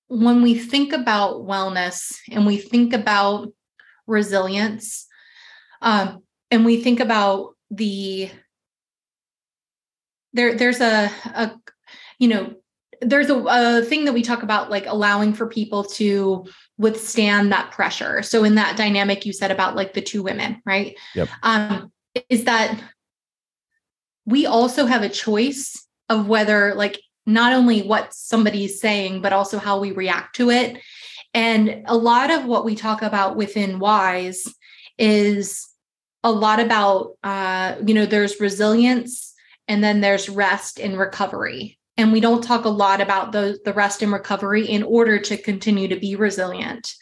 when 0.09 0.43
we 0.43 0.55
think 0.55 0.93
about 0.93 1.43
wellness 1.43 2.17
and 2.31 2.47
we 2.47 2.57
think 2.57 2.93
about 2.95 3.53
resilience 4.07 5.07
um 5.83 6.23
and 6.51 6.65
we 6.65 6.83
think 6.83 6.99
about 6.99 7.55
the 7.71 8.31
there 10.33 10.55
there's 10.57 10.81
a 10.81 11.11
a 11.27 11.53
you 12.19 12.29
know 12.29 12.55
there's 13.01 13.31
a, 13.31 13.45
a 13.49 13.83
thing 13.83 14.05
that 14.05 14.13
we 14.13 14.23
talk 14.23 14.43
about 14.43 14.71
like 14.71 14.87
allowing 14.87 15.33
for 15.33 15.47
people 15.47 15.85
to 15.85 16.47
withstand 16.79 17.53
that 17.53 17.71
pressure. 17.71 18.23
So 18.23 18.45
in 18.45 18.55
that 18.57 18.77
dynamic 18.77 19.25
you 19.25 19.33
said 19.33 19.51
about 19.51 19.77
like 19.77 19.95
the 19.95 20.03
two 20.03 20.23
women 20.23 20.63
right? 20.65 20.97
Yep. 21.15 21.29
um 21.43 21.93
is 22.29 22.45
that 22.45 22.83
we 24.27 24.47
also 24.47 24.87
have 24.87 25.03
a 25.03 25.09
choice 25.09 25.87
of 26.09 26.29
whether 26.29 26.75
like 26.75 27.01
not 27.27 27.53
only 27.53 27.83
what 27.83 28.13
somebody's 28.13 28.81
saying 28.81 29.23
but 29.23 29.33
also 29.33 29.59
how 29.59 29.81
we 29.81 29.93
react 29.93 30.37
to 30.37 30.51
it. 30.51 30.79
And 31.33 31.85
a 31.87 31.97
lot 31.97 32.31
of 32.31 32.45
what 32.45 32.65
we 32.65 32.75
talk 32.75 33.03
about 33.03 33.37
within 33.37 33.79
wise 33.79 34.45
is 34.99 35.69
a 36.23 36.31
lot 36.31 36.61
about 36.61 37.13
uh 37.25 37.77
you 37.87 37.95
know 37.95 38.05
there's 38.05 38.41
resilience 38.41 39.33
and 39.69 39.83
then 39.83 40.01
there's 40.01 40.29
rest 40.29 40.79
and 40.79 40.99
recovery 40.99 41.79
and 42.01 42.13
we 42.13 42.21
don't 42.21 42.43
talk 42.43 42.65
a 42.65 42.71
lot 42.71 43.01
about 43.01 43.33
the, 43.33 43.59
the 43.65 43.73
rest 43.73 44.03
and 44.03 44.13
recovery 44.13 44.67
in 44.67 44.83
order 44.83 45.19
to 45.19 45.37
continue 45.37 45.89
to 45.89 45.97
be 45.97 46.17
resilient. 46.17 46.93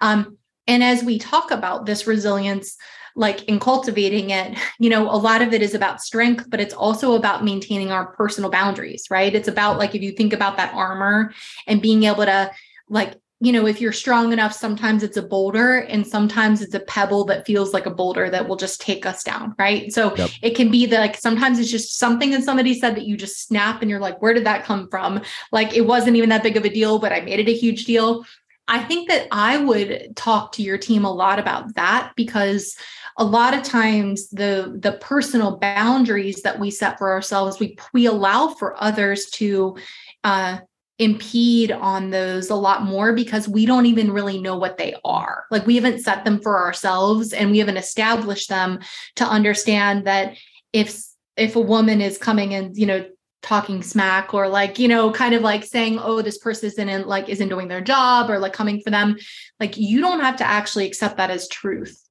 Um, 0.00 0.38
and 0.66 0.82
as 0.82 1.02
we 1.02 1.18
talk 1.18 1.50
about 1.50 1.86
this 1.86 2.06
resilience 2.06 2.76
like 3.18 3.44
in 3.44 3.58
cultivating 3.58 4.28
it 4.28 4.58
you 4.78 4.90
know 4.90 5.10
a 5.10 5.16
lot 5.16 5.40
of 5.40 5.54
it 5.54 5.62
is 5.62 5.74
about 5.74 6.02
strength 6.02 6.44
but 6.50 6.60
it's 6.60 6.74
also 6.74 7.14
about 7.14 7.44
maintaining 7.44 7.90
our 7.90 8.14
personal 8.14 8.50
boundaries 8.50 9.06
right? 9.10 9.34
It's 9.34 9.48
about 9.48 9.78
like 9.78 9.94
if 9.94 10.02
you 10.02 10.12
think 10.12 10.32
about 10.32 10.56
that 10.58 10.74
armor 10.74 11.32
and 11.66 11.80
being 11.80 12.04
able 12.04 12.26
to 12.26 12.50
like 12.88 13.14
you 13.40 13.52
know, 13.52 13.66
if 13.66 13.82
you're 13.82 13.92
strong 13.92 14.32
enough, 14.32 14.54
sometimes 14.54 15.02
it's 15.02 15.18
a 15.18 15.22
boulder 15.22 15.80
and 15.80 16.06
sometimes 16.06 16.62
it's 16.62 16.74
a 16.74 16.80
pebble 16.80 17.24
that 17.26 17.44
feels 17.44 17.74
like 17.74 17.84
a 17.84 17.90
boulder 17.90 18.30
that 18.30 18.48
will 18.48 18.56
just 18.56 18.80
take 18.80 19.04
us 19.04 19.22
down. 19.22 19.54
Right. 19.58 19.92
So 19.92 20.16
yep. 20.16 20.30
it 20.40 20.56
can 20.56 20.70
be 20.70 20.86
that 20.86 21.00
like 21.00 21.16
sometimes 21.16 21.58
it's 21.58 21.70
just 21.70 21.98
something 21.98 22.30
that 22.30 22.44
somebody 22.44 22.78
said 22.78 22.96
that 22.96 23.04
you 23.04 23.16
just 23.16 23.46
snap 23.46 23.82
and 23.82 23.90
you're 23.90 24.00
like, 24.00 24.22
where 24.22 24.32
did 24.32 24.46
that 24.46 24.64
come 24.64 24.88
from? 24.88 25.20
Like 25.52 25.74
it 25.74 25.82
wasn't 25.82 26.16
even 26.16 26.30
that 26.30 26.42
big 26.42 26.56
of 26.56 26.64
a 26.64 26.70
deal, 26.70 26.98
but 26.98 27.12
I 27.12 27.20
made 27.20 27.40
it 27.40 27.48
a 27.48 27.54
huge 27.54 27.84
deal. 27.84 28.24
I 28.68 28.82
think 28.82 29.08
that 29.10 29.28
I 29.30 29.58
would 29.58 30.16
talk 30.16 30.52
to 30.52 30.62
your 30.62 30.78
team 30.78 31.04
a 31.04 31.12
lot 31.12 31.38
about 31.38 31.74
that 31.74 32.12
because 32.16 32.76
a 33.18 33.24
lot 33.24 33.54
of 33.54 33.62
times 33.62 34.28
the 34.30 34.76
the 34.80 34.92
personal 35.00 35.58
boundaries 35.58 36.42
that 36.42 36.58
we 36.58 36.70
set 36.70 36.98
for 36.98 37.12
ourselves, 37.12 37.60
we 37.60 37.78
we 37.92 38.06
allow 38.06 38.48
for 38.48 38.82
others 38.82 39.26
to 39.34 39.76
uh, 40.24 40.58
impede 40.98 41.70
on 41.70 42.10
those 42.10 42.48
a 42.48 42.54
lot 42.54 42.82
more 42.82 43.12
because 43.12 43.48
we 43.48 43.66
don't 43.66 43.86
even 43.86 44.10
really 44.10 44.40
know 44.40 44.56
what 44.56 44.78
they 44.78 44.94
are. 45.04 45.44
Like 45.50 45.66
we 45.66 45.74
haven't 45.76 46.00
set 46.00 46.24
them 46.24 46.40
for 46.40 46.58
ourselves 46.58 47.32
and 47.32 47.50
we 47.50 47.58
haven't 47.58 47.76
established 47.76 48.48
them 48.48 48.80
to 49.16 49.24
understand 49.24 50.06
that 50.06 50.36
if 50.72 51.02
if 51.36 51.54
a 51.54 51.60
woman 51.60 52.00
is 52.00 52.16
coming 52.16 52.54
and, 52.54 52.74
you 52.76 52.86
know, 52.86 53.06
talking 53.42 53.82
smack 53.82 54.32
or 54.32 54.48
like, 54.48 54.78
you 54.78 54.88
know, 54.88 55.12
kind 55.12 55.34
of 55.34 55.42
like 55.42 55.64
saying, 55.64 55.98
oh, 56.00 56.22
this 56.22 56.38
person 56.38 56.68
isn't 56.68 57.06
like 57.06 57.28
isn't 57.28 57.50
doing 57.50 57.68
their 57.68 57.82
job 57.82 58.30
or 58.30 58.38
like 58.38 58.54
coming 58.54 58.80
for 58.80 58.90
them, 58.90 59.16
like 59.60 59.76
you 59.76 60.00
don't 60.00 60.20
have 60.20 60.36
to 60.36 60.44
actually 60.44 60.86
accept 60.86 61.18
that 61.18 61.30
as 61.30 61.46
truth. 61.48 62.02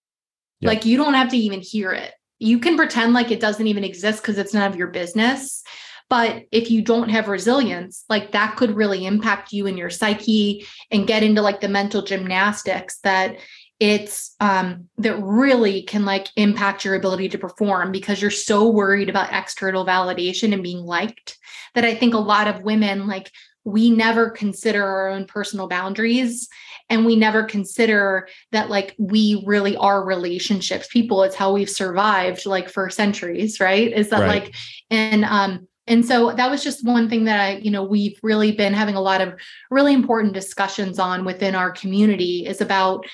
Yep. 0.61 0.69
Like 0.69 0.85
you 0.85 0.97
don't 0.97 1.15
have 1.15 1.29
to 1.29 1.37
even 1.37 1.59
hear 1.59 1.91
it. 1.91 2.13
You 2.37 2.59
can 2.59 2.77
pretend 2.77 3.13
like 3.13 3.31
it 3.31 3.39
doesn't 3.39 3.65
even 3.67 3.83
exist 3.83 4.21
because 4.21 4.37
it's 4.37 4.53
none 4.53 4.71
of 4.71 4.77
your 4.77 4.87
business 4.87 5.63
but 6.09 6.43
if 6.51 6.69
you 6.69 6.81
don't 6.81 7.09
have 7.09 7.27
resilience, 7.27 8.05
like 8.09 8.31
that 8.31 8.55
could 8.55 8.75
really 8.75 9.05
impact 9.05 9.51
you 9.51 9.67
and 9.67 9.77
your 9.77 9.89
psyche 9.89 10.65
and 10.91 11.07
get 11.07 11.23
into 11.23 11.41
like 11.41 11.61
the 11.61 11.67
mental 11.67 12.01
gymnastics 12.01 12.99
that 12.99 13.37
it's 13.79 14.35
um 14.39 14.87
that 14.97 15.21
really 15.21 15.81
can 15.81 16.05
like 16.05 16.27
impact 16.37 16.85
your 16.85 16.95
ability 16.95 17.27
to 17.27 17.37
perform 17.37 17.91
because 17.91 18.21
you're 18.21 18.31
so 18.31 18.69
worried 18.69 19.09
about 19.09 19.33
external 19.33 19.85
validation 19.85 20.53
and 20.53 20.63
being 20.63 20.79
liked 20.79 21.37
that 21.73 21.83
I 21.83 21.93
think 21.93 22.13
a 22.13 22.19
lot 22.19 22.47
of 22.47 22.63
women 22.63 23.05
like 23.05 23.31
we 23.65 23.89
never 23.89 24.29
consider 24.29 24.85
our 24.85 25.09
own 25.09 25.25
personal 25.25 25.67
boundaries 25.67 26.47
and 26.89 27.05
we 27.05 27.15
never 27.17 27.43
consider 27.43 28.29
that 28.51 28.69
like 28.69 28.95
we 28.97 29.43
really 29.45 29.75
are 29.75 30.05
relationships 30.05 30.87
people 30.89 31.23
it's 31.23 31.35
how 31.35 31.51
we've 31.51 31.69
survived 31.69 32.45
like 32.45 32.69
for 32.69 32.89
centuries 32.89 33.59
right 33.59 33.91
is 33.91 34.09
that 34.09 34.21
right. 34.21 34.43
like 34.43 34.55
and 34.89 35.25
um 35.25 35.67
and 35.87 36.05
so 36.05 36.31
that 36.31 36.49
was 36.49 36.63
just 36.63 36.85
one 36.85 37.09
thing 37.09 37.25
that 37.25 37.39
I, 37.39 37.57
you 37.57 37.69
know, 37.69 37.83
we've 37.83 38.19
really 38.23 38.51
been 38.51 38.73
having 38.73 38.95
a 38.95 39.01
lot 39.01 39.21
of 39.21 39.39
really 39.69 39.93
important 39.93 40.33
discussions 40.33 40.97
on 40.97 41.25
within 41.25 41.53
our 41.53 41.71
community 41.71 42.45
is 42.45 42.59
about 42.59 43.05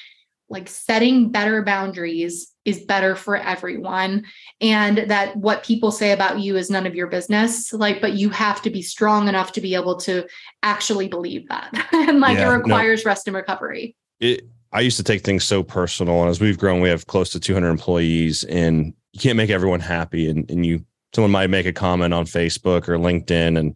like 0.49 0.67
setting 0.67 1.29
better 1.29 1.63
boundaries 1.63 2.53
is 2.65 2.81
better 2.81 3.15
for 3.15 3.37
everyone. 3.37 4.25
And 4.59 5.09
that 5.09 5.35
what 5.37 5.63
people 5.63 5.91
say 5.91 6.11
about 6.11 6.39
you 6.39 6.57
is 6.57 6.69
none 6.69 6.85
of 6.85 6.95
your 6.95 7.07
business 7.07 7.73
like 7.73 8.01
but 8.01 8.13
you 8.13 8.29
have 8.29 8.61
to 8.61 8.69
be 8.69 8.81
strong 8.81 9.27
enough 9.27 9.51
to 9.53 9.61
be 9.61 9.75
able 9.75 9.97
to 10.01 10.27
actually 10.63 11.07
believe 11.07 11.47
that. 11.49 11.71
And 11.93 12.19
like 12.19 12.37
yeah, 12.37 12.51
it 12.51 12.57
requires 12.57 13.05
no, 13.05 13.09
rest 13.09 13.27
and 13.27 13.35
recovery. 13.35 13.95
It 14.19 14.47
i 14.73 14.79
used 14.79 14.97
to 14.97 15.03
take 15.03 15.23
things 15.23 15.43
so 15.43 15.63
personal 15.63 16.21
and 16.21 16.29
as 16.29 16.39
we've 16.39 16.57
grown 16.57 16.81
we 16.81 16.89
have 16.89 17.07
close 17.07 17.29
to 17.29 17.39
200 17.39 17.69
employees 17.69 18.43
and 18.45 18.93
you 19.11 19.19
can't 19.19 19.35
make 19.35 19.49
everyone 19.49 19.81
happy 19.81 20.29
and, 20.29 20.49
and 20.49 20.65
you 20.65 20.85
someone 21.13 21.31
might 21.31 21.49
make 21.49 21.65
a 21.65 21.73
comment 21.73 22.13
on 22.13 22.25
facebook 22.25 22.87
or 22.87 22.97
linkedin 22.97 23.57
and 23.57 23.75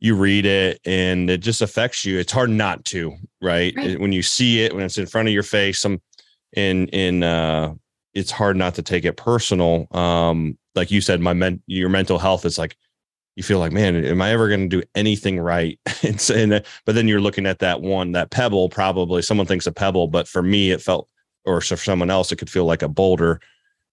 you 0.00 0.16
read 0.16 0.44
it 0.44 0.80
and 0.84 1.30
it 1.30 1.38
just 1.38 1.62
affects 1.62 2.04
you 2.04 2.18
it's 2.18 2.32
hard 2.32 2.50
not 2.50 2.84
to 2.84 3.14
right, 3.40 3.72
right. 3.76 4.00
when 4.00 4.12
you 4.12 4.22
see 4.22 4.62
it 4.62 4.74
when 4.74 4.84
it's 4.84 4.98
in 4.98 5.06
front 5.06 5.28
of 5.28 5.34
your 5.34 5.44
face 5.44 5.78
some 5.78 6.00
in 6.54 6.88
in 6.88 7.22
uh 7.22 7.72
it's 8.14 8.30
hard 8.30 8.56
not 8.56 8.74
to 8.74 8.82
take 8.82 9.04
it 9.04 9.16
personal. 9.16 9.86
Um, 9.92 10.58
like 10.74 10.90
you 10.90 11.00
said, 11.00 11.20
my 11.20 11.32
men, 11.32 11.62
your 11.66 11.88
mental 11.88 12.18
health 12.18 12.44
is 12.44 12.58
like, 12.58 12.76
you 13.36 13.42
feel 13.42 13.58
like, 13.58 13.72
man, 13.72 13.96
am 14.04 14.20
I 14.20 14.30
ever 14.30 14.48
going 14.48 14.68
to 14.68 14.80
do 14.80 14.86
anything 14.94 15.40
right? 15.40 15.78
and, 16.02 16.20
so, 16.20 16.34
and 16.34 16.62
but 16.84 16.94
then 16.94 17.08
you're 17.08 17.20
looking 17.20 17.46
at 17.46 17.60
that 17.60 17.80
one, 17.80 18.12
that 18.12 18.30
pebble. 18.30 18.68
Probably 18.68 19.22
someone 19.22 19.46
thinks 19.46 19.66
a 19.66 19.72
pebble, 19.72 20.08
but 20.08 20.28
for 20.28 20.42
me, 20.42 20.70
it 20.70 20.82
felt, 20.82 21.08
or 21.44 21.60
for 21.60 21.76
someone 21.76 22.10
else, 22.10 22.30
it 22.30 22.36
could 22.36 22.50
feel 22.50 22.66
like 22.66 22.82
a 22.82 22.88
boulder. 22.88 23.40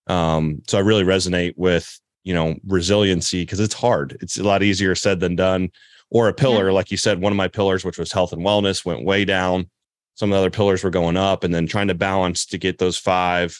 Um, 0.07 0.61
so 0.67 0.77
I 0.77 0.81
really 0.81 1.03
resonate 1.03 1.53
with 1.55 1.99
you 2.29 2.35
know 2.35 2.55
resiliency 2.67 3.41
because 3.41 3.59
it's 3.59 3.73
hard. 3.73 4.15
It's 4.21 4.37
a 4.37 4.43
lot 4.43 4.61
easier 4.61 4.93
said 4.93 5.19
than 5.19 5.35
done. 5.35 5.71
Or 6.11 6.27
a 6.27 6.33
pillar, 6.33 6.67
yeah. 6.67 6.73
like 6.73 6.89
you 6.89 6.97
said, 6.97 7.21
one 7.21 7.31
of 7.31 7.37
my 7.37 7.47
pillars, 7.47 7.85
which 7.85 7.99
was 7.99 8.11
health 8.11 8.33
and 8.33 8.43
wellness, 8.43 8.83
went 8.83 9.05
way 9.05 9.25
down. 9.25 9.69
Some 10.15 10.31
of 10.31 10.35
the 10.35 10.39
other 10.39 10.49
pillars 10.49 10.83
were 10.83 10.89
going 10.89 11.17
up, 11.17 11.43
and 11.43 11.53
then 11.53 11.67
trying 11.67 11.87
to 11.87 11.95
balance 11.95 12.45
to 12.47 12.57
get 12.57 12.77
those 12.77 12.97
five 12.97 13.59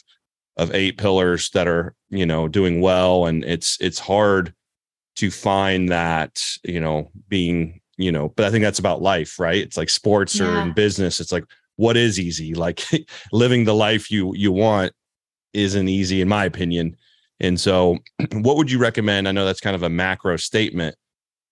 of 0.56 0.74
eight 0.74 0.98
pillars 0.98 1.50
that 1.50 1.66
are 1.66 1.94
you 2.10 2.26
know 2.26 2.46
doing 2.46 2.80
well 2.80 3.26
and 3.26 3.44
it's 3.44 3.78
it's 3.80 3.98
hard 3.98 4.52
to 5.16 5.30
find 5.30 5.88
that 5.88 6.40
you 6.64 6.80
know 6.80 7.10
being 7.28 7.80
you 7.96 8.12
know 8.12 8.28
but 8.30 8.44
i 8.44 8.50
think 8.50 8.62
that's 8.62 8.78
about 8.78 9.00
life 9.00 9.38
right 9.38 9.62
it's 9.62 9.76
like 9.76 9.88
sports 9.88 10.38
yeah. 10.38 10.46
or 10.46 10.60
in 10.60 10.72
business 10.72 11.20
it's 11.20 11.32
like 11.32 11.44
what 11.76 11.96
is 11.96 12.20
easy 12.20 12.52
like 12.54 12.84
living 13.32 13.64
the 13.64 13.74
life 13.74 14.10
you 14.10 14.34
you 14.34 14.52
want 14.52 14.92
isn't 15.54 15.88
easy 15.88 16.20
in 16.20 16.28
my 16.28 16.44
opinion 16.44 16.96
and 17.40 17.58
so 17.58 17.98
what 18.32 18.56
would 18.56 18.70
you 18.70 18.78
recommend? 18.78 19.28
I 19.28 19.32
know 19.32 19.44
that's 19.44 19.60
kind 19.60 19.76
of 19.76 19.82
a 19.82 19.90
macro 19.90 20.36
statement 20.36 20.96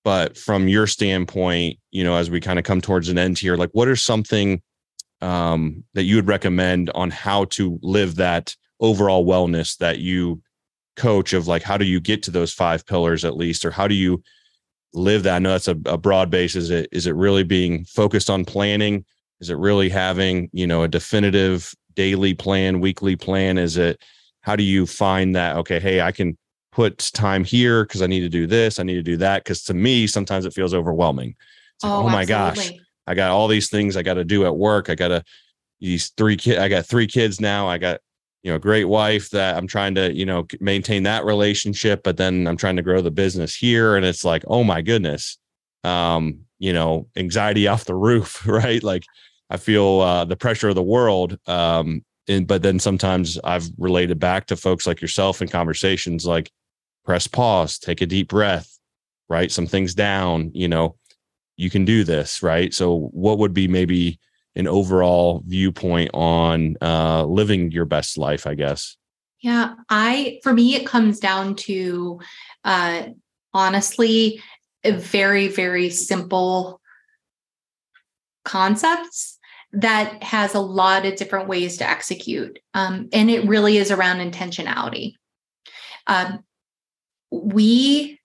but 0.05 0.39
from 0.39 0.69
your 0.69 0.87
standpoint 0.87 1.77
you 1.91 2.05
know 2.05 2.15
as 2.15 2.31
we 2.31 2.41
kind 2.41 2.59
of 2.59 2.65
come 2.65 2.81
towards 2.81 3.09
an 3.09 3.19
end 3.19 3.37
here 3.37 3.57
like 3.57 3.71
what 3.73 3.89
are 3.89 3.97
something 3.97 4.63
um, 5.21 5.83
that 5.95 6.05
you 6.05 6.15
would 6.17 6.29
recommend 6.29 6.89
on 6.95 7.11
how 7.11 7.45
to 7.47 7.79
live 7.83 8.15
that 8.15 8.55
overall 8.81 9.27
wellness 9.27 9.77
that 9.79 9.99
you 9.99 10.41
coach 10.97 11.33
of 11.33 11.49
like 11.49 11.63
how 11.63 11.77
do 11.77 11.85
you 11.85 12.01
get 12.01 12.23
to 12.23 12.31
those 12.31 12.53
five 12.53 12.87
pillars 12.87 13.25
at 13.25 13.37
least 13.37 13.65
or 13.65 13.71
how 13.71 13.89
do 13.89 13.95
you 13.95 14.23
live 14.93 15.23
that? 15.23 15.37
I 15.37 15.39
know 15.39 15.51
that's 15.51 15.69
a, 15.69 15.77
a 15.87 15.99
broad 15.99 16.31
base. 16.31 16.57
Is 16.57 16.71
it 16.71 16.89
is 16.93 17.07
it 17.07 17.15
really 17.15 17.45
being 17.45 17.85
focused 17.85 18.31
on 18.31 18.45
planning? 18.45 19.05
Is 19.41 19.51
it 19.51 19.57
really 19.57 19.89
having 19.89 20.51
you 20.53 20.67
know 20.67 20.83
a 20.83 20.89
definitive 20.89 21.75
daily 21.95 22.35
plan 22.35 22.81
weekly 22.81 23.17
plan? 23.17 23.59
Is 23.59 23.77
it 23.77 24.03
how 24.49 24.57
do 24.57 24.63
you 24.63 24.87
find 24.87 25.37
that 25.37 25.59
okay 25.59 25.79
hey 25.79 26.01
i 26.01 26.11
can 26.11 26.35
put 26.73 27.11
time 27.13 27.45
here 27.45 27.85
because 27.85 28.01
i 28.01 28.07
need 28.07 28.21
to 28.21 28.31
do 28.31 28.47
this 28.47 28.81
i 28.81 28.83
need 28.83 28.95
to 28.95 29.03
do 29.03 29.19
that 29.19 29.45
because 29.45 29.63
to 29.63 29.75
me 29.75 30.07
sometimes 30.07 30.47
it 30.47 30.55
feels 30.55 30.73
overwhelming. 30.73 31.35
Like, 31.83 31.93
oh, 31.93 32.07
oh, 32.07 32.09
my 32.09 32.25
gosh 32.25 32.73
i 33.07 33.15
got 33.15 33.31
all 33.31 33.47
these 33.47 33.69
things 33.69 33.95
i 33.95 34.03
got 34.03 34.15
to 34.15 34.25
do 34.25 34.47
at 34.47 34.57
work 34.57 34.89
i 34.89 34.95
got 34.95 35.09
to 35.09 35.23
these 35.81 36.09
three 36.17 36.39
kids 36.39 36.59
i 36.59 36.67
got 36.67 36.87
three 36.87 37.07
kids 37.07 37.43
now 37.43 37.69
i 37.69 37.77
got 37.77 38.01
you 38.43 38.51
know 38.51 38.57
a 38.57 38.59
great 38.59 38.87
wife 38.87 39.29
that 39.31 39.55
i'm 39.55 39.67
trying 39.67 39.95
to 39.95 40.15
you 40.15 40.25
know 40.25 40.47
maintain 40.61 41.03
that 41.03 41.27
relationship 41.27 42.03
but 42.03 42.17
then 42.17 42.47
i'm 42.47 42.57
trying 42.57 42.77
to 42.77 42.83
grow 42.83 43.03
the 43.03 43.11
business 43.11 43.55
here 43.55 43.97
and 43.97 44.07
it's 44.07 44.25
like 44.25 44.45
oh 44.47 44.65
my 44.65 44.81
goodness 44.81 45.37
um 45.85 46.41
you 46.59 46.73
know 46.73 47.07
anxiety 47.17 47.69
off 47.73 47.85
the 47.85 47.95
roof 47.95 48.47
right? 48.49 48.83
Like 48.83 49.05
i 49.51 49.59
feel 49.59 50.01
uh 50.01 50.25
the 50.25 50.37
pressure 50.37 50.71
of 50.71 50.75
the 50.75 50.83
world 50.83 51.39
um 51.47 52.03
and 52.29 52.47
but 52.47 52.63
then 52.63 52.79
sometimes 52.79 53.39
i've 53.45 53.69
related 53.79 54.19
back 54.19 54.47
to 54.47 54.57
folks 54.57 54.87
like 54.87 55.01
yourself 55.01 55.43
in 55.43 55.49
conversations 55.49 56.27
like 56.27 56.51
press 57.05 57.27
pause 57.27 57.79
take 57.79 58.01
a 58.01 58.07
deep 58.07 58.29
breath 58.29 58.79
write 59.29 59.51
some 59.51 59.67
things 59.67 59.95
down 59.95 60.51
you 60.55 60.69
know 60.69 60.97
you 61.57 61.71
can 61.71 61.85
do 61.85 62.05
this 62.05 62.43
right 62.43 62.73
so 62.73 63.09
what 63.13 63.39
would 63.39 63.53
be 63.53 63.67
maybe 63.67 64.19
an 64.59 64.67
overall 64.67 65.43
viewpoint 65.47 66.11
on 66.13 66.77
uh, 66.83 67.25
living 67.25 67.71
your 67.71 67.85
best 67.85 68.19
life, 68.19 68.47
I 68.47 68.55
guess. 68.55 68.97
Yeah, 69.41 69.75
I 69.89 70.41
for 70.43 70.53
me 70.53 70.75
it 70.75 70.85
comes 70.85 71.21
down 71.21 71.55
to 71.55 72.21
uh, 72.65 73.05
honestly 73.55 74.43
a 74.83 74.91
very 74.91 75.47
very 75.47 75.91
simple 75.91 76.81
concepts 78.45 79.38
that 79.73 80.23
has 80.23 80.55
a 80.55 80.61
lot 80.61 81.05
of 81.05 81.17
different 81.17 81.49
ways 81.49 81.77
to 81.79 81.89
execute, 81.89 82.59
um, 82.75 83.09
and 83.13 83.31
it 83.31 83.47
really 83.47 83.77
is 83.77 83.91
around 83.91 84.19
intentionality. 84.19 85.15
Um, 86.07 86.45
we 87.31 88.19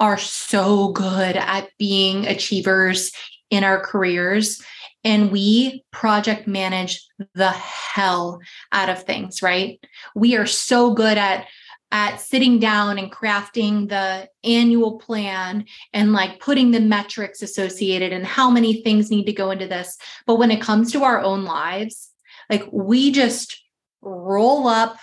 are 0.00 0.18
so 0.18 0.88
good 0.88 1.36
at 1.36 1.70
being 1.78 2.26
achievers 2.26 3.12
in 3.50 3.64
our 3.64 3.80
careers 3.80 4.62
and 5.04 5.30
we 5.30 5.84
project 5.92 6.48
manage 6.48 7.06
the 7.34 7.50
hell 7.50 8.40
out 8.72 8.88
of 8.88 9.02
things 9.04 9.42
right 9.42 9.78
we 10.14 10.36
are 10.36 10.46
so 10.46 10.92
good 10.92 11.16
at 11.16 11.46
at 11.92 12.20
sitting 12.20 12.58
down 12.58 12.98
and 12.98 13.12
crafting 13.12 13.88
the 13.88 14.28
annual 14.42 14.98
plan 14.98 15.64
and 15.92 16.12
like 16.12 16.40
putting 16.40 16.70
the 16.70 16.80
metrics 16.80 17.40
associated 17.42 18.12
and 18.12 18.26
how 18.26 18.50
many 18.50 18.82
things 18.82 19.10
need 19.10 19.26
to 19.26 19.32
go 19.32 19.50
into 19.50 19.68
this. 19.68 19.96
But 20.26 20.36
when 20.36 20.50
it 20.50 20.60
comes 20.60 20.90
to 20.92 21.04
our 21.04 21.20
own 21.20 21.44
lives 21.44 22.10
like 22.50 22.68
we 22.72 23.10
just 23.10 23.62
roll 24.02 24.66
up 24.66 24.96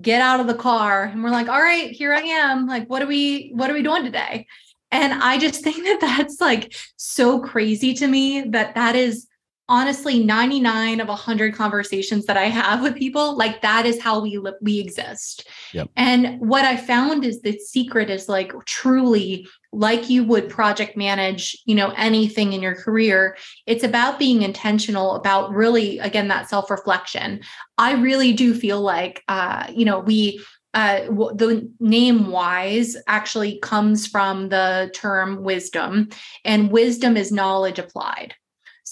get 0.00 0.20
out 0.20 0.40
of 0.40 0.46
the 0.46 0.54
car 0.54 1.04
and 1.04 1.22
we're 1.22 1.30
like 1.30 1.48
all 1.48 1.60
right 1.60 1.90
here 1.90 2.12
i 2.12 2.20
am. 2.20 2.66
Like 2.66 2.88
what 2.88 3.02
are 3.02 3.06
we 3.06 3.52
what 3.54 3.70
are 3.70 3.74
we 3.74 3.82
doing 3.82 4.04
today? 4.04 4.46
And 4.90 5.12
i 5.22 5.38
just 5.38 5.62
think 5.62 5.84
that 5.84 6.00
that's 6.00 6.40
like 6.40 6.74
so 6.96 7.40
crazy 7.40 7.94
to 7.94 8.06
me 8.06 8.42
that 8.50 8.74
that 8.74 8.96
is 8.96 9.26
honestly 9.68 10.22
99 10.22 11.00
of 11.00 11.08
100 11.08 11.54
conversations 11.54 12.26
that 12.26 12.36
i 12.36 12.44
have 12.44 12.82
with 12.82 12.94
people 12.94 13.36
like 13.36 13.62
that 13.62 13.86
is 13.86 14.00
how 14.00 14.20
we 14.20 14.36
live 14.36 14.54
we 14.60 14.78
exist 14.78 15.48
yep. 15.72 15.88
and 15.96 16.38
what 16.40 16.64
i 16.64 16.76
found 16.76 17.24
is 17.24 17.40
the 17.40 17.58
secret 17.58 18.10
is 18.10 18.28
like 18.28 18.52
truly 18.66 19.46
like 19.72 20.10
you 20.10 20.22
would 20.22 20.48
project 20.48 20.96
manage 20.96 21.56
you 21.64 21.74
know 21.74 21.92
anything 21.96 22.52
in 22.52 22.62
your 22.62 22.74
career 22.74 23.36
it's 23.66 23.84
about 23.84 24.18
being 24.18 24.42
intentional 24.42 25.14
about 25.14 25.50
really 25.50 25.98
again 26.00 26.28
that 26.28 26.48
self 26.48 26.70
reflection 26.70 27.40
i 27.78 27.92
really 27.92 28.32
do 28.32 28.54
feel 28.54 28.80
like 28.80 29.22
uh 29.28 29.66
you 29.72 29.84
know 29.84 30.00
we 30.00 30.40
uh, 30.74 31.04
the 31.34 31.70
name 31.78 32.32
wise 32.32 32.96
actually 33.06 33.60
comes 33.60 34.08
from 34.08 34.48
the 34.48 34.90
term 34.92 35.44
wisdom, 35.44 36.08
and 36.44 36.72
wisdom 36.72 37.16
is 37.16 37.30
knowledge 37.30 37.78
applied. 37.78 38.34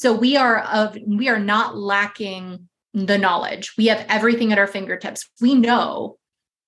So 0.03 0.13
we 0.13 0.37
are 0.37 0.59
of 0.59 0.99
we 1.07 1.29
are 1.29 1.39
not 1.39 1.79
lacking 1.79 2.69
the 2.93 3.19
knowledge. 3.19 3.75
We 3.79 3.87
have 3.87 4.05
everything 4.09 4.51
at 4.51 4.59
our 4.59 4.67
fingertips. 4.67 5.31
We 5.41 5.55
know 5.55 6.19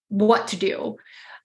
what 0.06 0.46
to 0.48 0.56
do. 0.56 0.98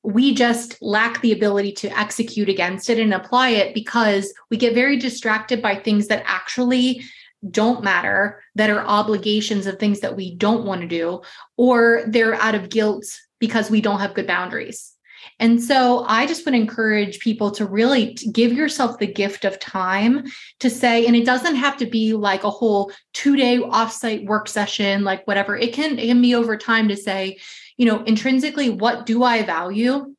We 0.03 0.35
just 0.35 0.79
lack 0.83 1.19
the 1.21 1.31
ability 1.31 1.71
to 1.81 1.97
execute 1.97 2.47
against 2.47 2.91
it 2.91 2.99
and 2.99 3.11
apply 3.11 3.49
it 3.49 3.73
because 3.73 4.31
we 4.51 4.57
get 4.57 4.75
very 4.75 4.97
distracted 4.97 5.63
by 5.63 5.77
things 5.77 6.09
that 6.09 6.21
actually 6.27 7.01
don't 7.49 7.83
matter, 7.83 8.43
that 8.53 8.69
are 8.69 8.85
obligations 8.85 9.65
of 9.65 9.79
things 9.79 10.01
that 10.01 10.15
we 10.15 10.35
don't 10.35 10.65
want 10.65 10.81
to 10.81 10.87
do, 10.87 11.23
or 11.57 12.03
they're 12.05 12.35
out 12.35 12.53
of 12.53 12.69
guilt 12.69 13.05
because 13.39 13.71
we 13.71 13.81
don't 13.81 13.99
have 13.99 14.13
good 14.13 14.27
boundaries. 14.27 14.93
And 15.39 15.61
so 15.61 16.05
I 16.07 16.27
just 16.27 16.45
would 16.45 16.53
encourage 16.53 17.19
people 17.19 17.51
to 17.51 17.65
really 17.65 18.13
give 18.31 18.53
yourself 18.53 18.99
the 18.99 19.07
gift 19.07 19.45
of 19.45 19.59
time 19.59 20.25
to 20.59 20.69
say, 20.69 21.05
and 21.05 21.15
it 21.15 21.25
doesn't 21.25 21.55
have 21.55 21.77
to 21.77 21.85
be 21.85 22.13
like 22.13 22.43
a 22.43 22.49
whole 22.49 22.91
two 23.13 23.35
day 23.35 23.59
offsite 23.59 24.25
work 24.25 24.47
session, 24.47 25.03
like 25.03 25.25
whatever. 25.27 25.55
It 25.55 25.73
can, 25.73 25.97
it 25.97 26.07
can 26.07 26.21
be 26.21 26.35
over 26.35 26.57
time 26.57 26.87
to 26.89 26.97
say, 26.97 27.39
you 27.77 27.85
know, 27.85 28.03
intrinsically, 28.03 28.69
what 28.69 29.05
do 29.05 29.23
I 29.23 29.43
value? 29.43 30.13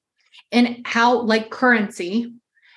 And 0.53 0.80
how, 0.84 1.20
like 1.20 1.51
currency, 1.51 2.32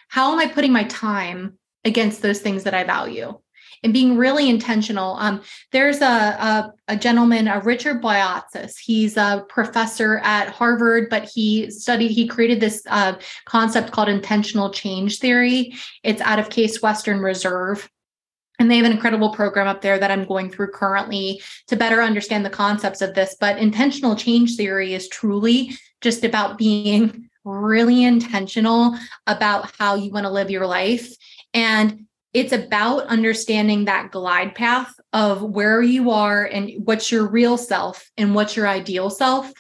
how 0.09 0.33
am 0.33 0.39
I 0.39 0.47
putting 0.47 0.71
my 0.71 0.83
time 0.83 1.57
against 1.85 2.21
those 2.21 2.39
things 2.39 2.63
that 2.63 2.73
I 2.73 2.83
value? 2.83 3.39
And 3.83 3.93
being 3.93 4.17
really 4.17 4.49
intentional. 4.49 5.15
Um, 5.19 5.41
there's 5.71 6.01
a, 6.01 6.05
a, 6.05 6.73
a, 6.87 6.95
gentleman, 6.95 7.47
a 7.47 7.59
Richard 7.59 8.01
Boyatzis. 8.01 8.77
He's 8.79 9.17
a 9.17 9.45
professor 9.49 10.19
at 10.19 10.49
Harvard, 10.49 11.09
but 11.09 11.25
he 11.25 11.69
studied, 11.69 12.11
he 12.11 12.27
created 12.27 12.59
this 12.59 12.83
uh, 12.89 13.15
concept 13.45 13.91
called 13.91 14.09
intentional 14.09 14.71
change 14.71 15.19
theory. 15.19 15.73
It's 16.03 16.21
out 16.21 16.39
of 16.39 16.49
Case 16.49 16.81
Western 16.81 17.19
Reserve. 17.19 17.89
and 18.59 18.71
they 18.71 18.77
have 18.77 18.85
an 18.85 18.93
incredible 18.93 19.31
program 19.31 19.67
up 19.67 19.81
there 19.81 19.99
that 19.99 20.11
I'm 20.11 20.25
going 20.25 20.49
through 20.49 20.71
currently 20.71 21.41
to 21.67 21.75
better 21.75 22.01
understand 22.01 22.45
the 22.45 22.49
concepts 22.49 23.01
of 23.01 23.13
this. 23.15 23.35
But 23.39 23.57
intentional 23.57 24.15
change 24.15 24.55
theory 24.55 24.93
is 24.93 25.09
truly 25.09 25.71
just 26.01 26.23
about 26.23 26.57
being 26.57 27.29
really 27.45 28.05
intentional 28.05 28.97
about 29.27 29.69
how 29.77 29.95
you 29.95 30.11
want 30.11 30.25
to 30.25 30.31
live 30.31 30.49
your 30.49 30.65
life. 30.65 31.13
And 31.53 32.05
it's 32.33 32.53
about 32.53 33.05
understanding 33.05 33.85
that 33.85 34.11
glide 34.11 34.55
path 34.55 34.93
of 35.11 35.41
where 35.41 35.81
you 35.81 36.11
are 36.11 36.45
and 36.45 36.71
what's 36.85 37.11
your 37.11 37.27
real 37.27 37.57
self 37.57 38.09
and 38.17 38.33
what's 38.33 38.55
your 38.55 38.67
ideal 38.67 39.09
self. 39.09 39.51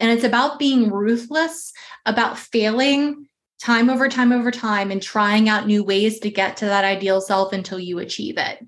And 0.00 0.10
it's 0.10 0.24
about 0.24 0.58
being 0.58 0.90
ruthless, 0.90 1.72
about 2.06 2.38
failing 2.38 3.26
time 3.60 3.88
over 3.88 4.08
time 4.08 4.32
over 4.32 4.50
time 4.50 4.90
and 4.90 5.02
trying 5.02 5.48
out 5.48 5.66
new 5.66 5.84
ways 5.84 6.18
to 6.20 6.30
get 6.30 6.56
to 6.58 6.66
that 6.66 6.84
ideal 6.84 7.20
self 7.20 7.52
until 7.52 7.78
you 7.78 7.98
achieve 7.98 8.36
it. 8.38 8.58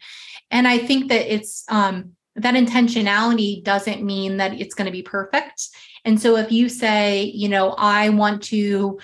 And 0.50 0.68
I 0.68 0.78
think 0.78 1.08
that 1.08 1.32
it's 1.32 1.64
um, 1.68 2.12
that 2.36 2.54
intentionality 2.54 3.62
doesn't 3.64 4.04
mean 4.04 4.36
that 4.36 4.60
it's 4.60 4.74
going 4.74 4.86
to 4.86 4.92
be 4.92 5.02
perfect. 5.02 5.68
And 6.04 6.20
so 6.20 6.36
if 6.36 6.52
you 6.52 6.68
say, 6.68 7.24
you 7.24 7.48
know, 7.48 7.74
I 7.76 8.10
want 8.10 8.42
to, 8.44 9.00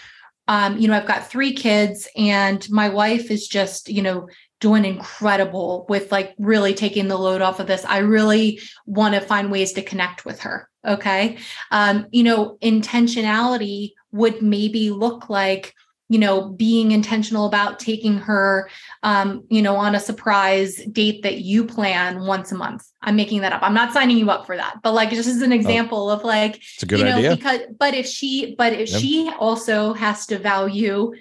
um, 0.48 0.78
you 0.78 0.88
know, 0.88 0.94
I've 0.94 1.06
got 1.06 1.28
three 1.28 1.52
kids 1.52 2.08
and 2.16 2.68
my 2.70 2.88
wife 2.88 3.30
is 3.30 3.48
just, 3.48 3.88
you 3.88 4.02
know, 4.02 4.28
doing 4.62 4.84
incredible 4.84 5.84
with 5.88 6.12
like 6.12 6.34
really 6.38 6.72
taking 6.72 7.08
the 7.08 7.18
load 7.18 7.42
off 7.42 7.58
of 7.58 7.66
this. 7.66 7.84
I 7.84 7.98
really 7.98 8.60
want 8.86 9.14
to 9.14 9.20
find 9.20 9.50
ways 9.50 9.72
to 9.72 9.82
connect 9.82 10.24
with 10.24 10.40
her. 10.42 10.70
Okay. 10.86 11.38
Um, 11.72 12.06
you 12.12 12.22
know, 12.22 12.58
intentionality 12.62 13.90
would 14.12 14.40
maybe 14.40 14.90
look 14.90 15.28
like 15.28 15.74
you 16.08 16.18
know 16.18 16.50
being 16.50 16.92
intentional 16.92 17.46
about 17.46 17.78
taking 17.78 18.18
her 18.18 18.68
um, 19.02 19.44
you 19.48 19.62
know 19.62 19.76
on 19.76 19.94
a 19.94 20.00
surprise 20.00 20.76
date 20.92 21.22
that 21.22 21.38
you 21.38 21.64
plan 21.64 22.26
once 22.26 22.52
a 22.52 22.54
month 22.54 22.86
i'm 23.00 23.16
making 23.16 23.40
that 23.40 23.52
up 23.52 23.62
i'm 23.62 23.72
not 23.72 23.94
signing 23.94 24.18
you 24.18 24.30
up 24.30 24.44
for 24.44 24.54
that 24.54 24.76
but 24.82 24.92
like 24.92 25.08
just 25.08 25.28
as 25.28 25.40
an 25.40 25.52
oh. 25.52 25.56
example 25.56 26.10
oh, 26.10 26.12
of 26.12 26.22
like 26.22 26.56
it's 26.56 26.82
a 26.82 26.86
good 26.86 26.98
you 26.98 27.04
know, 27.06 27.16
idea 27.16 27.34
because 27.34 27.60
but 27.78 27.94
if 27.94 28.04
she 28.06 28.54
but 28.58 28.74
if 28.74 28.90
yep. 28.90 29.00
she 29.00 29.30
also 29.38 29.94
has 29.94 30.26
to 30.26 30.38
value 30.38 31.12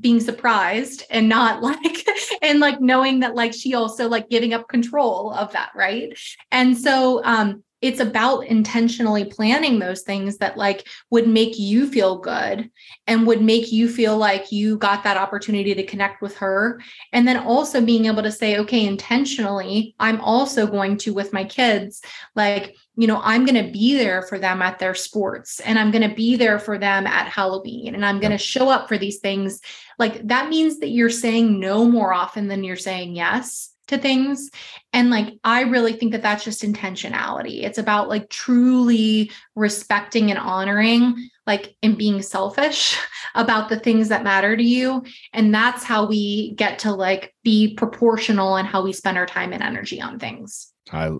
being 0.00 0.20
surprised 0.20 1.04
and 1.10 1.28
not 1.28 1.62
like 1.62 2.06
and 2.42 2.60
like 2.60 2.80
knowing 2.80 3.20
that 3.20 3.34
like 3.34 3.52
she 3.52 3.74
also 3.74 4.08
like 4.08 4.28
giving 4.28 4.54
up 4.54 4.68
control 4.68 5.32
of 5.32 5.52
that 5.52 5.70
right? 5.74 6.18
And 6.50 6.76
so 6.76 7.22
um 7.24 7.62
it's 7.80 8.00
about 8.00 8.46
intentionally 8.46 9.24
planning 9.24 9.78
those 9.78 10.02
things 10.02 10.38
that 10.38 10.56
like 10.56 10.86
would 11.10 11.28
make 11.28 11.58
you 11.58 11.86
feel 11.90 12.18
good 12.18 12.70
and 13.06 13.26
would 13.26 13.42
make 13.42 13.70
you 13.70 13.88
feel 13.88 14.16
like 14.16 14.50
you 14.50 14.78
got 14.78 15.04
that 15.04 15.16
opportunity 15.16 15.74
to 15.74 15.86
connect 15.86 16.22
with 16.22 16.36
her. 16.38 16.80
And 17.12 17.28
then 17.28 17.36
also 17.36 17.80
being 17.80 18.06
able 18.06 18.22
to 18.22 18.32
say 18.32 18.58
okay 18.58 18.86
intentionally 18.86 19.94
i'm 19.98 20.20
also 20.20 20.66
going 20.66 20.96
to 20.96 21.12
with 21.12 21.32
my 21.32 21.44
kids 21.44 22.02
like 22.34 22.74
you 22.96 23.06
know 23.06 23.20
i'm 23.22 23.44
going 23.44 23.62
to 23.62 23.72
be 23.72 23.94
there 23.94 24.22
for 24.22 24.38
them 24.38 24.62
at 24.62 24.78
their 24.78 24.94
sports 24.94 25.60
and 25.60 25.78
i'm 25.78 25.90
going 25.90 26.08
to 26.08 26.14
be 26.14 26.36
there 26.36 26.58
for 26.58 26.78
them 26.78 27.06
at 27.06 27.28
halloween 27.28 27.94
and 27.94 28.04
i'm 28.04 28.20
going 28.20 28.32
to 28.32 28.38
show 28.38 28.68
up 28.68 28.88
for 28.88 28.98
these 28.98 29.18
things. 29.18 29.60
Like 29.98 30.26
that 30.28 30.48
means 30.48 30.80
that 30.80 30.90
you're 30.90 31.10
saying 31.10 31.58
no 31.58 31.84
more 31.84 32.12
often 32.12 32.48
than 32.48 32.64
you're 32.64 32.76
saying 32.76 33.16
yes 33.16 33.72
to 33.88 33.98
things. 33.98 34.50
And 34.92 35.10
like, 35.10 35.34
I 35.44 35.62
really 35.62 35.92
think 35.92 36.12
that 36.12 36.22
that's 36.22 36.44
just 36.44 36.62
intentionality. 36.62 37.62
It's 37.62 37.78
about 37.78 38.08
like 38.08 38.28
truly 38.30 39.30
respecting 39.54 40.30
and 40.30 40.38
honoring, 40.38 41.30
like, 41.46 41.76
and 41.82 41.96
being 41.96 42.22
selfish 42.22 42.98
about 43.34 43.68
the 43.68 43.78
things 43.78 44.08
that 44.08 44.24
matter 44.24 44.56
to 44.56 44.62
you. 44.62 45.04
And 45.32 45.54
that's 45.54 45.84
how 45.84 46.06
we 46.06 46.54
get 46.54 46.78
to 46.80 46.92
like 46.92 47.34
be 47.44 47.74
proportional 47.74 48.56
and 48.56 48.66
how 48.66 48.82
we 48.82 48.92
spend 48.92 49.18
our 49.18 49.26
time 49.26 49.52
and 49.52 49.62
energy 49.62 50.00
on 50.00 50.18
things. 50.18 50.72
I, 50.92 51.12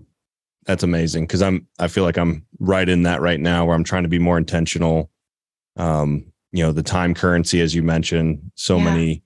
that's 0.64 0.83
amazing 0.83 1.25
because 1.25 1.43
I'm, 1.43 1.67
I 1.79 1.89
feel 1.89 2.05
like 2.05 2.19
I'm 2.19 2.45
right 2.59 2.89
in 2.89 3.03
that 3.05 3.21
right 3.21 3.41
now 3.41 3.64
where 3.67 3.77
I'm 3.77 3.85
trying 3.85 4.03
to 4.03 4.09
be 4.09 4.19
more 4.19 4.39
intentional. 4.39 5.11
Um, 5.77 6.33
you 6.53 6.62
know, 6.62 6.73
the 6.73 6.83
time 6.83 7.14
currency, 7.14 7.61
as 7.61 7.75
you 7.75 7.83
mentioned, 7.83 8.51
so 8.55 8.79
yeah. 8.79 8.85
many 8.85 9.23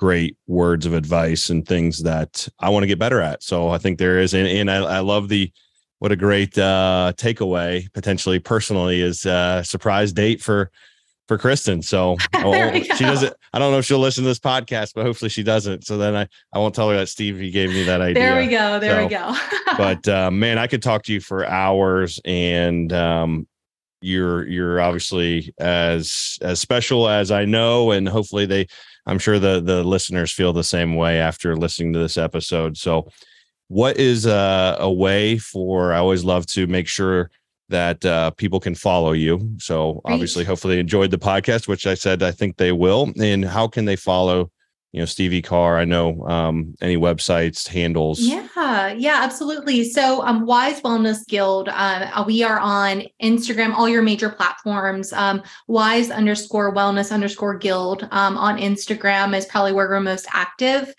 great 0.00 0.34
words 0.46 0.86
of 0.86 0.94
advice 0.94 1.50
and 1.50 1.68
things 1.68 2.02
that 2.02 2.48
I 2.58 2.70
want 2.70 2.84
to 2.84 2.86
get 2.86 2.98
better 2.98 3.20
at. 3.20 3.42
So 3.42 3.68
I 3.68 3.76
think 3.76 3.98
there 3.98 4.18
is, 4.18 4.32
and, 4.32 4.48
and 4.48 4.70
I, 4.70 4.76
I 4.78 4.98
love 5.00 5.28
the 5.28 5.52
what 5.98 6.10
a 6.10 6.16
great 6.16 6.56
uh, 6.56 7.12
takeaway 7.16 7.92
potentially 7.92 8.38
personally 8.38 9.02
is 9.02 9.26
a 9.26 9.30
uh, 9.30 9.62
surprise 9.62 10.14
date 10.14 10.40
for 10.40 10.70
for 11.28 11.36
Kristen. 11.36 11.82
So 11.82 12.16
oh, 12.36 12.72
she 12.72 13.04
doesn't. 13.04 13.34
I 13.52 13.58
don't 13.58 13.72
know 13.72 13.78
if 13.78 13.84
she'll 13.84 13.98
listen 13.98 14.24
to 14.24 14.28
this 14.28 14.38
podcast, 14.38 14.94
but 14.94 15.04
hopefully 15.04 15.28
she 15.28 15.42
doesn't. 15.42 15.84
So 15.84 15.98
then 15.98 16.16
I 16.16 16.26
I 16.54 16.58
won't 16.58 16.74
tell 16.74 16.88
her 16.88 16.96
that 16.96 17.08
Stevi 17.08 17.52
gave 17.52 17.68
me 17.68 17.84
that 17.84 18.00
idea. 18.00 18.22
There 18.22 18.40
we 18.40 18.46
go. 18.46 18.80
There 18.80 18.96
so, 18.96 19.02
we 19.02 19.10
go. 19.10 19.36
but 19.76 20.08
uh, 20.08 20.30
man, 20.30 20.56
I 20.56 20.66
could 20.66 20.82
talk 20.82 21.02
to 21.04 21.12
you 21.12 21.20
for 21.20 21.46
hours, 21.46 22.18
and 22.24 22.90
um, 22.94 23.46
you're 24.00 24.46
you're 24.46 24.80
obviously 24.80 25.52
as 25.58 26.38
as 26.42 26.60
special 26.60 27.08
as 27.08 27.30
I 27.30 27.44
know, 27.44 27.90
and 27.90 28.08
hopefully 28.08 28.46
they 28.46 28.66
I'm 29.06 29.18
sure 29.18 29.38
the 29.38 29.60
the 29.60 29.82
listeners 29.82 30.32
feel 30.32 30.52
the 30.52 30.64
same 30.64 30.94
way 30.94 31.18
after 31.20 31.56
listening 31.56 31.92
to 31.94 31.98
this 31.98 32.18
episode. 32.18 32.76
So, 32.76 33.10
what 33.68 33.96
is 33.96 34.26
a, 34.26 34.76
a 34.78 34.90
way 34.90 35.38
for? 35.38 35.92
I 35.92 35.98
always 35.98 36.24
love 36.24 36.46
to 36.48 36.66
make 36.66 36.88
sure 36.88 37.30
that 37.68 38.04
uh, 38.04 38.30
people 38.32 38.60
can 38.60 38.74
follow 38.74 39.12
you. 39.12 39.54
So, 39.58 40.00
obviously, 40.04 40.44
hopefully, 40.44 40.74
they 40.74 40.80
enjoyed 40.80 41.10
the 41.10 41.18
podcast, 41.18 41.68
which 41.68 41.86
I 41.86 41.94
said 41.94 42.22
I 42.22 42.32
think 42.32 42.56
they 42.56 42.72
will. 42.72 43.12
And 43.20 43.44
how 43.44 43.68
can 43.68 43.84
they 43.84 43.96
follow 43.96 44.50
you 44.92 44.98
know 44.98 45.06
stevi 45.06 45.42
carr 45.42 45.78
i 45.78 45.84
know 45.84 46.26
um, 46.26 46.74
any 46.80 46.96
websites 46.96 47.66
handles. 47.66 48.20
Yeah 48.20 48.46
yeah 48.96 49.20
absolutely. 49.22 49.84
So 49.84 50.22
um, 50.22 50.46
wise 50.46 50.80
wellness 50.82 51.26
guild 51.26 51.68
uh, 51.68 52.24
we 52.26 52.42
are 52.42 52.58
on 52.58 53.04
instagram 53.22 53.72
all 53.72 53.88
your 53.88 54.02
major 54.02 54.30
platforms 54.30 55.12
um, 55.12 55.42
wise 55.66 56.10
underscore 56.10 56.74
wellness 56.74 57.12
underscore 57.12 57.56
guild 57.56 58.08
um, 58.10 58.36
on 58.36 58.58
instagram 58.58 59.36
is 59.36 59.46
probably 59.46 59.72
where 59.72 59.88
we're 59.88 60.00
most 60.00 60.26
active 60.32 60.94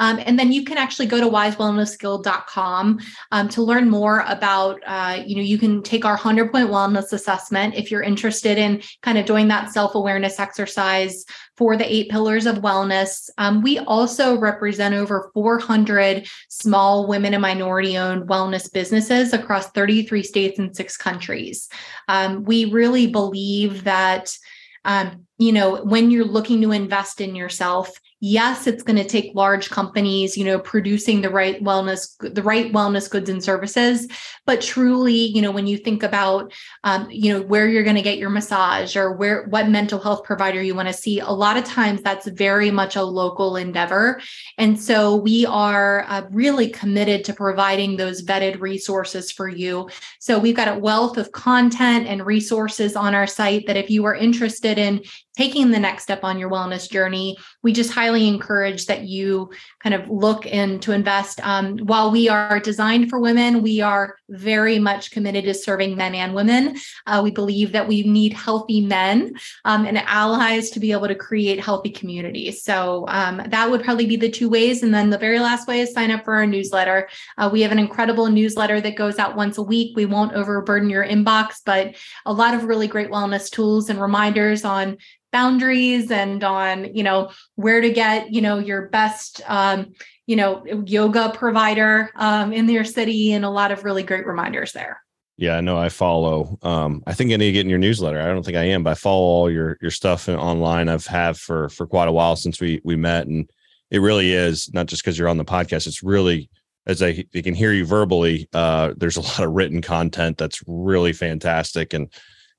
um, 0.00 0.18
and 0.24 0.38
then 0.38 0.50
you 0.50 0.64
can 0.64 0.78
actually 0.78 1.06
go 1.06 1.20
to 1.20 1.26
wisewellnessguild.com 1.26 2.98
um, 3.32 3.48
to 3.50 3.62
learn 3.62 3.88
more 3.90 4.24
about, 4.26 4.80
uh, 4.86 5.22
you 5.24 5.36
know, 5.36 5.42
you 5.42 5.58
can 5.58 5.82
take 5.82 6.06
our 6.06 6.14
100 6.14 6.50
point 6.50 6.70
wellness 6.70 7.12
assessment 7.12 7.74
if 7.74 7.90
you're 7.90 8.02
interested 8.02 8.56
in 8.56 8.82
kind 9.02 9.18
of 9.18 9.26
doing 9.26 9.46
that 9.48 9.70
self 9.70 9.94
awareness 9.94 10.40
exercise 10.40 11.26
for 11.58 11.76
the 11.76 11.92
eight 11.92 12.10
pillars 12.10 12.46
of 12.46 12.56
wellness. 12.56 13.28
Um, 13.36 13.62
we 13.62 13.78
also 13.78 14.38
represent 14.38 14.94
over 14.94 15.30
400 15.34 16.26
small 16.48 17.06
women 17.06 17.34
and 17.34 17.42
minority 17.42 17.98
owned 17.98 18.26
wellness 18.26 18.72
businesses 18.72 19.34
across 19.34 19.70
33 19.72 20.22
states 20.22 20.58
and 20.58 20.74
six 20.74 20.96
countries. 20.96 21.68
Um, 22.08 22.44
we 22.44 22.64
really 22.64 23.06
believe 23.06 23.84
that. 23.84 24.34
Um, 24.82 25.26
you 25.36 25.52
know, 25.52 25.84
when 25.84 26.10
you're 26.10 26.24
looking 26.24 26.62
to 26.62 26.72
invest 26.72 27.20
in 27.20 27.34
yourself, 27.34 27.90
yes 28.20 28.66
it's 28.66 28.82
going 28.82 28.98
to 28.98 29.04
take 29.04 29.34
large 29.34 29.70
companies 29.70 30.36
you 30.36 30.44
know 30.44 30.58
producing 30.58 31.20
the 31.20 31.30
right 31.30 31.62
wellness 31.62 32.16
the 32.34 32.42
right 32.42 32.72
wellness 32.72 33.10
goods 33.10 33.30
and 33.30 33.42
services. 33.42 34.06
But 34.46 34.60
truly 34.60 35.14
you 35.14 35.42
know 35.42 35.50
when 35.50 35.66
you 35.66 35.76
think 35.76 36.02
about 36.02 36.52
um, 36.84 37.08
you 37.10 37.32
know 37.32 37.42
where 37.42 37.68
you're 37.68 37.84
going 37.84 37.96
to 37.96 38.02
get 38.02 38.18
your 38.18 38.30
massage 38.30 38.96
or 38.96 39.12
where 39.12 39.46
what 39.48 39.68
mental 39.68 39.98
health 39.98 40.24
provider 40.24 40.62
you 40.62 40.74
want 40.74 40.88
to 40.88 40.94
see 40.94 41.20
a 41.20 41.30
lot 41.30 41.56
of 41.56 41.64
times 41.64 42.02
that's 42.02 42.26
very 42.28 42.70
much 42.70 42.96
a 42.96 43.02
local 43.02 43.56
endeavor. 43.56 44.20
And 44.58 44.80
so 44.80 45.16
we 45.16 45.46
are 45.46 46.04
uh, 46.08 46.22
really 46.30 46.68
committed 46.68 47.24
to 47.24 47.32
providing 47.32 47.96
those 47.96 48.22
vetted 48.22 48.60
resources 48.60 49.30
for 49.32 49.48
you. 49.48 49.88
So 50.18 50.38
we've 50.38 50.56
got 50.56 50.68
a 50.68 50.78
wealth 50.78 51.16
of 51.16 51.32
content 51.32 52.06
and 52.06 52.26
resources 52.26 52.96
on 52.96 53.14
our 53.14 53.26
site 53.26 53.66
that 53.66 53.76
if 53.76 53.90
you 53.90 54.04
are 54.04 54.14
interested 54.14 54.78
in 54.78 55.02
taking 55.40 55.70
the 55.70 55.80
next 55.80 56.02
step 56.02 56.22
on 56.22 56.38
your 56.38 56.50
wellness 56.50 56.90
journey, 56.90 57.34
we 57.62 57.72
just 57.72 57.90
highly 57.90 58.28
encourage 58.28 58.84
that 58.84 59.04
you 59.04 59.50
kind 59.82 59.94
of 59.94 60.06
look 60.10 60.44
in 60.44 60.78
to 60.80 60.92
invest. 60.92 61.40
Um, 61.42 61.78
while 61.78 62.10
we 62.10 62.28
are 62.28 62.60
designed 62.60 63.08
for 63.08 63.18
women, 63.18 63.62
we 63.62 63.80
are 63.80 64.16
very 64.28 64.78
much 64.78 65.10
committed 65.12 65.44
to 65.44 65.54
serving 65.54 65.96
men 65.96 66.14
and 66.14 66.34
women. 66.34 66.76
Uh, 67.06 67.22
we 67.24 67.30
believe 67.30 67.72
that 67.72 67.88
we 67.88 68.02
need 68.02 68.34
healthy 68.34 68.82
men 68.82 69.32
um, 69.64 69.86
and 69.86 69.96
allies 69.96 70.68
to 70.70 70.80
be 70.80 70.92
able 70.92 71.08
to 71.08 71.14
create 71.14 71.58
healthy 71.58 71.88
communities. 71.88 72.62
So 72.62 73.06
um, 73.08 73.40
that 73.48 73.70
would 73.70 73.82
probably 73.82 74.04
be 74.04 74.16
the 74.16 74.30
two 74.30 74.50
ways. 74.50 74.82
And 74.82 74.92
then 74.92 75.08
the 75.08 75.16
very 75.16 75.40
last 75.40 75.66
way 75.66 75.80
is 75.80 75.94
sign 75.94 76.10
up 76.10 76.22
for 76.22 76.34
our 76.34 76.46
newsletter. 76.46 77.08
Uh, 77.38 77.48
we 77.50 77.62
have 77.62 77.72
an 77.72 77.78
incredible 77.78 78.26
newsletter 78.26 78.78
that 78.82 78.94
goes 78.94 79.18
out 79.18 79.36
once 79.36 79.56
a 79.56 79.62
week. 79.62 79.96
We 79.96 80.04
won't 80.04 80.34
overburden 80.34 80.90
your 80.90 81.06
inbox, 81.06 81.62
but 81.64 81.96
a 82.26 82.32
lot 82.34 82.52
of 82.52 82.64
really 82.64 82.88
great 82.88 83.10
wellness 83.10 83.50
tools 83.50 83.88
and 83.88 83.98
reminders 83.98 84.66
on 84.66 84.98
boundaries 85.32 86.10
and 86.10 86.42
on 86.44 86.94
you 86.94 87.02
know 87.02 87.30
where 87.56 87.80
to 87.80 87.90
get 87.90 88.32
you 88.32 88.40
know 88.40 88.58
your 88.58 88.88
best 88.88 89.40
um, 89.46 89.92
you 90.26 90.36
know 90.36 90.64
yoga 90.86 91.32
provider 91.34 92.10
um, 92.16 92.52
in 92.52 92.68
your 92.68 92.84
city 92.84 93.32
and 93.32 93.44
a 93.44 93.50
lot 93.50 93.72
of 93.72 93.84
really 93.84 94.02
great 94.02 94.26
reminders 94.26 94.72
there 94.72 95.00
yeah 95.36 95.56
i 95.56 95.60
know 95.60 95.78
i 95.78 95.88
follow 95.88 96.58
um, 96.62 97.02
i 97.06 97.14
think 97.14 97.32
i 97.32 97.36
need 97.36 97.46
to 97.46 97.52
get 97.52 97.64
in 97.64 97.70
your 97.70 97.78
newsletter 97.78 98.20
i 98.20 98.26
don't 98.26 98.44
think 98.44 98.56
i 98.56 98.64
am 98.64 98.82
but 98.82 98.90
i 98.90 98.94
follow 98.94 99.22
all 99.22 99.50
your 99.50 99.76
your 99.80 99.90
stuff 99.90 100.28
online 100.28 100.88
i've 100.88 101.06
had 101.06 101.36
for 101.36 101.68
for 101.68 101.86
quite 101.86 102.08
a 102.08 102.12
while 102.12 102.36
since 102.36 102.60
we 102.60 102.80
we 102.84 102.96
met 102.96 103.26
and 103.26 103.50
it 103.90 103.98
really 103.98 104.32
is 104.32 104.72
not 104.72 104.86
just 104.86 105.02
because 105.02 105.18
you're 105.18 105.28
on 105.28 105.36
the 105.36 105.44
podcast. 105.44 105.86
It's 105.86 106.02
really 106.02 106.48
as 106.86 107.02
I 107.02 107.24
they 107.32 107.42
can 107.42 107.54
hear 107.54 107.72
you 107.72 107.84
verbally. 107.84 108.48
Uh, 108.52 108.94
there's 108.96 109.16
a 109.16 109.22
lot 109.22 109.40
of 109.40 109.52
written 109.52 109.82
content 109.82 110.38
that's 110.38 110.62
really 110.66 111.12
fantastic 111.12 111.92
and 111.92 112.08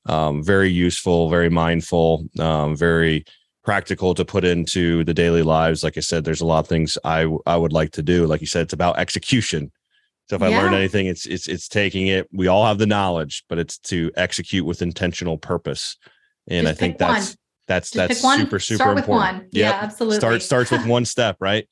um, 0.05 0.43
very 0.43 0.69
useful, 0.69 1.29
very 1.29 1.49
mindful, 1.49 2.25
um, 2.39 2.75
very 2.75 3.25
practical 3.63 4.15
to 4.15 4.25
put 4.25 4.43
into 4.43 5.03
the 5.03 5.13
daily 5.13 5.43
lives. 5.43 5.83
Like 5.83 5.97
I 5.97 6.01
said, 6.01 6.23
there's 6.23 6.41
a 6.41 6.45
lot 6.45 6.59
of 6.59 6.67
things 6.67 6.97
I 7.03 7.27
I 7.45 7.57
would 7.57 7.73
like 7.73 7.91
to 7.91 8.01
do. 8.01 8.25
Like 8.25 8.41
you 8.41 8.47
said, 8.47 8.63
it's 8.63 8.73
about 8.73 8.97
execution. 8.97 9.71
So 10.29 10.35
if 10.37 10.41
I 10.41 10.47
learned 10.47 10.75
anything, 10.75 11.07
it's 11.07 11.25
it's 11.25 11.47
it's 11.47 11.67
taking 11.67 12.07
it. 12.07 12.27
We 12.31 12.47
all 12.47 12.65
have 12.65 12.77
the 12.77 12.85
knowledge, 12.85 13.43
but 13.49 13.59
it's 13.59 13.77
to 13.79 14.11
execute 14.15 14.65
with 14.65 14.81
intentional 14.81 15.37
purpose. 15.37 15.97
And 16.47 16.65
Just 16.65 16.77
I 16.77 16.79
think 16.79 16.97
that's 16.97 17.29
one. 17.29 17.37
that's 17.67 17.91
Just 17.91 18.21
that's 18.21 18.39
super 18.39 18.59
super 18.59 18.93
important. 18.93 19.43
With 19.43 19.55
yep. 19.55 19.73
Yeah, 19.73 19.79
absolutely. 19.81 20.17
Start 20.17 20.41
starts 20.41 20.71
with 20.71 20.85
one 20.87 21.05
step, 21.05 21.37
right? 21.39 21.67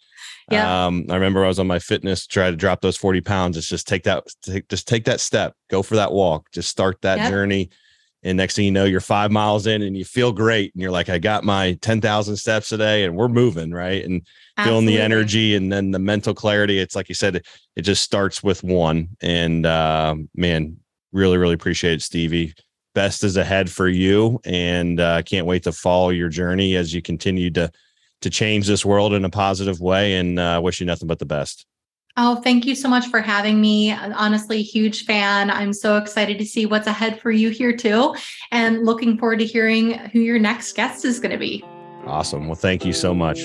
Yeah. 0.52 0.88
Um, 0.88 1.06
I 1.10 1.14
remember 1.14 1.46
I 1.46 1.48
was 1.48 1.60
on 1.60 1.68
my 1.68 1.80
fitness, 1.80 2.28
try 2.28 2.50
to 2.50 2.58
drop 2.58 2.82
those 2.82 2.98
40 2.98 3.22
pounds. 3.22 3.56
It's 3.56 3.68
just 3.68 3.88
take 3.88 4.04
that, 4.04 4.26
take, 4.42 4.68
just 4.68 4.88
take 4.88 5.06
that 5.06 5.20
step, 5.20 5.54
go 5.70 5.84
for 5.84 5.96
that 5.96 6.12
walk, 6.12 6.48
just 6.52 6.70
start 6.70 7.02
that 7.04 7.20
yep. 7.20 7.30
journey 7.30 7.70
and 8.24 8.38
next 8.38 8.56
thing 8.56 8.66
you 8.66 8.72
know, 8.72 8.86
you're 8.86 9.00
five 9.00 9.32
miles 9.32 9.66
in 9.66 9.82
and 9.82 9.96
you 9.96 10.04
feel 10.04 10.32
great. 10.32 10.74
And 10.74 10.82
you're 10.82 10.92
like, 10.92 11.10
I 11.10 11.20
got 11.20 11.44
my 11.44 11.74
10,000 11.82 12.36
steps 12.36 12.72
a 12.72 12.78
day 12.78 13.06
and 13.06 13.16
we're 13.16 13.30
moving, 13.30 13.72
right? 13.72 14.04
And 14.04 14.22
Absolutely. 14.58 14.86
feeling 14.86 14.86
the 14.86 15.02
energy 15.02 15.56
and 15.56 15.72
then 15.72 15.92
the 15.92 16.00
mental 16.00 16.34
clarity. 16.34 16.80
It's 16.80 16.96
like 16.96 17.08
you 17.08 17.16
said, 17.16 17.44
it 17.76 17.82
just 17.82 18.04
starts 18.04 18.44
with 18.44 18.62
one. 18.62 19.10
And 19.22 19.66
uh, 19.66 20.16
man, 20.36 20.78
really, 21.14 21.38
really 21.38 21.54
appreciate 21.54 21.94
it, 21.94 22.00
Stevi. 22.02 22.54
Best 22.94 23.24
is 23.24 23.38
ahead 23.38 23.70
for 23.70 23.88
you. 23.88 24.42
And 24.44 25.00
I 25.00 25.20
uh, 25.20 25.22
can't 25.22 25.46
wait 25.46 25.64
to 25.64 25.72
follow 25.72 26.10
your 26.10 26.30
journey 26.30 26.76
as 26.76 26.94
you 26.94 27.02
continue 27.02 27.52
to 27.52 27.72
to 28.22 28.30
change 28.30 28.68
this 28.68 28.84
world 28.84 29.14
in 29.14 29.24
a 29.24 29.30
positive 29.30 29.80
way 29.80 30.16
and 30.16 30.40
uh, 30.40 30.60
wish 30.62 30.82
you 30.82 30.86
nothing 30.86 31.08
but 31.08 31.20
the 31.20 31.26
best. 31.26 31.66
Oh, 32.22 32.36
thank 32.36 32.66
you 32.66 32.76
so 32.76 32.90
much 32.90 33.08
for 33.08 33.22
having 33.22 33.62
me. 33.62 33.94
Honestly, 33.94 34.62
huge 34.62 35.06
fan. 35.06 35.50
I'm 35.50 35.72
so 35.72 35.96
excited 35.96 36.38
to 36.40 36.46
see 36.46 36.66
what's 36.66 36.86
ahead 36.86 37.22
for 37.22 37.32
you 37.32 37.50
here 37.50 37.74
too, 37.74 38.14
and 38.52 38.84
looking 38.84 39.18
forward 39.18 39.40
to 39.40 39.46
hearing 39.46 39.94
who 40.12 40.20
your 40.20 40.38
next 40.38 40.76
guest 40.76 41.06
is 41.06 41.18
going 41.18 41.32
to 41.32 41.38
be. 41.38 41.64
Awesome. 42.06 42.48
Well, 42.48 42.56
thank 42.56 42.84
you 42.84 42.92
so 42.92 43.14
much. 43.14 43.40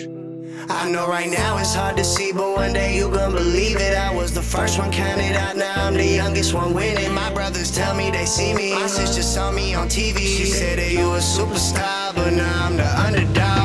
I 0.68 0.90
know 0.90 1.06
right 1.06 1.30
now 1.30 1.56
it's 1.58 1.72
hard 1.72 1.96
to 1.98 2.04
see, 2.04 2.32
but 2.32 2.56
one 2.56 2.72
day 2.72 2.96
you 2.96 3.08
gonna 3.10 3.36
believe 3.36 3.76
it. 3.76 3.96
I 3.96 4.12
was 4.12 4.34
the 4.34 4.42
first 4.42 4.78
one 4.78 4.90
counted 4.90 5.36
out, 5.36 5.56
now 5.56 5.86
I'm 5.86 5.94
the 5.94 6.06
youngest 6.06 6.54
one 6.54 6.74
winning. 6.74 7.12
My 7.12 7.32
brothers 7.32 7.74
tell 7.74 7.94
me 7.94 8.10
they 8.10 8.24
see 8.24 8.54
me. 8.54 8.72
My 8.72 8.86
sister 8.86 9.22
saw 9.22 9.52
me 9.52 9.74
on 9.74 9.88
TV. 9.88 10.18
She 10.18 10.46
said 10.46 10.78
that 10.78 10.90
you 10.92 11.12
a 11.12 11.18
superstar, 11.18 12.14
but 12.14 12.32
now 12.32 12.66
I'm 12.66 12.76
the 12.76 13.00
underdog. 13.00 13.63